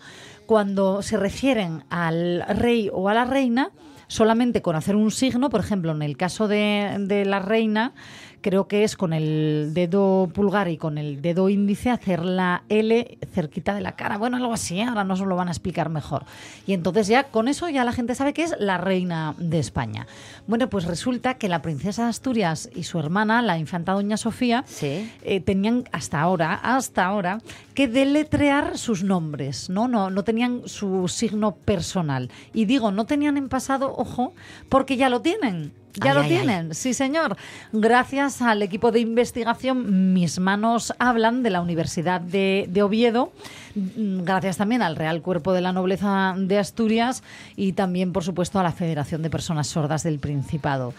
cuando 0.50 1.04
se 1.04 1.16
refieren 1.16 1.84
al 1.91 2.43
rey 2.47 2.89
o 2.91 3.08
a 3.08 3.14
la 3.14 3.24
reina 3.24 3.70
solamente 4.08 4.64
con 4.64 4.76
hacer 4.76 4.95
un 4.95 5.12
signo, 5.12 5.52
por 5.52 5.60
ejemplo, 5.60 5.91
en 5.91 6.02
el 6.02 6.18
caso 6.18 6.47
de, 6.47 7.24
la 7.28 7.38
reina, 7.38 7.93
creo 8.42 8.68
que 8.68 8.84
es 8.84 8.96
con 8.96 9.14
el 9.14 9.72
dedo 9.74 10.30
pulgar 10.34 10.68
y 10.70 10.78
con 10.78 10.98
el 10.98 11.22
dedo 11.22 11.50
índice 11.50 11.90
hacer 11.90 12.24
la 12.24 12.64
L 12.70 13.18
cerquita 13.34 13.74
de 13.74 13.82
la 13.82 13.94
cara. 13.96 14.18
Bueno, 14.18 14.38
algo 14.38 14.54
así, 14.54 14.80
¿eh? 14.80 14.84
ahora 14.84 15.04
nos 15.04 15.20
lo 15.22 15.36
van 15.36 15.48
a 15.48 15.52
explicar 15.52 15.90
mejor. 15.90 16.24
Y 16.66 16.74
entonces 16.74 17.08
ya 17.08 17.26
con 17.26 17.48
eso 17.48 17.70
ya 17.70 17.84
la 17.84 17.92
gente 17.94 18.16
sabe 18.16 18.34
que 18.34 18.44
es 18.44 18.56
la 18.60 18.78
reina 18.78 19.36
de 19.38 19.60
España. 19.60 20.08
Bueno, 20.48 20.70
pues 20.70 20.86
resulta 20.86 21.36
que 21.36 21.50
la 21.50 21.62
princesa 21.62 22.04
de 22.04 22.10
Asturias 22.10 22.70
y 22.76 22.84
su 22.84 23.00
hermana, 23.00 23.42
la 23.42 23.58
infanta 23.58 23.94
doña 23.94 24.18
Sofía, 24.18 24.64
Sí. 24.68 25.12
eh, 25.24 25.40
tenían 25.42 25.86
hasta 25.92 26.20
ahora, 26.22 26.54
hasta 26.54 27.06
ahora, 27.06 27.40
que 27.74 27.88
deletrear 27.88 28.78
sus 28.78 29.04
nombres, 29.04 29.70
¿no? 29.70 29.88
No, 29.88 30.10
no 30.10 30.24
tenían 30.24 30.62
su 30.66 31.08
signo 31.08 31.56
personal. 31.56 32.30
Y 32.54 32.66
digo, 32.66 32.92
no 32.92 33.06
tenían 33.06 33.38
en 33.38 33.50
pasado, 33.50 33.94
ojo, 33.98 34.34
porque 34.70 34.98
ya 34.98 35.10
lo 35.10 35.22
tienen. 35.22 35.72
Ya 35.96 36.12
Ay, 36.12 36.16
lo 36.16 36.22
ay, 36.22 36.30
tienen, 36.30 36.76
sí 36.76 36.94
señor. 36.94 37.36
Gracias 37.72 38.42
al 38.42 38.62
equipo 38.62 38.92
de 38.92 39.00
investigación 39.00 40.14
Mis 40.14 40.40
Manos 40.40 40.94
Hablan 41.00 41.44
de 41.44 41.50
la 41.50 41.62
Universidad 41.62 42.22
de, 42.22 42.66
de 42.70 42.84
Oviedo, 42.84 43.34
gracias 43.76 44.57
también 44.57 44.82
al 44.82 44.95
Real 44.95 45.22
Cuerpo 45.22 45.53
de 45.53 45.61
la 45.61 45.74
Nobleza 45.74 46.36
de 46.38 46.57
Asturias 46.57 47.24
y 47.55 47.74
también, 47.74 48.13
por 48.13 48.24
supuesto, 48.24 48.59
a 48.59 48.63
la 48.63 48.72
Federación 48.72 49.22
de 49.22 49.30
Personas 49.30 49.67
Sordas 49.67 50.03
del 50.03 50.20
Principado. 50.20 50.93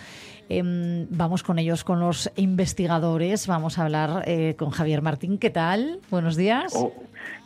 Em, 0.48 1.06
vamos 1.10 1.44
con 1.44 1.60
ellos, 1.60 1.84
con 1.84 2.00
los 2.00 2.30
investigadores. 2.34 3.46
Vamos 3.46 3.78
a 3.78 3.84
hablar 3.84 4.24
eh, 4.26 4.56
con 4.58 4.70
Javier 4.70 5.00
Martín. 5.00 5.38
¿Qué 5.38 5.50
tal? 5.50 6.00
Buenos 6.10 6.36
días. 6.36 6.72
Oh, 6.74 6.92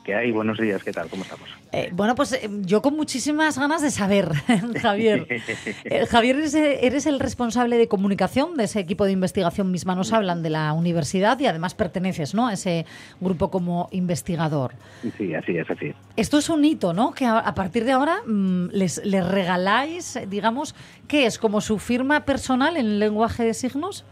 ¿Qué 0.05 0.15
hay? 0.15 0.33
Buenos 0.33 0.59
días, 0.59 0.83
¿qué 0.85 0.93
tal? 0.93 1.09
¿Cómo 1.09 1.23
estamos? 1.23 1.49
Eh, 1.73 1.89
bueno, 1.93 2.15
pues 2.15 2.35
eh, 2.35 2.49
yo 2.61 2.83
con 2.83 2.95
muchísimas 2.95 3.59
ganas 3.59 3.81
de 3.81 3.91
saber, 3.91 4.33
Javier. 4.83 5.27
Javier, 6.11 6.37
eres, 6.37 6.55
eres 6.55 7.07
el 7.07 7.19
responsable 7.19 7.79
de 7.79 7.89
comunicación 7.89 8.57
de 8.57 8.65
ese 8.65 8.81
equipo 8.81 9.07
de 9.07 9.13
investigación 9.13 9.71
Mis 9.71 9.87
Manos 9.87 10.13
Hablan 10.13 10.43
de 10.43 10.51
la 10.51 10.75
universidad 10.75 11.39
y 11.41 11.47
además 11.47 11.75
perteneces 11.75 12.35
¿no? 12.35 12.49
a 12.49 12.53
ese 12.53 12.85
grupo 13.21 13.51
como 13.51 13.89
investigador. 13.93 14.73
Sí, 15.17 15.35
así 15.35 15.57
es, 15.57 15.71
así 15.71 15.87
es. 15.87 15.97
Esto 16.17 16.39
es 16.39 16.49
un 16.49 16.65
hito, 16.65 16.93
¿no? 16.93 17.13
Que 17.13 17.27
a, 17.27 17.55
partir 17.55 17.85
de 17.85 17.93
ahora 17.93 18.19
mm, 18.27 18.71
les, 18.73 19.05
les 19.05 19.27
regaláis, 19.27 20.19
digamos, 20.29 20.75
¿qué 21.07 21.27
es? 21.27 21.39
¿Como 21.39 21.61
su 21.61 21.79
firma 21.79 22.25
personal 22.25 22.77
en 22.77 22.99
lenguaje 22.99 23.45
de 23.45 23.55
signos? 23.55 24.05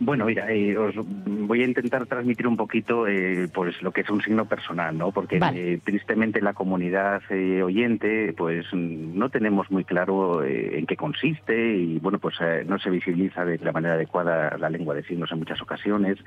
Bueno, 0.00 0.26
mira, 0.26 0.50
eh, 0.50 0.76
os 0.76 0.94
voy 0.96 1.62
a 1.62 1.66
intentar 1.66 2.04
transmitir 2.06 2.48
un 2.48 2.56
poquito 2.56 3.06
eh, 3.06 3.48
pues 3.52 3.80
lo 3.80 3.92
que 3.92 4.00
es 4.00 4.10
un 4.10 4.20
signo 4.20 4.44
personal, 4.44 4.98
¿no? 4.98 5.12
Porque 5.12 5.38
Vale. 5.38 5.74
eh, 5.74 5.80
tristemente 5.82 6.42
la 6.42 6.52
comunidad 6.52 7.22
oyente 7.30 8.34
pues 8.36 8.66
no 8.72 9.30
tenemos 9.30 9.70
muy 9.70 9.84
claro 9.84 10.44
en 10.44 10.84
qué 10.86 10.96
consiste 10.96 11.76
y 11.76 11.98
bueno, 12.00 12.18
pues 12.18 12.34
eh, 12.40 12.64
no 12.68 12.78
se 12.78 12.90
visibiliza 12.90 13.44
de 13.44 13.58
la 13.58 13.72
manera 13.72 13.94
adecuada 13.94 14.58
la 14.58 14.68
lengua 14.68 14.94
de 14.94 15.04
signos 15.04 15.30
en 15.30 15.38
muchas 15.38 15.62
ocasiones. 15.62 16.18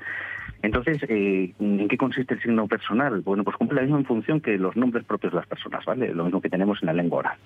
Entonces, 0.62 0.98
eh, 1.08 1.52
¿en 1.60 1.88
qué 1.88 1.96
consiste 1.96 2.34
el 2.34 2.42
signo 2.42 2.66
personal? 2.66 3.20
Bueno, 3.20 3.44
pues 3.44 3.56
cumple 3.56 3.76
la 3.76 3.82
misma 3.82 4.02
función 4.04 4.40
que 4.40 4.58
los 4.58 4.76
nombres 4.76 5.04
propios 5.04 5.32
de 5.32 5.38
las 5.38 5.46
personas, 5.46 5.84
¿vale? 5.84 6.12
Lo 6.12 6.24
mismo 6.24 6.40
que 6.40 6.50
tenemos 6.50 6.82
en 6.82 6.86
la 6.86 6.92
lengua 6.92 7.20
oral. 7.20 7.38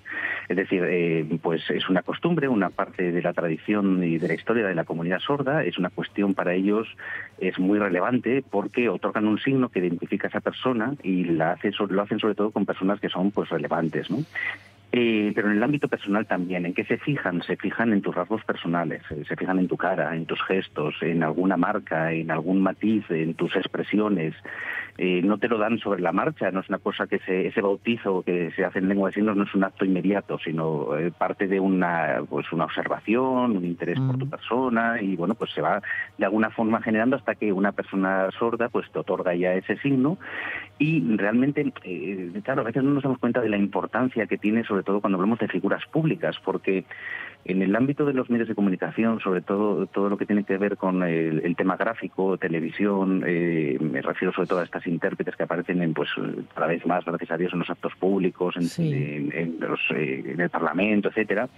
Es 0.49 0.57
decir, 0.57 0.83
eh, 0.85 1.25
pues 1.41 1.69
es 1.69 1.87
una 1.89 2.01
costumbre, 2.01 2.47
una 2.47 2.69
parte 2.69 3.11
de 3.11 3.21
la 3.21 3.33
tradición 3.33 4.03
y 4.03 4.17
de 4.17 4.27
la 4.27 4.33
historia 4.33 4.65
de 4.65 4.75
la 4.75 4.83
comunidad 4.83 5.19
sorda, 5.19 5.63
es 5.63 5.77
una 5.77 5.89
cuestión 5.89 6.33
para 6.33 6.53
ellos 6.53 6.87
es 7.39 7.59
muy 7.59 7.79
relevante 7.79 8.43
porque 8.49 8.89
otorgan 8.89 9.27
un 9.27 9.39
signo 9.39 9.69
que 9.69 9.79
identifica 9.79 10.27
a 10.27 10.29
esa 10.29 10.41
persona 10.41 10.95
y 11.03 11.25
la 11.25 11.51
hace, 11.51 11.71
lo 11.89 12.01
hacen 12.01 12.19
sobre 12.19 12.35
todo 12.35 12.51
con 12.51 12.65
personas 12.65 12.99
que 12.99 13.09
son 13.09 13.31
pues 13.31 13.49
relevantes, 13.49 14.09
¿no? 14.09 14.19
Eh, 14.95 15.31
pero 15.33 15.49
en 15.49 15.57
el 15.57 15.63
ámbito 15.63 15.87
personal 15.87 16.27
también, 16.27 16.67
¿en 16.67 16.75
qué 16.75 16.85
se 16.85 16.99
fijan? 16.99 17.41
Se 17.41 17.57
fijan 17.57 17.93
en 17.93 18.03
tus 18.03 18.13
rasgos 18.13 18.45
personales, 18.45 19.01
eh, 19.09 19.23
se 19.27 19.35
fijan 19.35 19.57
en 19.57 19.67
tu 19.67 19.75
cara, 19.75 20.15
en 20.15 20.27
tus 20.27 20.39
gestos, 20.43 20.93
en 21.01 21.23
alguna 21.23 21.57
marca, 21.57 22.11
en 22.11 22.29
algún 22.29 22.61
matiz, 22.61 23.03
en 23.09 23.33
tus 23.33 23.55
expresiones. 23.55 24.35
Eh, 24.99 25.23
no 25.23 25.39
te 25.39 25.47
lo 25.47 25.57
dan 25.57 25.79
sobre 25.79 26.01
la 26.01 26.11
marcha, 26.11 26.51
no 26.51 26.59
es 26.59 26.69
una 26.69 26.77
cosa 26.77 27.07
que 27.07 27.17
se, 27.19 27.47
ese 27.47 27.61
bautizo 27.61 28.21
que 28.21 28.51
se 28.51 28.63
hace 28.63 28.77
en 28.77 28.89
lengua 28.89 29.09
de 29.09 29.15
signos 29.15 29.35
no 29.35 29.45
es 29.45 29.55
un 29.55 29.63
acto 29.63 29.83
inmediato, 29.85 30.37
sino 30.37 30.95
eh, 30.95 31.11
parte 31.11 31.47
de 31.47 31.59
una, 31.59 32.21
pues 32.29 32.51
una 32.51 32.65
observación, 32.65 33.57
un 33.57 33.65
interés 33.65 33.99
por 33.99 34.19
tu 34.19 34.29
persona 34.29 35.01
y 35.01 35.15
bueno, 35.15 35.33
pues 35.33 35.51
se 35.51 35.61
va 35.61 35.81
de 36.19 36.25
alguna 36.25 36.51
forma 36.51 36.79
generando 36.83 37.15
hasta 37.15 37.33
que 37.33 37.51
una 37.51 37.71
persona 37.71 38.29
sorda 38.37 38.69
pues 38.69 38.91
te 38.91 38.99
otorga 38.99 39.33
ya 39.33 39.55
ese 39.55 39.77
signo 39.77 40.19
y 40.77 41.01
realmente, 41.17 41.73
eh, 41.85 42.31
claro, 42.43 42.61
a 42.61 42.65
veces 42.65 42.83
no 42.83 42.91
nos 42.91 43.03
damos 43.03 43.17
cuenta 43.17 43.41
de 43.41 43.49
la 43.49 43.57
importancia 43.57 44.27
que 44.27 44.37
tiene, 44.37 44.63
sobre 44.63 44.82
todo 44.83 45.01
cuando 45.01 45.17
hablamos 45.17 45.39
de 45.39 45.47
figuras 45.47 45.83
públicas, 45.91 46.35
porque 46.43 46.85
en 47.45 47.61
el 47.61 47.75
ámbito 47.75 48.05
de 48.05 48.13
los 48.13 48.29
medios 48.29 48.47
de 48.47 48.55
comunicación, 48.55 49.19
sobre 49.19 49.41
todo 49.41 49.85
todo 49.87 50.07
lo 50.09 50.17
que 50.17 50.25
tiene 50.25 50.43
que 50.45 50.57
ver 50.57 50.77
con 50.77 51.03
el, 51.03 51.41
el 51.43 51.55
tema 51.57 51.75
gráfico, 51.75 52.37
televisión, 52.37 53.23
eh, 53.27 53.77
me 53.81 54.01
refiero 54.01 54.33
sobre 54.33 54.47
todo 54.47 54.59
a 54.59 54.63
estas 54.63 54.87
intérpretes 54.87 55.35
que 55.35 55.43
aparecen 55.43 55.81
en, 55.81 55.93
pues, 55.93 56.09
cada 56.53 56.67
vez 56.67 56.85
más, 56.85 57.03
gracias 57.03 57.31
a 57.31 57.37
Dios, 57.37 57.51
en 57.53 57.59
los 57.59 57.69
actos 57.69 57.93
públicos, 57.99 58.55
en, 58.57 58.67
en- 58.93 59.31
en 59.33 59.57
los, 59.59 59.79
eh, 59.95 60.23
en 60.25 60.39
el 60.39 60.49
Parlamento, 60.49 61.09
etcétera 61.09 61.49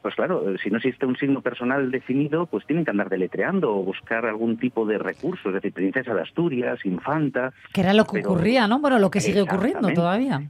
pues 0.00 0.16
claro, 0.16 0.50
eh, 0.50 0.56
si 0.60 0.68
no 0.68 0.78
existe 0.78 1.06
un 1.06 1.14
signo 1.16 1.42
personal 1.42 1.92
definido, 1.92 2.46
pues 2.46 2.66
tienen 2.66 2.84
que 2.84 2.90
andar 2.90 3.08
deletreando 3.08 3.70
o 3.72 3.84
buscar 3.84 4.26
algún 4.26 4.56
tipo 4.56 4.84
de 4.84 4.98
recurso, 4.98 5.50
es 5.50 5.54
decir, 5.54 5.72
princesa 5.72 6.12
de 6.12 6.22
Asturias, 6.22 6.84
infanta. 6.84 7.52
Que 7.72 7.82
era 7.82 7.94
lo 7.94 8.04
que 8.04 8.14
pero- 8.14 8.30
ocurría, 8.32 8.66
¿no? 8.66 8.80
Bueno, 8.80 8.98
lo 8.98 9.12
que 9.12 9.20
sigue 9.20 9.42
ocurriendo 9.42 9.92
todavía. 9.94 10.42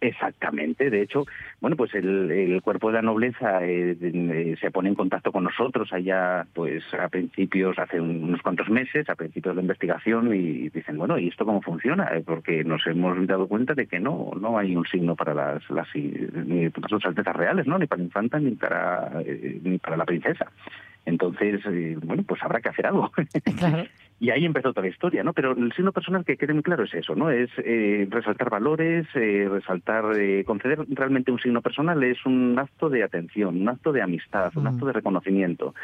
Exactamente, 0.00 0.90
de 0.90 1.00
hecho, 1.02 1.24
bueno, 1.60 1.76
pues 1.76 1.94
el, 1.94 2.30
el 2.30 2.60
cuerpo 2.62 2.88
de 2.88 2.94
la 2.94 3.02
nobleza 3.02 3.64
eh, 3.64 3.96
eh, 4.00 4.54
se 4.60 4.70
pone 4.70 4.90
en 4.90 4.94
contacto 4.94 5.32
con 5.32 5.44
nosotros 5.44 5.92
allá, 5.92 6.46
pues 6.52 6.84
a 6.94 7.08
principios, 7.08 7.78
hace 7.78 8.00
un- 8.00 8.24
unos 8.24 8.42
cuantos 8.42 8.68
meses, 8.68 9.08
a 9.08 9.14
principios 9.14 9.56
de 9.56 9.62
investigación 9.62 10.34
y 10.34 10.68
dicen, 10.68 10.98
bueno, 10.98 11.18
¿y 11.18 11.28
esto 11.28 11.46
cómo 11.46 11.62
funciona? 11.62 12.04
Eh, 12.14 12.22
Porque 12.24 12.64
nos 12.64 12.86
hemos 12.86 13.26
dado 13.26 13.46
cuenta 13.48 13.74
de 13.74 13.86
que 13.86 13.98
no, 13.98 14.30
no 14.38 14.58
hay 14.58 14.76
un 14.76 14.84
signo 14.86 15.16
para 15.16 15.32
las, 15.32 15.68
las 15.70 15.88
ni 15.94 16.68
para 16.68 16.88
sus 16.88 17.04
altezas 17.06 17.34
reales, 17.36 17.66
¿no? 17.66 17.78
Ni 17.78 17.86
para 17.86 18.00
la 18.00 18.04
infanta 18.04 18.38
ni 18.38 18.50
para 18.56 19.22
eh, 19.24 19.58
ni 19.62 19.78
para 19.78 19.96
la 19.96 20.04
princesa. 20.04 20.50
Entonces, 21.06 21.60
eh, 21.66 21.96
bueno, 22.02 22.22
pues 22.26 22.42
habrá 22.42 22.60
que 22.60 22.68
hacer 22.70 22.86
algo. 22.86 23.10
Claro. 23.58 23.84
Y 24.20 24.30
ahí 24.30 24.44
empezó 24.44 24.72
toda 24.72 24.86
la 24.86 24.92
historia, 24.92 25.22
¿no? 25.24 25.32
Pero 25.32 25.52
el 25.52 25.72
signo 25.72 25.92
personal 25.92 26.24
que 26.24 26.36
quede 26.36 26.54
muy 26.54 26.62
claro 26.62 26.84
es 26.84 26.94
eso, 26.94 27.14
¿no? 27.14 27.30
Es 27.30 27.50
eh, 27.58 28.06
resaltar 28.08 28.48
valores, 28.48 29.06
eh, 29.14 29.48
resaltar, 29.50 30.16
eh, 30.16 30.44
conceder 30.44 30.78
realmente 30.88 31.32
un 31.32 31.40
signo 31.40 31.60
personal 31.60 32.02
es 32.04 32.24
un 32.24 32.56
acto 32.58 32.88
de 32.88 33.02
atención, 33.02 33.60
un 33.60 33.68
acto 33.68 33.92
de 33.92 34.02
amistad, 34.02 34.52
un 34.56 34.64
Mm. 34.64 34.66
acto 34.68 34.86
de 34.86 34.92
reconocimiento. 34.92 35.74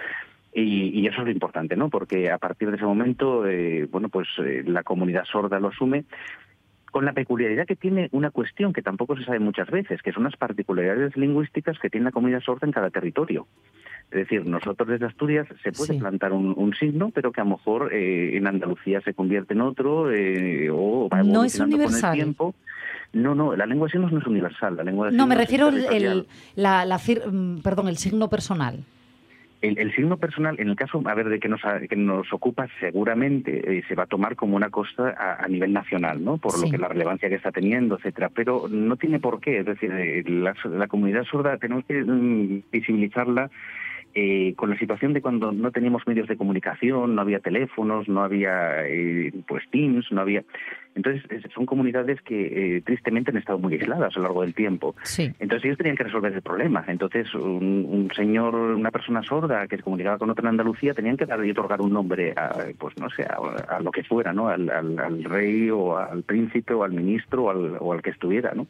Y, 0.53 1.01
y 1.01 1.07
eso 1.07 1.21
es 1.21 1.27
lo 1.27 1.31
importante, 1.33 1.77
¿no? 1.77 1.91
Porque 1.91 2.31
a 2.31 2.39
partir 2.39 2.71
de 2.71 2.77
ese 2.77 2.85
momento, 2.85 3.47
eh, 3.47 3.87
bueno, 3.91 4.09
pues 4.09 4.27
eh, 4.39 4.65
la 4.67 4.83
comunidad 4.83 5.25
sorda 5.25 5.61
lo 5.61 5.69
asume 5.69 6.05
con 6.91 7.05
la 7.05 7.13
peculiaridad 7.13 7.67
que 7.67 7.77
tiene 7.77 8.09
una 8.13 8.31
cuestión 8.31 8.73
que 8.73 8.83
tampoco 8.83 9.17
se 9.17 9.25
sabe 9.25 9.39
muchas 9.39 9.71
veces, 9.71 10.03
que 10.03 10.13
son 10.13 10.25
las 10.25 10.37
particularidades 10.37 11.17
lingüísticas 11.17 11.79
que 11.79 11.91
tiene 11.91 12.05
la 12.05 12.13
comunidad 12.13 12.41
sorda 12.41 12.67
en 12.67 12.73
cada 12.73 12.91
territorio. 12.91 13.47
Es 14.11 14.19
decir, 14.21 14.45
nosotros 14.45 14.89
desde 14.89 15.07
Asturias 15.07 15.47
se 15.63 15.71
puede 15.73 15.95
Sí. 15.95 15.99
plantar 16.01 16.33
un, 16.33 16.53
un 16.57 16.75
signo, 16.75 17.11
pero 17.15 17.31
que 17.31 17.41
a 17.41 17.45
lo 17.45 17.51
mejor 17.51 17.95
eh, 17.95 18.37
en 18.37 18.47
Andalucía 18.49 19.01
se 19.03 19.15
convierte 19.15 19.55
en 19.55 19.61
otro 19.61 20.11
eh, 20.13 20.69
o 20.73 21.09
va 21.09 21.19
No 21.23 21.45
es 21.45 21.55
evolucionando 21.55 21.77
con 21.77 21.85
universal. 21.87 22.11
el 22.11 22.17
tiempo. 22.17 22.55
No, 23.13 23.35
no, 23.35 23.55
la 23.57 23.67
lengua 23.67 23.87
de 23.87 23.93
signos 23.93 24.13
no 24.13 24.19
es 24.19 24.27
universal. 24.27 24.77
La 24.77 24.83
lengua 24.85 25.11
de 25.11 25.17
No, 25.17 25.27
me 25.27 25.35
refiero 25.37 25.69
el- 25.69 26.27
la, 26.57 26.85
la 26.85 26.97
mm, 26.99 27.61
perdón, 27.63 27.89
el 27.89 27.97
signo 27.99 28.29
personal. 28.29 28.85
El, 29.63 29.79
el 29.79 29.95
signo 29.95 30.17
personal, 30.17 30.57
en 30.59 30.69
el 30.71 30.77
caso, 30.77 31.03
a 31.05 31.15
ver, 31.15 31.29
de 31.29 31.39
que 31.39 31.49
nos, 31.49 31.61
que 31.89 31.97
nos 31.97 32.33
ocupa, 32.33 32.67
seguramente 32.81 33.79
eh, 33.79 33.83
se 33.87 33.95
va 33.95 34.05
a 34.05 34.07
tomar 34.07 34.35
como 34.35 34.57
una 34.57 34.71
cosa 34.71 35.11
a, 35.11 35.45
a 35.45 35.49
nivel 35.49 35.73
nacional, 35.73 36.25
¿no? 36.25 36.39
Por 36.39 36.53
Sí. 36.53 36.65
lo 36.65 36.71
que 36.71 36.79
la 36.79 36.89
relevancia 36.89 37.29
que 37.29 37.35
está 37.35 37.53
teniendo, 37.53 37.97
etcétera. 37.97 38.31
Pero 38.35 38.69
no 38.71 38.97
tiene 38.97 39.21
por 39.21 39.39
qué. 39.41 39.59
Es 39.59 39.67
decir, 39.67 39.91
eh, 39.93 40.25
la, 40.27 40.55
la 40.65 40.87
comunidad 40.89 41.25
sorda 41.25 41.59
tenemos 41.59 41.85
que 41.85 42.03
mm, 42.03 42.63
visibilizarla 42.73 43.51
eh, 44.15 44.55
con 44.57 44.71
la 44.71 44.79
situación 44.79 45.13
de 45.13 45.21
cuando 45.23 45.53
no 45.53 45.71
teníamos 45.71 46.07
medios 46.07 46.27
de 46.27 46.37
comunicación, 46.37 47.15
no 47.15 47.21
había 47.23 47.39
teléfonos, 47.39 48.09
no 48.09 48.23
había 48.25 48.83
pues 49.47 49.63
Teams, 49.71 50.11
no 50.11 50.23
había. 50.23 50.43
Entonces 50.95 51.23
son 51.55 51.67
comunidades 51.67 52.21
que 52.23 52.77
eh, 52.77 52.83
tristemente 52.83 53.31
han 53.31 53.37
estado 53.37 53.59
muy 53.59 53.75
aisladas 53.75 54.15
a 54.15 54.19
lo 54.19 54.25
largo 54.25 54.43
del 54.43 54.55
tiempo. 54.55 54.95
Sí. 55.05 55.33
Entonces 55.39 55.65
ellos 55.67 55.79
tenían 55.79 55.97
que 55.97 56.05
resolver 56.05 56.33
el 56.33 56.43
problema. 56.43 56.85
Entonces 56.89 57.33
un, 57.35 57.87
un 57.89 58.11
señor, 58.15 58.55
una 58.55 58.91
persona 58.91 59.23
sorda 59.23 59.67
que 59.69 59.77
se 59.77 59.83
comunicaba 59.83 60.19
con 60.19 60.31
otra 60.31 60.43
en 60.43 60.49
Andalucía, 60.49 60.93
tenían 60.93 61.17
que 61.17 61.27
dar 61.27 61.45
y 61.45 61.51
otorgar 61.53 61.81
un 61.81 61.93
nombre 61.93 62.33
a, 62.37 62.67
pues 62.79 62.97
no 62.99 63.09
sé, 63.11 63.23
a, 63.23 63.77
a 63.77 63.81
lo 63.81 63.91
que 63.93 64.03
fuera, 64.03 64.33
¿no? 64.33 64.49
Al, 64.49 64.69
al- 64.69 64.99
al 64.99 65.25
rey 65.25 65.71
o 65.71 65.97
al 65.97 66.23
príncipe 66.25 66.75
o 66.75 66.83
al 66.85 66.93
ministro 66.93 67.45
o 67.45 67.51
al, 67.51 67.77
o 67.81 67.93
al 67.93 68.03
que 68.03 68.11
estuviera, 68.11 68.53
¿no? 68.55 68.67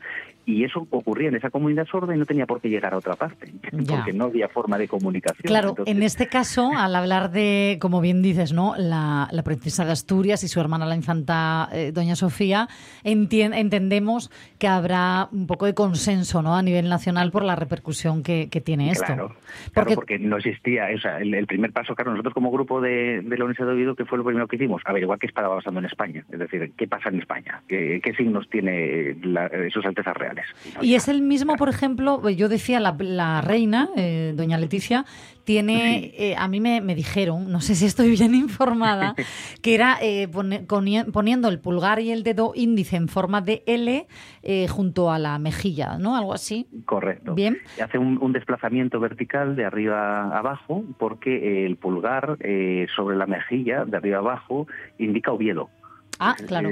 Y 0.47 0.64
eso 0.64 0.87
ocurría 0.91 1.29
en 1.29 1.37
esa 1.37 1.51
comunidad 1.51 1.87
sorda 1.87 2.14
y 2.14 2.18
no 2.18 2.25
tenía 2.27 2.47
por 2.47 2.61
qué 2.61 2.68
llegar 2.68 2.93
a 2.95 2.97
otra 2.99 3.14
parte, 3.14 3.53
Ya. 3.73 3.97
porque 3.97 4.12
no 4.12 4.25
había 4.25 4.49
forma 4.49 4.79
de 4.79 4.89
comunicación. 4.89 5.43
Claro, 5.47 5.71
Entonces, 5.71 5.95
en 5.95 6.03
este 6.03 6.27
caso, 6.27 6.73
al 6.77 6.97
hablar 6.97 7.31
de, 7.31 7.79
como 7.81 8.01
bien 8.01 8.21
dices, 8.21 8.53
¿no? 8.53 8.75
La, 8.77 9.29
la 9.31 9.43
princesa 9.43 9.85
de 9.85 9.93
Asturias 9.93 10.43
y 10.43 10.49
su 10.49 10.59
hermana 10.61 10.87
la 10.87 10.97
infanta 10.97 11.68
eh, 11.73 11.93
Doña 11.93 12.10
Sofía, 12.17 12.69
entien- 13.05 13.55
entendemos 13.55 14.31
que 14.59 14.69
habrá 14.69 15.29
un 15.33 15.47
poco 15.47 15.67
de 15.67 15.75
consenso, 15.75 16.43
¿no? 16.43 16.57
A 16.57 16.63
nivel 16.63 16.89
nacional 16.89 17.31
por 17.31 17.45
la 17.45 17.57
repercusión 17.57 18.23
que, 18.23 18.49
que 18.51 18.61
tiene 18.61 18.91
esto. 18.91 19.07
Claro, 19.07 19.29
Porque- 19.29 19.71
claro, 19.73 19.95
porque 19.95 20.19
no 20.19 20.37
existía, 20.39 20.89
o 20.95 20.99
sea, 21.01 21.19
el, 21.19 21.35
el 21.35 21.47
primer 21.47 21.73
paso, 21.73 21.95
claro, 21.95 22.11
nosotros 22.13 22.35
como 22.35 22.51
grupo 22.51 22.81
de, 22.81 23.21
de 23.23 23.39
la 23.39 23.45
Universidad 23.45 23.69
de 23.69 23.75
Oviedo, 23.75 23.95
que 23.95 24.05
fue 24.05 24.19
lo 24.19 24.25
primero 24.25 24.47
que 24.49 24.57
hicimos? 24.57 24.83
Averiguar 24.85 25.19
qué 25.19 25.27
estaba 25.27 25.55
pasando 25.57 25.81
en 25.81 25.87
España, 25.87 26.25
es 26.31 26.39
decir, 26.39 26.73
qué 26.77 26.87
pasa 26.87 27.09
en 27.09 27.21
España, 27.21 27.63
qué, 27.69 28.01
qué 28.03 28.15
signos 28.15 28.49
tiene 28.51 29.17
la- 29.23 29.51
sus 29.73 29.85
altezas 29.85 30.17
reales. 30.17 30.47
Y 30.81 30.95
es 30.95 31.09
el 31.09 31.23
mismo, 31.23 31.57
por 31.57 31.69
ejemplo, 31.69 32.29
yo 32.31 32.49
decía, 32.49 32.81
la, 32.81 32.97
la 32.99 33.41
reina, 33.41 33.89
eh, 33.97 34.33
doña 34.35 34.59
Leticia, 34.59 35.05
tiene, 35.45 36.12
eh, 36.16 36.34
a 36.36 36.49
mí 36.49 36.61
me, 36.61 36.80
me 36.80 36.95
dijeron, 36.95 37.51
no 37.51 37.61
sé 37.61 37.74
si 37.74 37.86
estoy 37.86 38.11
bien 38.11 38.34
informada, 38.34 39.14
que 39.62 39.74
era 39.74 39.99
eh, 40.01 40.28
pone- 40.28 40.64
poniendo 40.66 41.49
el 41.49 41.59
pulgar 41.61 42.01
y 42.01 42.11
el 42.11 42.22
dedo 42.22 42.53
índice 42.55 42.97
en 42.97 43.09
forma 43.09 43.41
de 43.41 43.62
L 43.66 44.07
eh, 44.43 44.68
junto 44.68 45.11
a 45.11 45.18
la 45.18 45.38
mejilla, 45.38 45.99
¿no? 45.99 46.16
Algo 46.16 46.32
así. 46.34 46.66
Correcto. 46.84 47.34
Bien. 47.34 47.59
Hace 47.82 47.99
un, 47.99 48.18
un 48.22 48.32
desplazamiento 48.32 49.01
vertical 49.01 49.57
de 49.57 49.64
arriba 49.64 50.22
a 50.34 50.38
abajo, 50.38 50.84
porque 50.99 51.66
el 51.66 51.76
pulgar 51.76 52.36
eh, 52.41 52.86
sobre 52.95 53.16
la 53.16 53.26
mejilla, 53.26 53.84
de 53.84 53.97
arriba 53.97 54.16
a 54.18 54.20
abajo, 54.20 54.66
indica 54.99 55.32
Oviedo. 55.32 55.70
Ah, 56.18 56.36
claro. 56.47 56.70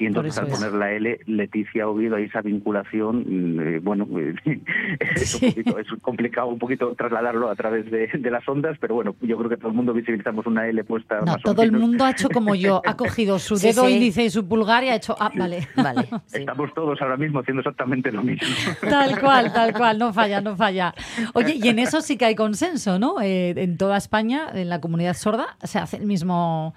Y 0.00 0.06
entonces 0.06 0.38
al 0.38 0.46
es. 0.46 0.54
poner 0.54 0.72
la 0.72 0.92
L, 0.92 1.20
Leticia 1.26 1.86
Oviedo, 1.86 2.16
ahí 2.16 2.24
esa 2.24 2.40
vinculación, 2.40 3.18
mm, 3.26 3.60
eh, 3.60 3.78
bueno, 3.80 4.08
es, 4.98 5.34
un 5.34 5.50
poquito, 5.50 5.78
es 5.78 5.86
complicado 6.00 6.46
un 6.48 6.58
poquito 6.58 6.94
trasladarlo 6.94 7.50
a 7.50 7.54
través 7.54 7.90
de, 7.90 8.06
de 8.06 8.30
las 8.30 8.48
ondas, 8.48 8.78
pero 8.80 8.94
bueno, 8.94 9.14
yo 9.20 9.36
creo 9.36 9.50
que 9.50 9.58
todo 9.58 9.68
el 9.68 9.74
mundo 9.74 9.92
visibilizamos 9.92 10.46
una 10.46 10.66
L 10.66 10.82
puesta 10.84 11.18
No, 11.18 11.26
más 11.26 11.36
o 11.44 11.52
todo 11.54 11.62
el 11.62 11.72
mundo 11.72 12.06
ha 12.06 12.12
hecho 12.12 12.30
como 12.30 12.54
yo, 12.54 12.80
ha 12.86 12.96
cogido 12.96 13.38
su 13.38 13.56
Sí, 13.60 13.66
dedo 13.66 13.86
sí. 13.86 13.92
índice 13.92 14.24
y 14.24 14.30
su 14.30 14.48
pulgar 14.48 14.84
y 14.84 14.88
ha 14.88 14.94
hecho, 14.94 15.14
ah, 15.20 15.30
vale. 15.36 15.68
Vale, 15.76 16.08
sí. 16.26 16.38
Estamos 16.38 16.72
todos 16.72 17.00
ahora 17.02 17.18
mismo 17.18 17.40
haciendo 17.40 17.60
exactamente 17.60 18.10
lo 18.10 18.22
mismo. 18.22 18.48
Tal 18.80 19.20
cual, 19.20 19.52
tal 19.52 19.74
cual, 19.74 19.98
no 19.98 20.12
falla, 20.14 20.40
no 20.40 20.56
falla. 20.56 20.94
Oye, 21.34 21.56
y 21.62 21.68
en 21.68 21.78
eso 21.78 22.00
sí 22.00 22.16
que 22.16 22.24
hay 22.24 22.34
consenso, 22.34 22.98
¿no? 22.98 23.20
Eh, 23.20 23.50
en 23.56 23.76
toda 23.76 23.98
España, 23.98 24.46
en 24.54 24.68
la 24.68 24.80
comunidad 24.80 25.14
sorda, 25.14 25.56
se 25.62 25.78
hace 25.78 25.98
el 25.98 26.06
mismo 26.06 26.74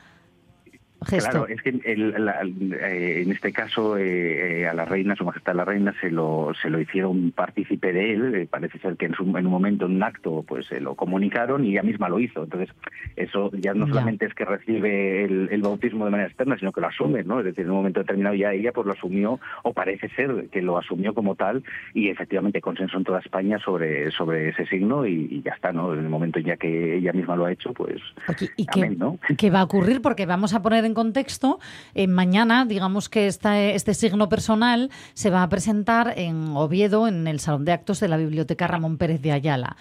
gesto. 1.06 1.30
Claro, 1.30 1.48
es 1.48 1.62
que 1.62 1.70
el- 1.86 2.26
la- 2.26 2.42
eh, 2.44 3.22
en 3.24 3.32
este 3.32 3.52
caso 3.52 3.98
eh, 3.98 4.62
eh, 4.62 4.68
a 4.68 4.74
la 4.74 4.86
reina, 4.86 5.16
su 5.16 5.24
majestad 5.26 5.56
la 5.56 5.66
reina, 5.66 5.94
se 6.02 6.10
lo, 6.12 6.52
se 6.62 6.70
lo 6.70 6.80
hicieron 6.80 7.32
partícipe 7.32 7.94
de 7.94 8.14
él. 8.14 8.48
Parece 8.50 8.80
ser 8.80 8.96
que 8.98 9.06
en, 9.06 9.14
su- 9.14 9.24
en 9.38 9.46
un 9.46 9.52
momento, 9.52 9.86
en 9.86 9.96
un 9.96 10.04
acto, 10.04 10.44
pues 10.48 10.66
se 10.68 10.80
lo 10.80 10.96
comunicaron 10.96 11.66
y 11.66 11.72
ella 11.72 11.84
misma 11.84 12.10
lo 12.10 12.20
hizo. 12.20 12.44
Entonces, 12.44 12.70
eso 13.16 13.52
ya 13.54 13.74
no 13.74 13.86
Ya. 13.88 13.94
solamente 13.94 14.26
es 14.26 14.34
que 14.34 14.46
recibe 14.46 15.24
el, 15.26 15.50
el 15.52 15.62
bautismo 15.62 16.06
de 16.06 16.12
manera 16.12 16.28
externa, 16.30 16.58
sino 16.58 16.72
que 16.72 16.82
lo 16.82 16.88
asume, 16.88 17.24
¿no? 17.24 17.40
Es 17.40 17.46
decir, 17.46 17.66
en 17.66 17.72
un 17.72 17.78
momento 17.78 18.00
determinado 18.00 18.36
ya 18.36 18.52
ella 18.54 18.72
pues 18.72 18.86
lo 18.88 18.94
asumió, 18.94 19.40
o 19.64 19.74
parece 19.74 20.10
ser 20.10 20.48
que 20.52 20.62
lo 20.62 20.78
asumió 20.78 21.14
como 21.14 21.36
tal, 21.36 21.64
y 21.94 22.10
efectivamente 22.10 22.62
consenso 22.62 22.98
en 22.98 23.04
toda 23.04 23.20
España 23.20 23.60
sobre, 23.60 24.12
sobre 24.12 24.50
ese 24.50 24.66
signo 24.66 25.06
y, 25.06 25.28
y 25.30 25.42
ya 25.42 25.52
está, 25.52 25.72
¿no? 25.72 25.94
En 25.94 26.00
el 26.00 26.10
momento 26.10 26.40
ya 26.40 26.58
que 26.58 26.96
ella 26.98 27.14
misma 27.14 27.36
lo 27.36 27.46
ha 27.46 27.52
hecho, 27.52 27.74
pues 27.74 28.02
Oye, 28.28 28.50
¿y 28.56 28.66
qué, 28.68 28.96
qué 29.38 29.50
va 29.50 29.62
a 29.62 29.64
ocurrir? 29.64 30.02
Porque 30.02 30.26
vamos 30.26 30.54
a 30.54 30.62
poner 30.62 30.86
en 30.86 30.93
contexto, 30.94 31.60
eh, 31.96 32.08
mañana, 32.08 32.66
digamos 32.66 33.10
que 33.10 33.28
esta, 33.28 33.60
este 33.62 33.94
signo 33.94 34.30
personal 34.30 34.90
se 35.14 35.30
va 35.30 35.44
a 35.44 35.50
presentar 35.50 36.14
en 36.18 36.50
Oviedo, 36.56 37.08
en 37.08 37.28
el 37.28 37.40
Salón 37.40 37.66
de 37.66 37.72
Actos 37.72 38.00
de 38.00 38.08
la 38.08 38.18
Biblioteca 38.18 38.68
Ramón 38.68 38.98
Pérez 38.98 39.22
de 39.22 39.32
Ayala. 39.32 39.76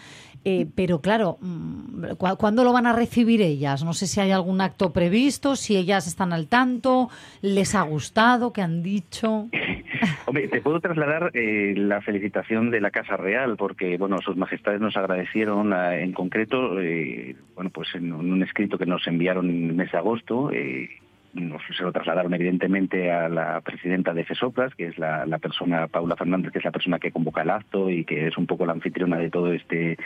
Eh, 0.45 0.67
pero 0.75 1.01
claro, 1.01 1.39
mm, 1.41 2.15
¿cu- 2.19 2.37
¿cuándo 2.37 2.65
lo 2.65 2.73
van 2.73 2.87
a 2.89 2.93
recibir 2.93 3.41
ellas? 3.41 3.85
No 3.85 3.93
sé 3.93 4.09
si 4.09 4.19
hay 4.21 4.33
algún 4.33 4.61
acto 4.61 4.93
previsto, 4.93 5.55
si 5.55 5.77
ellas 5.77 6.09
están 6.09 6.33
al 6.33 6.49
tanto, 6.49 7.11
les 7.43 7.77
ha 7.77 7.83
gustado, 7.83 8.53
qué 8.53 8.61
han 8.61 8.83
dicho. 8.83 9.49
Hombre, 10.27 10.49
te 10.49 10.61
puedo 10.61 10.81
trasladar 10.81 11.31
eh, 11.35 11.75
la 11.77 12.01
felicitación 12.03 12.73
de 12.73 12.81
la 12.81 12.91
Casa 12.91 13.17
Real, 13.17 13.57
porque 13.57 13.97
bueno, 13.99 14.19
sus 14.21 14.37
majestades 14.37 14.81
nos 14.81 14.97
agradecieron 14.97 15.73
ah, 15.73 15.97
en 15.97 16.13
concreto, 16.13 16.81
eh, 16.81 17.37
bueno, 17.55 17.71
pues 17.71 17.95
en 17.95 18.13
un 18.13 18.43
escrito 18.43 18.79
que 18.79 18.87
nos 18.87 19.07
enviaron 19.07 19.49
en 19.49 19.69
el 19.71 19.75
mes 19.77 19.93
de 19.93 19.99
agosto. 19.99 20.51
eh, 20.53 20.89
nos, 21.35 21.63
se 21.77 21.83
lo 21.83 21.93
trasladaron 21.93 22.35
evidentemente 22.35 23.11
a 23.11 23.29
la 23.29 23.61
presidenta 23.61 24.13
de 24.13 24.25
FESOPLAS, 24.25 24.75
que 24.75 24.87
es 24.87 24.99
la, 24.99 25.25
la 25.27 25.39
persona, 25.39 25.89
Paula 25.89 26.17
Fernández, 26.17 26.53
que 26.53 26.59
es 26.59 26.65
la 26.65 26.71
persona 26.71 26.99
que 26.99 27.11
convoca 27.11 27.43
el 27.43 27.51
acto 27.51 27.91
y 27.91 28.05
que 28.05 28.27
es 28.29 28.37
un 28.37 28.47
poco 28.47 28.67
la 28.67 28.73
anfitriona 28.73 29.17
de 29.17 29.31
todo 29.31 29.53
este 29.53 29.97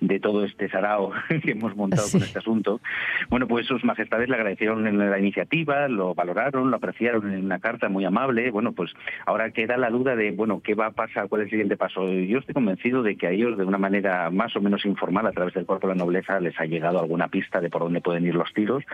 de 0.00 0.20
todo 0.20 0.44
este 0.44 0.68
sarao 0.68 1.12
que 1.42 1.52
hemos 1.52 1.76
montado 1.76 2.08
con 2.10 2.22
este 2.22 2.38
asunto. 2.38 2.80
Bueno, 3.28 3.46
pues 3.46 3.66
sus 3.66 3.84
majestades 3.84 4.28
le 4.28 4.36
agradecieron 4.36 4.86
en 4.86 4.98
la 4.98 5.18
iniciativa, 5.18 5.88
lo 5.88 6.14
valoraron, 6.14 6.70
lo 6.70 6.76
apreciaron 6.76 7.32
en 7.32 7.44
una 7.44 7.58
carta 7.58 7.88
muy 7.88 8.04
amable. 8.04 8.50
Bueno, 8.50 8.72
pues 8.72 8.92
ahora 9.26 9.50
queda 9.50 9.76
la 9.76 9.90
duda 9.90 10.16
de, 10.16 10.30
bueno, 10.32 10.60
¿qué 10.62 10.74
va 10.74 10.86
a 10.86 10.92
pasar? 10.92 11.28
¿Cuál 11.28 11.42
es 11.42 11.46
el 11.46 11.50
siguiente 11.50 11.76
paso? 11.76 12.08
Yo 12.08 12.38
estoy 12.38 12.54
convencido 12.54 13.02
de 13.02 13.16
que 13.16 13.26
a 13.26 13.30
ellos, 13.30 13.58
de 13.58 13.64
una 13.64 13.78
manera 13.78 14.30
más 14.30 14.56
o 14.56 14.60
menos 14.60 14.84
informal, 14.84 15.26
a 15.26 15.32
través 15.32 15.54
del 15.54 15.66
cuerpo 15.66 15.88
de 15.88 15.94
la 15.94 15.98
nobleza, 15.98 16.40
les 16.40 16.58
ha 16.58 16.64
llegado 16.64 17.00
alguna 17.00 17.28
pista 17.28 17.60
de 17.60 17.68
por 17.68 17.82
dónde 17.82 18.00
pueden 18.00 18.24
ir 18.26 18.34
los 18.34 18.52
tiros. 18.54 18.84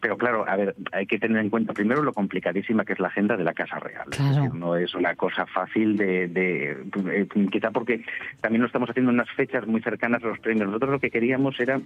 Pero 0.00 0.16
claro, 0.16 0.44
a 0.48 0.56
ver, 0.56 0.74
hay 0.92 1.06
que 1.06 1.19
tener 1.20 1.38
en 1.42 1.50
cuenta 1.50 1.72
primero 1.72 2.02
lo 2.02 2.12
complicadísima 2.12 2.84
que 2.84 2.94
es 2.94 2.98
la 3.00 3.08
agenda 3.08 3.36
de 3.36 3.44
la 3.44 3.54
Casa 3.54 3.78
Real. 3.78 4.06
Es 4.10 4.16
Claro. 4.16 4.34
decir, 4.42 4.54
no 4.54 4.76
es 4.76 4.94
una 4.94 5.14
cosa 5.14 5.46
fácil 5.46 5.96
de, 5.96 6.28
de- 6.28 6.76
eh, 7.12 7.26
quizá 7.50 7.70
porque 7.70 8.04
también 8.40 8.62
lo 8.62 8.66
estamos 8.66 8.90
haciendo 8.90 9.10
en 9.10 9.16
unas 9.16 9.30
fechas 9.30 9.66
muy 9.66 9.80
cercanas 9.82 10.22
a 10.24 10.26
los 10.28 10.38
premios. 10.40 10.66
Nosotros 10.66 10.90
lo 10.90 10.98
que 10.98 11.10
queríamos 11.10 11.58
era 11.60 11.80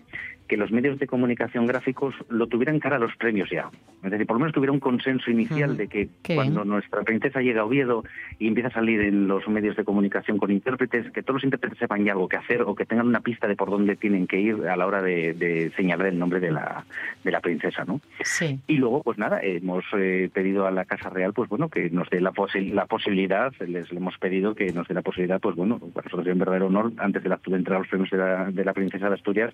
que 0.49 0.57
los 0.57 0.71
medios 0.73 0.99
de 0.99 1.07
comunicación 1.07 1.67
gráficos 1.67 2.15
lo 2.29 2.47
tuvieran 2.47 2.81
cara 2.81 2.97
a 2.97 2.99
los 2.99 3.15
premios 3.17 3.51
ya. 3.51 3.71
Es 4.03 4.11
decir, 4.11 4.27
por 4.27 4.37
lo 4.37 4.41
menos 4.41 4.55
tuviera 4.55 4.73
un 4.73 4.81
consenso 4.81 5.31
inicial 5.31 5.71
Ujú. 5.71 5.79
de 5.79 5.89
que 5.89 6.09
Qué 6.23 6.35
cuando 6.35 6.61
bien. 6.63 6.69
nuestra 6.73 7.03
princesa 7.03 7.41
llega 7.41 7.63
a 7.63 7.65
Oviedo 7.65 8.05
y 8.39 8.49
empieza 8.49 8.69
a 8.69 8.73
salir 8.73 9.01
en 9.01 9.27
los 9.29 9.47
medios 9.49 9.77
de 9.77 9.85
comunicación 9.85 10.39
con 10.39 10.51
intérpretes, 10.51 11.11
que 11.13 11.23
todos 11.23 11.35
los 11.37 11.45
intérpretes 11.45 11.79
sepan 11.79 12.05
ya 12.05 12.13
algo 12.13 12.29
que 12.29 12.37
hacer 12.37 12.63
o 12.63 12.75
que 12.75 12.85
tengan 12.87 13.09
una 13.09 13.21
pista 13.21 13.49
de 13.49 13.57
por 13.57 13.71
dónde 13.71 13.97
tienen 13.97 14.27
que 14.27 14.39
ir 14.41 14.67
a 14.69 14.77
la 14.77 14.87
hora 14.87 15.03
de, 15.03 15.33
de 15.35 15.71
señalar 15.77 16.09
el 16.09 16.19
nombre 16.19 16.41
de 16.41 16.51
la, 16.53 16.85
de 17.25 17.31
la 17.31 17.41
princesa, 17.41 17.85
¿no? 17.85 18.01
Sí. 18.23 18.61
Y 18.67 18.77
luego, 18.77 19.03
pues 19.03 19.19
nada, 19.29 19.41
hemos 19.43 19.85
eh, 19.97 20.31
pedido 20.33 20.67
a 20.67 20.71
la 20.71 20.85
Casa 20.85 21.09
Real, 21.11 21.33
pues 21.33 21.49
bueno, 21.49 21.69
que 21.69 21.91
nos 21.91 22.09
dé 22.11 22.21
la, 22.21 22.33
posi- 22.33 22.73
la 22.73 22.87
posibilidad, 22.87 23.53
les 23.67 23.91
hemos 23.93 24.17
pedido 24.19 24.55
que 24.55 24.73
nos 24.73 24.87
dé 24.89 24.95
la 24.95 25.03
posibilidad, 25.03 25.41
pues 25.41 25.57
bueno, 25.57 25.79
para 25.79 26.05
nosotros 26.07 26.27
es 26.27 26.33
un 26.33 26.39
verdadero 26.39 26.67
honor, 26.67 26.93
antes 26.99 27.23
del 27.23 27.33
acto 27.33 27.51
de 27.51 27.57
entrega 27.59 27.77
a 27.77 27.81
los 27.81 27.89
premios 27.89 28.11
de 28.11 28.19
la, 28.19 28.51
de 28.51 28.65
la 28.65 28.73
Princesa 28.73 29.09
de 29.09 29.15
Asturias, 29.15 29.53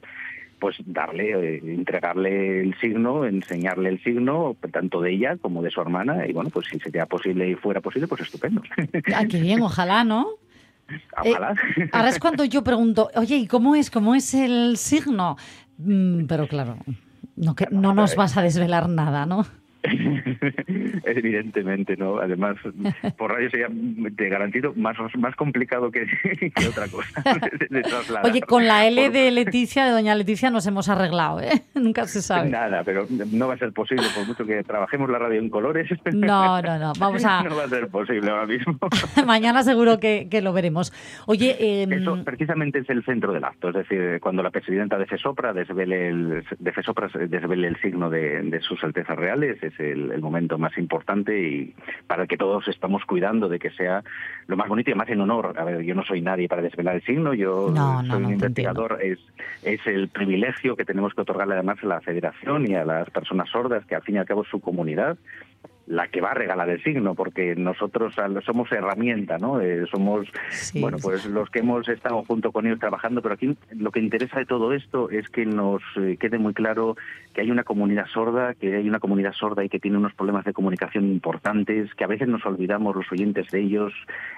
pues 0.58 0.76
darle, 0.84 1.56
eh, 1.56 1.60
entregarle 1.64 2.60
el 2.60 2.74
signo, 2.80 3.24
enseñarle 3.24 3.88
el 3.88 4.02
signo, 4.02 4.56
tanto 4.72 5.00
de 5.00 5.12
ella 5.12 5.36
como 5.38 5.62
de 5.62 5.70
su 5.70 5.80
hermana, 5.80 6.26
y 6.26 6.32
bueno, 6.32 6.50
pues 6.50 6.66
si 6.68 6.78
sería 6.80 7.06
posible 7.06 7.48
y 7.48 7.54
fuera 7.54 7.80
posible, 7.80 8.08
pues 8.08 8.20
estupendo. 8.22 8.62
Ah, 9.14 9.24
qué 9.30 9.40
bien, 9.40 9.62
ojalá, 9.62 10.04
¿no? 10.04 10.26
Ojalá. 11.24 11.54
Eh, 11.76 11.88
ahora 11.92 12.08
es 12.08 12.18
cuando 12.18 12.44
yo 12.44 12.64
pregunto, 12.64 13.10
oye, 13.14 13.36
¿y 13.36 13.46
cómo 13.46 13.76
es? 13.76 13.90
¿Cómo 13.92 14.16
es 14.16 14.34
el 14.34 14.76
signo? 14.76 15.36
Mm, 15.78 16.24
pero 16.26 16.48
claro, 16.48 16.76
no, 17.36 17.54
que, 17.54 17.68
no 17.70 17.94
nos 17.94 18.16
vas 18.16 18.36
a 18.36 18.42
desvelar 18.42 18.88
nada, 18.88 19.24
¿no? 19.24 19.46
Evidentemente, 21.04 21.96
¿no? 21.96 22.18
Además, 22.18 22.56
por 23.16 23.32
radio 23.32 23.50
sería, 23.50 23.68
te 24.16 24.28
garantizo, 24.28 24.72
más, 24.76 24.96
más 25.18 25.34
complicado 25.36 25.90
que, 25.90 26.06
que 26.54 26.68
otra 26.68 26.88
cosa 26.88 27.22
de, 27.58 27.66
de 27.68 27.82
trasladar. 27.82 28.30
Oye, 28.30 28.40
con 28.42 28.66
la 28.66 28.86
L 28.86 29.10
de 29.10 29.30
Leticia, 29.30 29.84
de 29.86 29.92
doña 29.92 30.14
Leticia, 30.14 30.50
nos 30.50 30.66
hemos 30.66 30.88
arreglado, 30.88 31.40
¿eh? 31.40 31.62
Nunca 31.74 32.06
se 32.06 32.22
sabe. 32.22 32.50
Nada, 32.50 32.82
pero 32.84 33.06
no 33.32 33.48
va 33.48 33.54
a 33.54 33.58
ser 33.58 33.72
posible, 33.72 34.04
por 34.14 34.26
mucho 34.26 34.44
que 34.44 34.62
trabajemos 34.64 35.08
la 35.10 35.18
radio 35.18 35.40
en 35.40 35.48
colores. 35.50 35.88
No, 36.12 36.60
no, 36.62 36.78
no, 36.78 36.92
vamos 36.98 37.24
a- 37.24 37.42
No 37.42 37.56
va 37.56 37.64
a 37.64 37.68
ser 37.68 37.88
posible 37.88 38.30
ahora 38.30 38.46
mismo. 38.46 38.78
Mañana 39.26 39.62
seguro 39.62 39.98
que, 39.98 40.28
que 40.30 40.42
lo 40.42 40.52
veremos. 40.52 40.92
Oye, 41.26 41.56
eh, 41.58 41.86
Eso 41.90 42.22
precisamente 42.24 42.80
es 42.80 42.90
el 42.90 43.04
centro 43.04 43.32
del 43.32 43.44
acto, 43.44 43.68
es 43.68 43.74
decir, 43.74 44.18
cuando 44.20 44.42
la 44.42 44.50
presidenta 44.50 44.98
de 44.98 45.06
FESOPRA 45.06 45.52
desvele 45.52 46.08
el, 46.08 46.44
de 46.58 46.72
FESOPRA 46.72 47.08
desvele 47.28 47.68
el 47.68 47.76
signo 47.80 48.10
de, 48.10 48.42
de 48.42 48.60
sus 48.60 48.82
altezas 48.84 49.16
reales, 49.16 49.62
es 49.70 49.80
el, 49.80 50.12
el 50.12 50.20
momento 50.20 50.58
más 50.58 50.76
importante 50.78 51.40
y 51.40 51.74
para 52.06 52.22
el 52.22 52.28
que 52.28 52.36
todos 52.36 52.68
estamos 52.68 53.04
cuidando 53.04 53.48
de 53.48 53.58
que 53.58 53.70
sea 53.70 54.02
lo 54.46 54.56
más 54.56 54.68
bonito 54.68 54.90
y 54.90 54.94
más 54.94 55.08
en 55.08 55.20
honor. 55.20 55.54
A 55.58 55.64
ver, 55.64 55.82
yo 55.82 55.94
no 55.94 56.04
soy 56.04 56.20
nadie 56.20 56.48
para 56.48 56.62
desvelar 56.62 56.96
el 56.96 57.02
signo, 57.02 57.34
yo 57.34 57.70
No, 57.74 58.02
no, 58.02 58.10
soy 58.10 58.20
no, 58.20 58.28
un 58.28 58.34
investigador, 58.34 58.98
es, 59.02 59.18
es 59.62 59.84
el 59.86 60.08
privilegio 60.08 60.76
que 60.76 60.84
tenemos 60.84 61.14
que 61.14 61.22
otorgarle 61.22 61.54
además 61.54 61.78
a 61.82 61.86
la 61.86 62.00
federación 62.00 62.70
y 62.70 62.74
a 62.74 62.84
las 62.84 63.08
personas 63.10 63.48
sordas, 63.50 63.84
que 63.86 63.94
al 63.94 64.02
fin 64.02 64.16
y 64.16 64.18
al 64.18 64.26
cabo 64.26 64.42
es 64.42 64.48
su 64.48 64.60
comunidad 64.60 65.16
la 65.90 66.06
que 66.06 66.20
va 66.20 66.30
a 66.30 66.34
regalar 66.34 66.70
el 66.70 66.80
signo, 66.84 67.16
porque 67.16 67.56
nosotros 67.56 68.14
somos 68.46 68.70
herramienta, 68.70 69.38
¿no? 69.38 69.60
Eh, 69.60 69.86
somos, 69.90 70.28
bueno, 70.80 70.98
pues 71.02 71.26
los 71.26 71.50
que 71.50 71.58
hemos 71.58 71.88
estado 71.88 72.22
junto 72.22 72.52
con 72.52 72.64
ellos 72.64 72.78
trabajando, 72.78 73.20
pero 73.20 73.34
aquí 73.34 73.56
lo 73.76 73.90
que 73.90 73.98
interesa 73.98 74.38
de 74.38 74.46
todo 74.46 74.72
esto 74.72 75.10
es 75.10 75.28
que 75.30 75.44
nos 75.44 75.82
eh, 75.96 76.16
quede 76.16 76.38
muy 76.38 76.54
claro 76.54 76.96
que 77.34 77.40
hay 77.40 77.50
una 77.50 77.64
comunidad 77.64 78.06
sorda, 78.06 78.54
que 78.54 78.76
hay 78.76 78.88
una 78.88 79.00
comunidad 79.00 79.32
sorda 79.32 79.64
y 79.64 79.68
que 79.68 79.80
tiene 79.80 79.98
unos 79.98 80.14
problemas 80.14 80.44
de 80.44 80.52
comunicación 80.52 81.06
importantes, 81.06 81.92
que 81.96 82.04
a 82.04 82.08
veces 82.08 82.28
nos 82.28 82.46
olvidamos 82.46 82.94
los 82.94 83.10
oyentes 83.10 83.48
de 83.50 83.60
ellos 83.60 83.92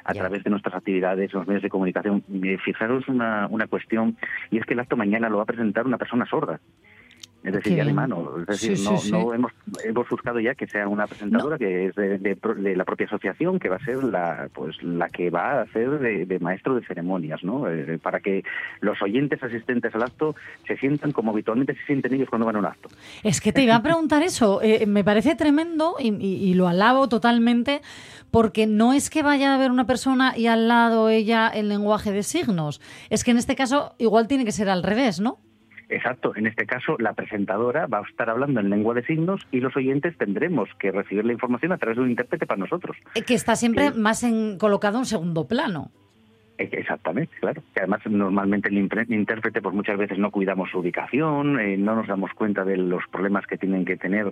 a 0.04 0.14
través 0.14 0.44
de 0.44 0.50
nuestras 0.50 0.74
actividades, 0.74 1.34
los 1.34 1.46
medios 1.46 1.62
de 1.62 1.68
comunicación. 1.68 2.24
Eh, 2.42 2.56
Fijaros 2.64 3.06
una, 3.08 3.46
una 3.50 3.66
cuestión, 3.66 4.16
y 4.50 4.56
es 4.56 4.64
que 4.64 4.72
el 4.72 4.80
acto 4.80 4.96
mañana 4.96 5.28
lo 5.28 5.36
va 5.36 5.42
a 5.42 5.46
presentar 5.46 5.84
una 5.86 5.98
persona 5.98 6.24
sorda. 6.24 6.60
Es 7.44 7.52
decir, 7.52 7.74
de 7.76 7.82
bien. 7.82 7.94
mano. 7.96 8.30
Es 8.40 8.46
decir, 8.46 8.76
Sí, 8.76 8.84
no, 8.84 8.96
sí, 8.98 9.06
sí. 9.06 9.12
no 9.12 9.34
hemos, 9.34 9.52
hemos 9.84 10.08
buscado 10.08 10.38
ya 10.40 10.54
que 10.54 10.66
sea 10.66 10.86
una 10.86 11.06
presentadora 11.06 11.58
que 11.58 11.86
es 11.86 11.94
de, 11.96 12.18
de 12.18 12.36
de 12.36 12.76
la 12.76 12.84
propia 12.84 13.06
asociación, 13.06 13.58
que 13.58 13.68
va 13.68 13.76
a 13.76 13.84
ser 13.84 14.04
la, 14.04 14.48
pues, 14.54 14.80
la 14.82 15.08
que 15.08 15.30
va 15.30 15.58
a 15.58 15.62
hacer 15.62 15.98
de, 15.98 16.24
de 16.26 16.38
maestro 16.38 16.74
de 16.74 16.86
ceremonias, 16.86 17.42
¿no? 17.42 17.68
Eh, 17.68 17.98
para 18.02 18.20
que 18.20 18.44
los 18.80 19.00
oyentes 19.02 19.42
asistentes 19.42 19.94
al 19.94 20.02
acto 20.02 20.34
se 20.66 20.76
sientan 20.76 21.12
como 21.12 21.32
habitualmente 21.32 21.74
se 21.74 21.84
sienten 21.86 22.14
ellos 22.14 22.28
cuando 22.28 22.46
van 22.46 22.56
a 22.56 22.58
un 22.60 22.66
acto. 22.66 22.88
Es 23.22 23.40
que 23.40 23.52
te 23.52 23.62
iba 23.62 23.74
a 23.76 23.82
preguntar 23.82 24.22
eso. 24.22 24.60
Eh, 24.62 24.86
me 24.86 25.02
parece 25.02 25.34
tremendo 25.34 25.96
y, 25.98 26.14
y- 26.14 26.42
y 26.50 26.54
lo 26.54 26.68
alabo 26.68 27.08
totalmente 27.08 27.80
porque 28.30 28.66
no 28.66 28.92
es 28.92 29.10
que 29.10 29.22
vaya 29.22 29.52
a 29.52 29.54
haber 29.56 29.70
una 29.70 29.86
persona 29.86 30.34
y 30.36 30.46
al 30.46 30.68
lado 30.68 31.08
ella 31.08 31.48
el 31.48 31.68
lenguaje 31.68 32.12
de 32.12 32.22
signos. 32.22 32.80
Es 33.10 33.24
que 33.24 33.30
en 33.32 33.36
este 33.38 33.56
caso 33.56 33.94
igual 33.98 34.28
tiene 34.28 34.44
que 34.44 34.52
ser 34.52 34.68
al 34.68 34.82
revés, 34.82 35.20
¿no? 35.20 35.38
Exacto, 35.92 36.34
en 36.36 36.46
este 36.46 36.64
caso 36.64 36.96
la 36.98 37.12
presentadora 37.12 37.86
va 37.86 37.98
a 37.98 38.02
estar 38.08 38.30
hablando 38.30 38.60
en 38.60 38.70
lengua 38.70 38.94
de 38.94 39.04
signos 39.04 39.42
y 39.50 39.60
los 39.60 39.76
oyentes 39.76 40.16
tendremos 40.16 40.70
que 40.78 40.90
recibir 40.90 41.24
la 41.26 41.34
información 41.34 41.70
a 41.72 41.76
través 41.76 41.98
de 41.98 42.02
un 42.02 42.10
intérprete 42.10 42.46
para 42.46 42.60
nosotros. 42.60 42.96
Eh, 43.14 43.22
Que 43.22 43.34
está 43.34 43.56
siempre 43.56 43.90
más 43.90 44.22
en, 44.22 44.56
colocado 44.58 44.98
en 44.98 45.04
segundo 45.04 45.46
plano. 45.46 45.90
Eh, 46.62 46.68
Exactamente, 46.72 47.32
claro. 47.40 47.62
Que 47.74 47.80
además 47.80 48.00
normalmente 48.08 48.68
el 48.68 48.78
intérprete 48.78 49.60
pues 49.60 49.74
muchas 49.74 49.98
veces 49.98 50.18
no 50.18 50.30
cuidamos 50.30 50.70
su 50.70 50.78
ubicación, 50.78 51.58
eh, 51.58 51.76
no 51.76 51.94
nos 51.96 52.06
damos 52.06 52.32
cuenta 52.34 52.64
de 52.64 52.76
los 52.76 53.02
problemas 53.10 53.46
que 53.46 53.58
tienen 53.58 53.84
que 53.84 53.96
tener, 53.96 54.30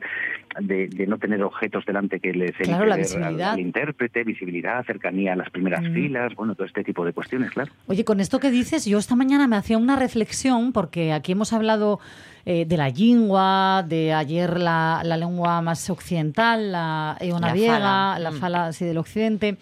de, 0.60 0.88
de 0.88 1.06
no 1.06 1.18
tener 1.18 1.42
objetos 1.42 1.84
delante 1.86 2.20
que 2.20 2.32
les 2.32 2.52
Claro, 2.52 2.86
la 2.86 2.94
al- 2.94 3.40
al 3.42 3.60
intérprete, 3.60 4.24
visibilidad, 4.24 4.84
cercanía 4.84 5.32
a 5.32 5.36
las 5.36 5.50
primeras 5.50 5.82
Mm. 5.82 5.92
filas, 5.94 6.34
bueno, 6.34 6.54
todo 6.54 6.66
este 6.66 6.84
tipo 6.84 7.04
de 7.04 7.12
cuestiones, 7.12 7.50
claro. 7.50 7.72
Oye, 7.86 8.04
con 8.04 8.20
esto 8.20 8.38
que 8.38 8.50
dices, 8.50 8.84
yo 8.84 8.98
esta 8.98 9.16
mañana 9.16 9.48
me 9.48 9.56
hacía 9.56 9.78
una 9.78 9.96
reflexión, 9.96 10.72
porque 10.72 11.12
aquí 11.12 11.32
hemos 11.32 11.52
hablado 11.52 11.98
eh, 12.44 12.64
de 12.64 12.76
la 12.76 12.88
lingua, 12.88 13.84
de 13.86 14.12
ayer 14.12 14.58
la, 14.58 15.02
la 15.04 15.16
lengua 15.16 15.60
más 15.62 15.88
occidental, 15.90 16.72
la 16.72 17.16
eona 17.20 17.48
La 17.48 17.52
viega, 17.52 17.74
fala. 17.74 18.18
la 18.18 18.30
Mm. 18.30 18.34
fala 18.34 18.72
sí, 18.72 18.84
del 18.84 18.98
occidente. 18.98 19.56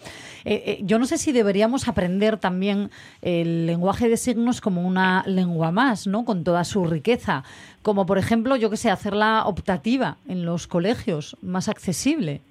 Eh, 0.45 0.63
eh, 0.65 0.79
yo 0.83 0.99
no 0.99 1.05
sé 1.05 1.17
si 1.17 1.31
deberíamos 1.31 1.87
aprender 1.87 2.37
también 2.37 2.89
el 3.21 3.65
lenguaje 3.65 4.07
de 4.09 4.17
signos 4.17 4.61
como 4.61 4.81
una 4.87 5.23
lengua 5.25 5.71
más, 5.71 6.07
¿no? 6.07 6.23
Con 6.25 6.43
toda 6.43 6.63
su 6.63 6.85
riqueza. 6.85 7.43
Como, 7.81 8.05
por 8.05 8.17
ejemplo, 8.17 8.55
yo 8.55 8.69
que 8.69 8.77
sé, 8.77 8.89
hacerla 8.89 9.43
optativa 9.45 10.17
en 10.27 10.45
los 10.45 10.67
colegios, 10.67 11.37
más 11.41 11.69
accesible. 11.69 12.41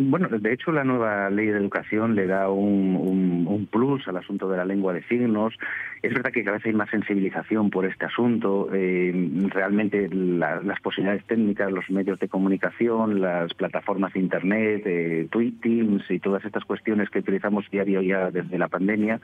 Bueno, 0.00 0.28
de 0.30 0.52
hecho 0.52 0.70
la 0.70 0.84
nueva 0.84 1.28
ley 1.28 1.46
de 1.46 1.58
educación 1.58 2.14
le 2.14 2.26
da 2.28 2.48
un, 2.50 2.94
un- 2.96 3.46
un 3.48 3.66
plus 3.66 4.06
al 4.06 4.16
asunto 4.16 4.48
de 4.48 4.56
la 4.56 4.64
lengua 4.64 4.92
de 4.92 5.02
signos. 5.08 5.54
Es 6.00 6.14
verdad 6.14 6.30
que 6.30 6.44
cada 6.44 6.58
vez 6.58 6.66
hay 6.66 6.72
más 6.74 6.90
sensibilización 6.90 7.70
por 7.70 7.84
este 7.84 8.04
asunto. 8.04 8.68
Eh, 8.72 9.12
realmente 9.48 10.08
la- 10.12 10.60
las 10.62 10.80
posibilidades 10.80 11.24
técnicas, 11.26 11.72
los 11.72 11.90
medios 11.90 12.18
de 12.20 12.28
comunicación, 12.28 13.20
las 13.20 13.52
plataformas 13.54 14.12
de 14.12 14.20
Internet, 14.20 14.82
eh, 14.86 15.28
Teams 15.60 16.08
y 16.10 16.20
todas 16.20 16.44
estas 16.44 16.64
cuestiones 16.64 17.10
que 17.10 17.18
utilizamos 17.18 17.68
diario 17.70 18.00
ya 18.02 18.30
desde 18.30 18.58
la 18.58 18.68
pandemia, 18.68 19.20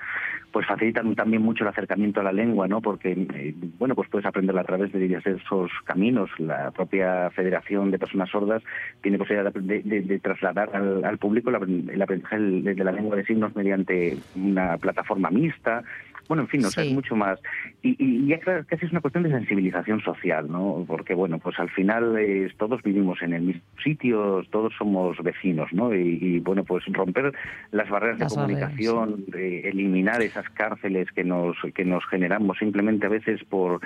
pues 0.52 0.66
facilitan 0.66 1.14
también 1.14 1.42
mucho 1.42 1.62
el 1.64 1.68
acercamiento 1.68 2.20
a 2.20 2.24
la 2.24 2.32
lengua, 2.32 2.66
¿no? 2.66 2.80
Porque, 2.80 3.12
eh, 3.12 3.54
bueno, 3.78 3.94
pues 3.94 4.08
puedes 4.08 4.26
aprenderla 4.26 4.62
a 4.62 4.64
través 4.64 4.92
de 4.92 4.98
diversos 4.98 5.70
caminos. 5.84 6.28
La 6.38 6.70
propia 6.72 7.30
Federación 7.30 7.90
de 7.92 7.98
Personas 7.98 8.30
Sordas 8.30 8.62
tiene 9.00 9.18
posibilidad 9.18 9.52
de, 9.52 9.82
de- 9.82 10.00
de 10.02 10.18
trasladar 10.18 10.70
al, 10.74 11.04
al 11.04 11.18
público 11.18 11.50
apren- 11.50 11.88
el 11.90 12.02
aprendizaje 12.02 12.38
de 12.40 12.84
la 12.84 12.92
lengua 12.92 13.16
de 13.16 13.24
signos 13.24 13.54
mediante 13.54 14.16
una 14.34 14.76
plataforma 14.78 15.30
mixta. 15.30 15.84
Bueno, 16.28 16.42
en 16.44 16.48
fin, 16.48 16.64
o 16.64 16.70
sea, 16.70 16.84
es 16.84 16.92
mucho 16.92 17.16
más. 17.16 17.38
Y, 17.82 17.96
y 17.98 18.26
ya 18.26 18.38
claro, 18.38 18.64
casi 18.66 18.86
es 18.86 18.92
una 18.92 19.00
cuestión 19.00 19.24
de 19.24 19.30
sensibilización 19.30 20.00
social, 20.00 20.50
¿no? 20.50 20.84
Porque, 20.86 21.14
bueno, 21.14 21.38
pues 21.38 21.58
al 21.58 21.70
final 21.70 22.16
eh, 22.18 22.50
todos 22.56 22.82
vivimos 22.82 23.20
en 23.22 23.34
el 23.34 23.42
mismo 23.42 23.62
sitio, 23.82 24.42
todos 24.50 24.72
somos 24.78 25.16
vecinos, 25.22 25.72
¿no? 25.72 25.94
Y, 25.94 26.18
y, 26.20 26.38
bueno, 26.40 26.64
pues 26.64 26.84
romper 26.86 27.32
las 27.72 27.88
barreras 27.90 28.18
Las 28.20 28.34
de 28.34 28.40
barreras, 28.40 28.70
comunicación, 28.70 29.24
eliminar 29.34 30.22
esas 30.22 30.48
cárceles 30.50 31.10
que 31.12 31.24
nos, 31.24 31.56
que 31.74 31.84
nos 31.84 32.04
generamos 32.06 32.58
simplemente 32.58 33.06
a 33.06 33.10
veces 33.10 33.42
por 33.44 33.80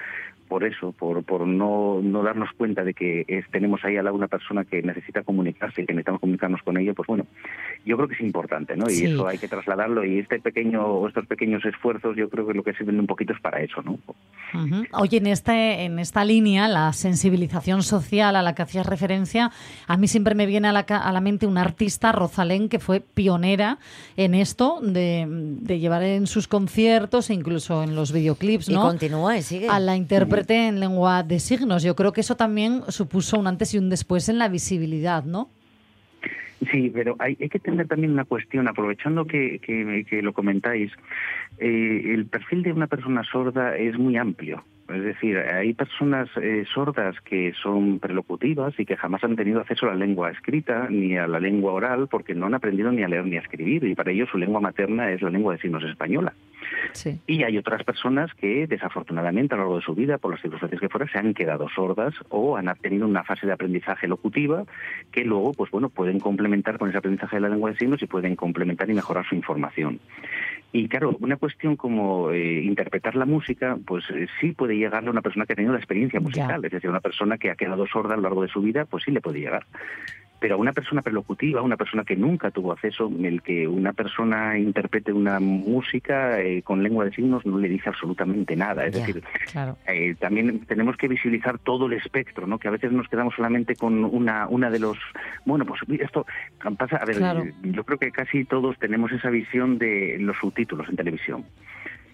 por 0.49 0.64
eso, 0.64 0.93
por, 0.93 1.22
por 1.24 1.47
no, 1.47 2.01
no 2.03 2.22
darnos 2.22 2.51
cuenta 2.57 2.82
de 2.82 2.95
que 2.95 3.26
es- 3.28 3.47
tenemos 3.51 3.84
ahí 3.84 3.99
a 3.99 4.03
la 4.03 4.12
una 4.12 4.28
persona 4.28 4.64
que 4.64 4.82
necesita 4.82 5.22
comunicarse 5.22 5.82
y 5.82 5.84
que 5.86 5.93
necesitamos 5.93 6.22
comunicarnos 6.22 6.62
con 6.62 6.78
ella, 6.78 6.95
pues 6.95 7.07
bueno, 7.07 7.26
yo 7.85 7.97
creo 7.97 8.09
que 8.09 8.14
es 8.14 8.20
importante, 8.20 8.76
¿no? 8.76 8.91
Y 8.91 8.95
Sí. 8.97 9.05
eso 9.07 9.26
hay 9.26 9.39
que 9.39 9.49
trasladarlo 9.49 10.05
y 10.05 10.18
este 10.18 10.39
pequeño, 10.41 10.85
o 10.85 11.09
estos 11.09 11.26
pequeños 11.26 11.64
esfuerzos 11.64 12.16
yo 12.16 12.29
creo 12.29 12.47
que 12.47 12.55
lo 12.55 12.62
que 12.62 12.74
sirven 12.74 13.01
un 13.01 13.07
poquito 13.07 13.33
es 13.33 13.41
para 13.41 13.61
eso, 13.62 13.81
¿no? 13.83 13.99
Oye, 14.93 15.18
en, 15.18 15.26
este, 15.26 15.85
en 15.85 15.99
esta 15.99 16.24
línea, 16.24 16.68
la 16.68 16.93
sensibilización 16.93 17.83
social 17.83 18.35
a 18.37 18.43
la 18.43 18.55
que 18.55 18.62
hacías 18.62 18.87
referencia, 18.87 19.51
a 19.87 19.97
mí 19.97 20.09
siempre 20.09 20.35
me 20.35 20.47
viene 20.47 20.68
a 20.68 20.72
la, 20.72 20.85
ca- 20.85 20.99
a 20.99 21.12
la 21.12 21.20
mente 21.20 21.47
una 21.47 21.61
artista, 21.62 22.12
Rosalén, 22.12 22.68
que 22.68 22.79
fue 22.79 23.01
pionera 23.01 23.79
en 24.16 24.35
esto, 24.35 24.81
de, 24.83 25.26
de 25.29 25.79
llevar 25.79 26.03
en 26.03 26.26
sus 26.26 26.49
conciertos 26.49 27.31
e 27.31 27.35
incluso 27.35 27.83
en 27.83 27.95
los 27.95 28.12
videoclips, 28.12 28.68
Y 28.70 28.74
¿no? 28.74 28.83
continúa 28.83 29.37
y 29.37 29.43
sigue. 29.43 29.68
a 29.68 29.79
la 29.81 29.97
intérprete 29.97 30.68
en 30.68 30.81
lengua 30.81 31.22
de 31.22 31.41
signos. 31.41 31.83
Yo 31.83 31.95
creo 31.95 32.12
que 32.12 32.22
eso 32.22 32.37
también 32.37 32.83
supuso 32.89 33.39
un 33.39 33.47
antes 33.47 33.74
y 33.74 33.79
un 33.79 33.91
después 33.91 34.29
en 34.29 34.39
la 34.39 34.49
visibilidad, 34.49 35.24
¿no? 35.24 35.51
Sí, 36.73 36.91
pero 36.93 37.15
hay, 37.19 37.37
hay 37.41 37.49
que 37.49 37.61
tener 37.61 37.87
también 37.87 38.13
una 38.13 38.25
cuestión, 38.25 38.67
aprovechando 38.67 39.27
que, 39.27 39.61
que, 39.61 40.05
que 40.09 40.23
lo 40.23 40.33
comentáis, 40.33 40.93
eh, 41.59 42.15
el 42.15 42.27
perfil 42.27 42.63
de 42.63 42.73
una 42.73 42.89
persona 42.89 43.23
sorda 43.23 43.77
es 43.77 43.97
muy 43.97 44.17
amplio. 44.17 44.65
Es 44.89 45.03
decir, 45.03 45.36
hay 45.36 45.74
personas 45.74 46.28
eh, 46.41 46.64
sordas 46.72 47.20
que 47.20 47.53
son 47.62 47.99
prelocutivas 47.99 48.72
y 48.78 48.86
que 48.86 48.97
jamás 48.97 49.22
han 49.22 49.36
tenido 49.36 49.61
acceso 49.61 49.86
a 49.86 49.91
la 49.91 49.97
lengua 49.97 50.30
escrita 50.30 50.89
ni 50.89 51.16
a 51.18 51.26
la 51.26 51.41
lengua 51.41 51.72
oral 51.72 52.09
porque 52.09 52.34
no 52.34 52.47
han 52.47 52.55
aprendido 52.55 52.91
ni 52.91 53.03
a 53.03 53.09
leer 53.09 53.26
ni 53.26 53.36
a 53.36 53.41
escribir 53.41 53.84
y 53.84 53.95
para 53.95 54.12
ellos 54.12 54.30
su 54.30 54.39
lengua 54.39 54.61
materna 54.61 55.11
es 55.11 55.20
la 55.20 55.28
lengua 55.28 55.53
de 55.53 55.61
signos 55.61 55.84
española. 55.84 56.32
Sí. 56.93 57.20
Y 57.26 57.43
hay 57.43 57.59
otras 57.59 57.84
personas 57.84 58.32
que 58.34 58.66
desafortunadamente 58.66 59.55
a 59.55 59.59
lo 59.59 59.64
largo 59.64 59.76
de 59.76 59.84
su 59.84 59.95
vida, 59.95 60.18
por 60.18 60.32
las 60.32 60.41
circunstancias 60.41 60.80
que 60.80 60.89
fuera, 60.89 61.07
se 61.11 61.18
han 61.18 61.34
quedado 61.34 61.68
sordas 61.68 62.14
o 62.30 62.57
han 62.57 62.74
tenido 62.80 63.07
una 63.07 63.24
fase 63.24 63.47
de 63.47 63.53
aprendizaje 63.53 64.09
locutiva 64.09 64.64
que 65.12 65.24
luego, 65.24 65.53
pues 65.53 65.70
bueno, 65.70 65.91
pueden 65.91 66.18
complementar 66.18 66.78
con 66.78 66.89
ese 66.89 66.99
aprendizaje 66.99 67.36
de 67.36 67.43
la 67.43 67.49
lengua 67.51 67.70
de 67.70 67.76
signos 67.76 68.03
y 68.03 68.07
pueden 68.07 68.36
complementar 68.36 68.89
y 68.89 68.95
mejorar 68.95 69.26
su 69.26 69.34
información. 69.34 70.01
Y 70.71 70.89
claro, 70.89 71.16
una 71.21 71.37
cuestión 71.37 71.77
como 71.77 72.31
eh, 72.31 72.62
interpretar 72.62 73.16
la 73.16 73.25
música, 73.25 73.79
pues 73.87 74.05
eh, 74.11 74.27
sí 74.41 74.53
puede 74.53 74.77
llegarle 74.77 75.09
a 75.09 75.12
una 75.12 75.23
persona 75.23 75.47
que 75.47 75.55
ha 75.55 75.57
tenido 75.57 75.73
la 75.73 75.79
experiencia 75.79 76.21
musical, 76.21 76.62
es 76.64 76.71
decir, 76.71 76.91
una 76.91 77.01
persona 77.01 77.39
que 77.39 77.51
ha 77.51 77.57
quedado 77.57 77.87
sorda 77.87 78.14
a 78.14 78.16
lo 78.16 78.25
largo 78.25 78.43
de 78.43 78.49
su 78.49 78.61
vida, 78.61 78.85
pues 78.85 79.05
sí 79.05 79.11
le 79.11 79.23
puede 79.23 79.41
llegar. 79.41 79.64
Pero 80.41 80.55
a 80.55 80.59
una 80.59 80.72
persona 80.72 81.03
prelocutiva, 81.03 81.62
una 81.62 81.76
persona 81.76 82.05
que 82.05 82.14
nunca 82.16 82.51
tuvo 82.51 82.72
acceso, 82.72 83.11
el 83.22 83.43
que 83.43 83.66
una 83.66 83.93
persona 83.93 84.57
interprete 84.59 85.12
una 85.12 85.41
música 85.41 86.41
eh, 86.41 86.62
con 86.62 86.82
lengua 86.82 87.05
de 87.05 87.12
signos 87.12 87.45
no 87.45 87.59
le 87.59 87.68
dice 87.68 87.89
absolutamente 87.89 88.55
nada. 88.55 88.86
Es 88.86 88.95
decir, 88.95 89.22
claro. 89.51 89.76
eh, 89.86 90.14
también 90.18 90.61
tenemos 90.66 90.97
que 90.97 91.09
visibilizar 91.09 91.59
todo 91.59 91.86
el 91.86 91.95
espectro, 91.95 92.47
¿no? 92.47 92.59
Que 92.59 92.68
a 92.68 92.72
veces 92.72 92.93
nos 92.93 93.09
quedamos 93.09 93.34
solamente 93.34 93.74
con 93.74 94.05
una, 94.05 94.47
una 94.49 94.70
de 94.70 94.78
los, 94.78 94.97
bueno, 95.45 95.64
pues 95.66 95.80
esto 96.01 96.24
pasa, 96.76 96.97
a 96.99 97.05
ver, 97.05 97.16
Claro. 97.16 97.45
yo 97.62 97.84
creo 97.84 97.99
que 97.99 98.11
casi 98.12 98.45
todos 98.45 98.78
tenemos 98.78 99.11
esa 99.12 99.30
visión 99.30 99.78
de 99.78 100.16
los 100.20 100.36
subtítulos 100.39 100.89
en 100.89 100.97
televisión. 100.97 101.45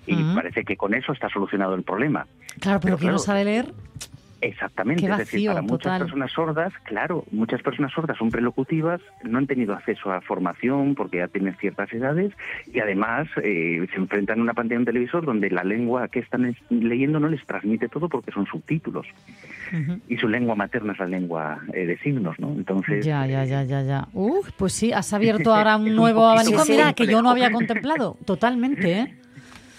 Y 0.06 0.22
parece 0.34 0.64
que 0.64 0.76
con 0.76 0.92
eso 0.92 1.12
está 1.12 1.30
solucionado 1.30 1.74
el 1.74 1.82
problema. 1.82 2.26
Claro, 2.60 2.78
pero 2.80 2.80
Pero 2.80 2.98
quien 2.98 3.12
no 3.12 3.16
claro, 3.16 3.24
sabe 3.24 3.44
leer, 3.44 3.72
Exactamente, 4.47 5.07
es 5.11 5.16
decir, 5.16 5.47
para 5.49 5.62
muchas 5.62 5.80
total. 5.84 6.01
personas 6.03 6.32
sordas, 6.32 6.72
claro, 6.84 7.24
muchas 7.30 7.62
personas 7.62 7.92
sordas 7.92 8.16
son 8.18 8.30
prelocutivas, 8.30 9.01
no 9.22 9.38
han 9.38 9.47
tenido 9.47 9.72
acceso 9.74 10.12
a 10.12 10.20
formación 10.20 10.95
porque 10.95 11.18
ya 11.18 11.28
tienen 11.28 11.57
ciertas 11.57 11.92
edades 11.92 12.32
y 12.72 12.78
además 12.80 13.26
eh, 13.42 13.86
se 13.92 13.97
enfrentan 13.97 14.40
a 14.40 14.42
una 14.42 14.55
pantalla 14.55 14.76
de 14.76 14.80
un 14.80 14.84
televisor 14.86 15.24
donde 15.24 15.51
la 15.51 15.64
lengua 15.64 16.09
que 16.09 16.18
están 16.20 16.45
es- 16.47 16.57
leyendo 16.70 17.20
no 17.20 17.28
les 17.28 17.45
transmite 17.47 17.88
todo 17.88 18.09
porque 18.09 18.32
son 18.32 18.47
subtítulos 18.47 19.07
y 20.09 20.16
su 20.18 20.28
lengua 20.28 20.55
materna 20.55 20.92
es 20.92 20.99
la 20.99 21.07
lengua 21.07 21.61
eh, 21.72 21.86
de 21.86 21.99
signos, 21.99 22.38
¿no? 22.38 22.49
Entonces, 22.53 23.05
Ya, 23.05 23.26
ya, 23.26 23.45
ya, 23.45 23.64
ya, 23.64 23.82
ya. 23.82 24.09
Uf, 24.12 24.51
pues 24.57 24.72
sí, 24.72 24.92
has 24.92 25.12
abierto 25.14 25.55
ahora 25.55 25.76
un 25.76 25.97
nuevo 25.97 26.28
abanico, 26.28 26.62
que 26.95 27.07
yo 27.07 27.22
no 27.22 27.30
había 27.30 27.51
contemplado. 27.51 28.16
Totalmente, 28.24 28.92
¿eh? 29.01 29.14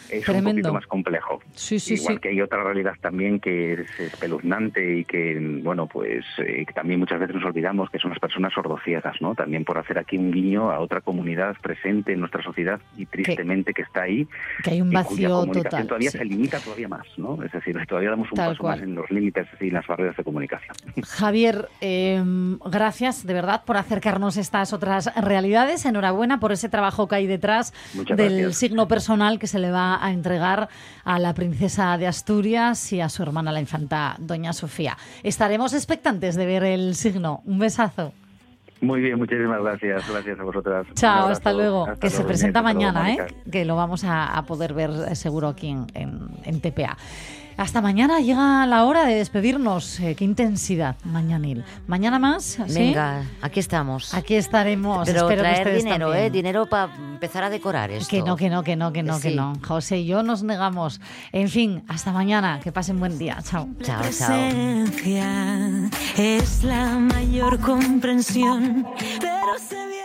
Es 0.09 0.23
Tremendo. 0.23 0.49
un 0.49 0.55
poquito 0.55 0.73
más 0.73 0.87
complejo. 0.87 1.41
Sí, 1.53 1.79
sí, 1.79 1.95
Igual 1.95 2.15
sí. 2.15 2.19
que 2.21 2.29
hay 2.29 2.41
otra 2.41 2.63
realidad 2.63 2.93
también 3.01 3.39
que 3.39 3.73
es 3.73 3.99
espeluznante 3.99 4.99
y 4.99 5.05
que, 5.05 5.37
bueno, 5.63 5.87
pues 5.87 6.25
eh, 6.39 6.65
también 6.73 6.99
muchas 6.99 7.19
veces 7.19 7.35
nos 7.35 7.45
olvidamos 7.45 7.89
que 7.89 7.99
son 7.99 8.11
las 8.11 8.19
personas 8.19 8.53
sordociegas, 8.53 9.21
¿no? 9.21 9.35
También 9.35 9.65
por 9.65 9.77
hacer 9.77 9.97
aquí 9.97 10.17
un 10.17 10.31
guiño 10.31 10.71
a 10.71 10.79
otra 10.79 11.01
comunidad 11.01 11.55
presente 11.61 12.13
en 12.13 12.19
nuestra 12.19 12.43
sociedad 12.43 12.79
y 12.97 13.05
tristemente 13.05 13.73
que 13.73 13.81
está 13.83 14.03
ahí. 14.03 14.27
Que 14.63 14.71
hay 14.71 14.81
un 14.81 14.91
vacío 14.91 15.45
total. 15.45 15.87
todavía 15.87 16.11
se 16.11 16.23
limita 16.25 16.59
todavía 16.59 16.87
más, 16.87 17.05
¿no? 17.17 17.41
Es 17.43 17.51
decir, 17.51 17.77
todavía 17.87 18.09
damos 18.11 18.29
un 18.31 18.35
Tal 18.37 18.49
paso 18.51 18.61
cual. 18.61 18.79
más 18.79 18.87
en 18.87 18.95
los 18.95 19.09
límites 19.11 19.47
y 19.59 19.69
las 19.71 19.85
barreras 19.87 20.15
de 20.17 20.23
comunicación. 20.23 20.75
Javier, 21.07 21.69
eh, 21.81 22.21
gracias 22.65 23.25
de 23.25 23.33
verdad 23.33 23.63
por 23.65 23.77
acercarnos 23.77 24.37
estas 24.37 24.73
otras 24.73 25.13
realidades. 25.21 25.85
Enhorabuena 25.85 26.39
por 26.39 26.51
ese 26.51 26.69
trabajo 26.69 27.07
que 27.07 27.15
hay 27.15 27.27
detrás 27.27 27.73
Muchas 27.93 28.17
del 28.17 28.33
gracias. 28.37 28.57
signo 28.57 28.87
personal 28.87 29.39
que 29.39 29.47
se 29.47 29.59
le 29.59 29.71
va 29.71 29.94
a 30.03 30.11
entregar 30.11 30.69
a 31.03 31.19
la 31.19 31.33
princesa 31.33 31.97
de 31.97 32.07
Asturias 32.07 32.91
y 32.93 33.01
a 33.01 33.09
su 33.09 33.23
hermana 33.23 33.51
la 33.51 33.59
infanta 33.59 34.15
Doña 34.19 34.53
Sofía. 34.53 34.97
Estaremos 35.23 35.73
expectantes 35.73 36.35
de 36.35 36.45
ver 36.45 36.63
el 36.63 36.95
signo. 36.95 37.41
Un 37.45 37.59
besazo. 37.59 38.13
Muy 38.81 38.99
bien, 39.01 39.17
muchísimas 39.17 39.61
gracias. 39.61 40.07
Gracias 40.09 40.39
a 40.39 40.43
vosotras. 40.43 40.85
Chao, 40.95 41.27
hasta 41.29 41.53
luego. 41.53 41.83
Hasta 41.87 41.99
que 41.99 42.09
se 42.09 42.23
presenta 42.23 42.61
luego, 42.61 42.73
mañana, 42.77 43.13
¿eh? 43.13 43.17
Que 43.51 43.63
lo 43.65 43.75
vamos 43.75 44.03
a, 44.03 44.37
a 44.37 44.43
poder 44.43 44.73
ver 44.73 44.91
eh, 45.09 45.15
seguro 45.15 45.47
aquí 45.47 45.69
en, 45.69 45.87
en- 45.93 46.29
en 46.43 46.59
TPA. 46.61 46.97
Hasta 47.57 47.81
mañana 47.81 48.19
llega 48.19 48.65
la 48.65 48.83
hora 48.83 49.05
de 49.05 49.15
despedirnos. 49.15 49.99
Eh, 49.99 50.15
qué 50.15 50.25
intensidad 50.25 50.97
mañanil. 51.03 51.63
Mañana 51.87 52.19
más, 52.19 52.57
¿sí? 52.67 52.73
Venga, 52.73 53.23
aquí 53.41 53.59
estamos. 53.59 54.13
Aquí 54.13 54.35
estaremos. 54.35 55.05
Pero 55.07 55.21
Espero 55.21 55.29
que 55.29 55.37
traer 55.37 55.57
ustedes 55.59 55.83
dinero, 55.83 56.07
también. 56.07 56.25
¿eh? 56.25 56.29
Dinero 56.29 56.65
para 56.65 56.93
empezar 56.95 57.43
a 57.43 57.49
decorar 57.49 57.91
esto. 57.91 58.09
Que 58.09 58.21
no, 58.21 58.35
que 58.35 58.49
no, 58.49 58.63
que 58.63 58.75
no, 58.75 58.91
que 58.91 59.03
no, 59.03 59.19
que 59.19 59.31
no. 59.31 59.53
José 59.65 59.99
y 59.99 60.05
yo 60.05 60.21
nos 60.21 60.43
negamos. 60.43 60.99
En 61.31 61.47
fin, 61.49 61.83
hasta 61.87 62.11
mañana. 62.11 62.59
Que 62.61 62.71
pasen 62.71 62.99
buen 62.99 63.17
día. 63.17 63.37
Chao. 63.43 63.69
Chao, 63.81 64.01
chao. 64.11 64.27
presencia 64.29 65.89
es 66.17 66.63
la 66.63 66.97
mayor 66.99 67.59
comprensión, 67.59 68.85
pero 69.19 69.57
se 69.67 69.75
viene. 69.75 70.04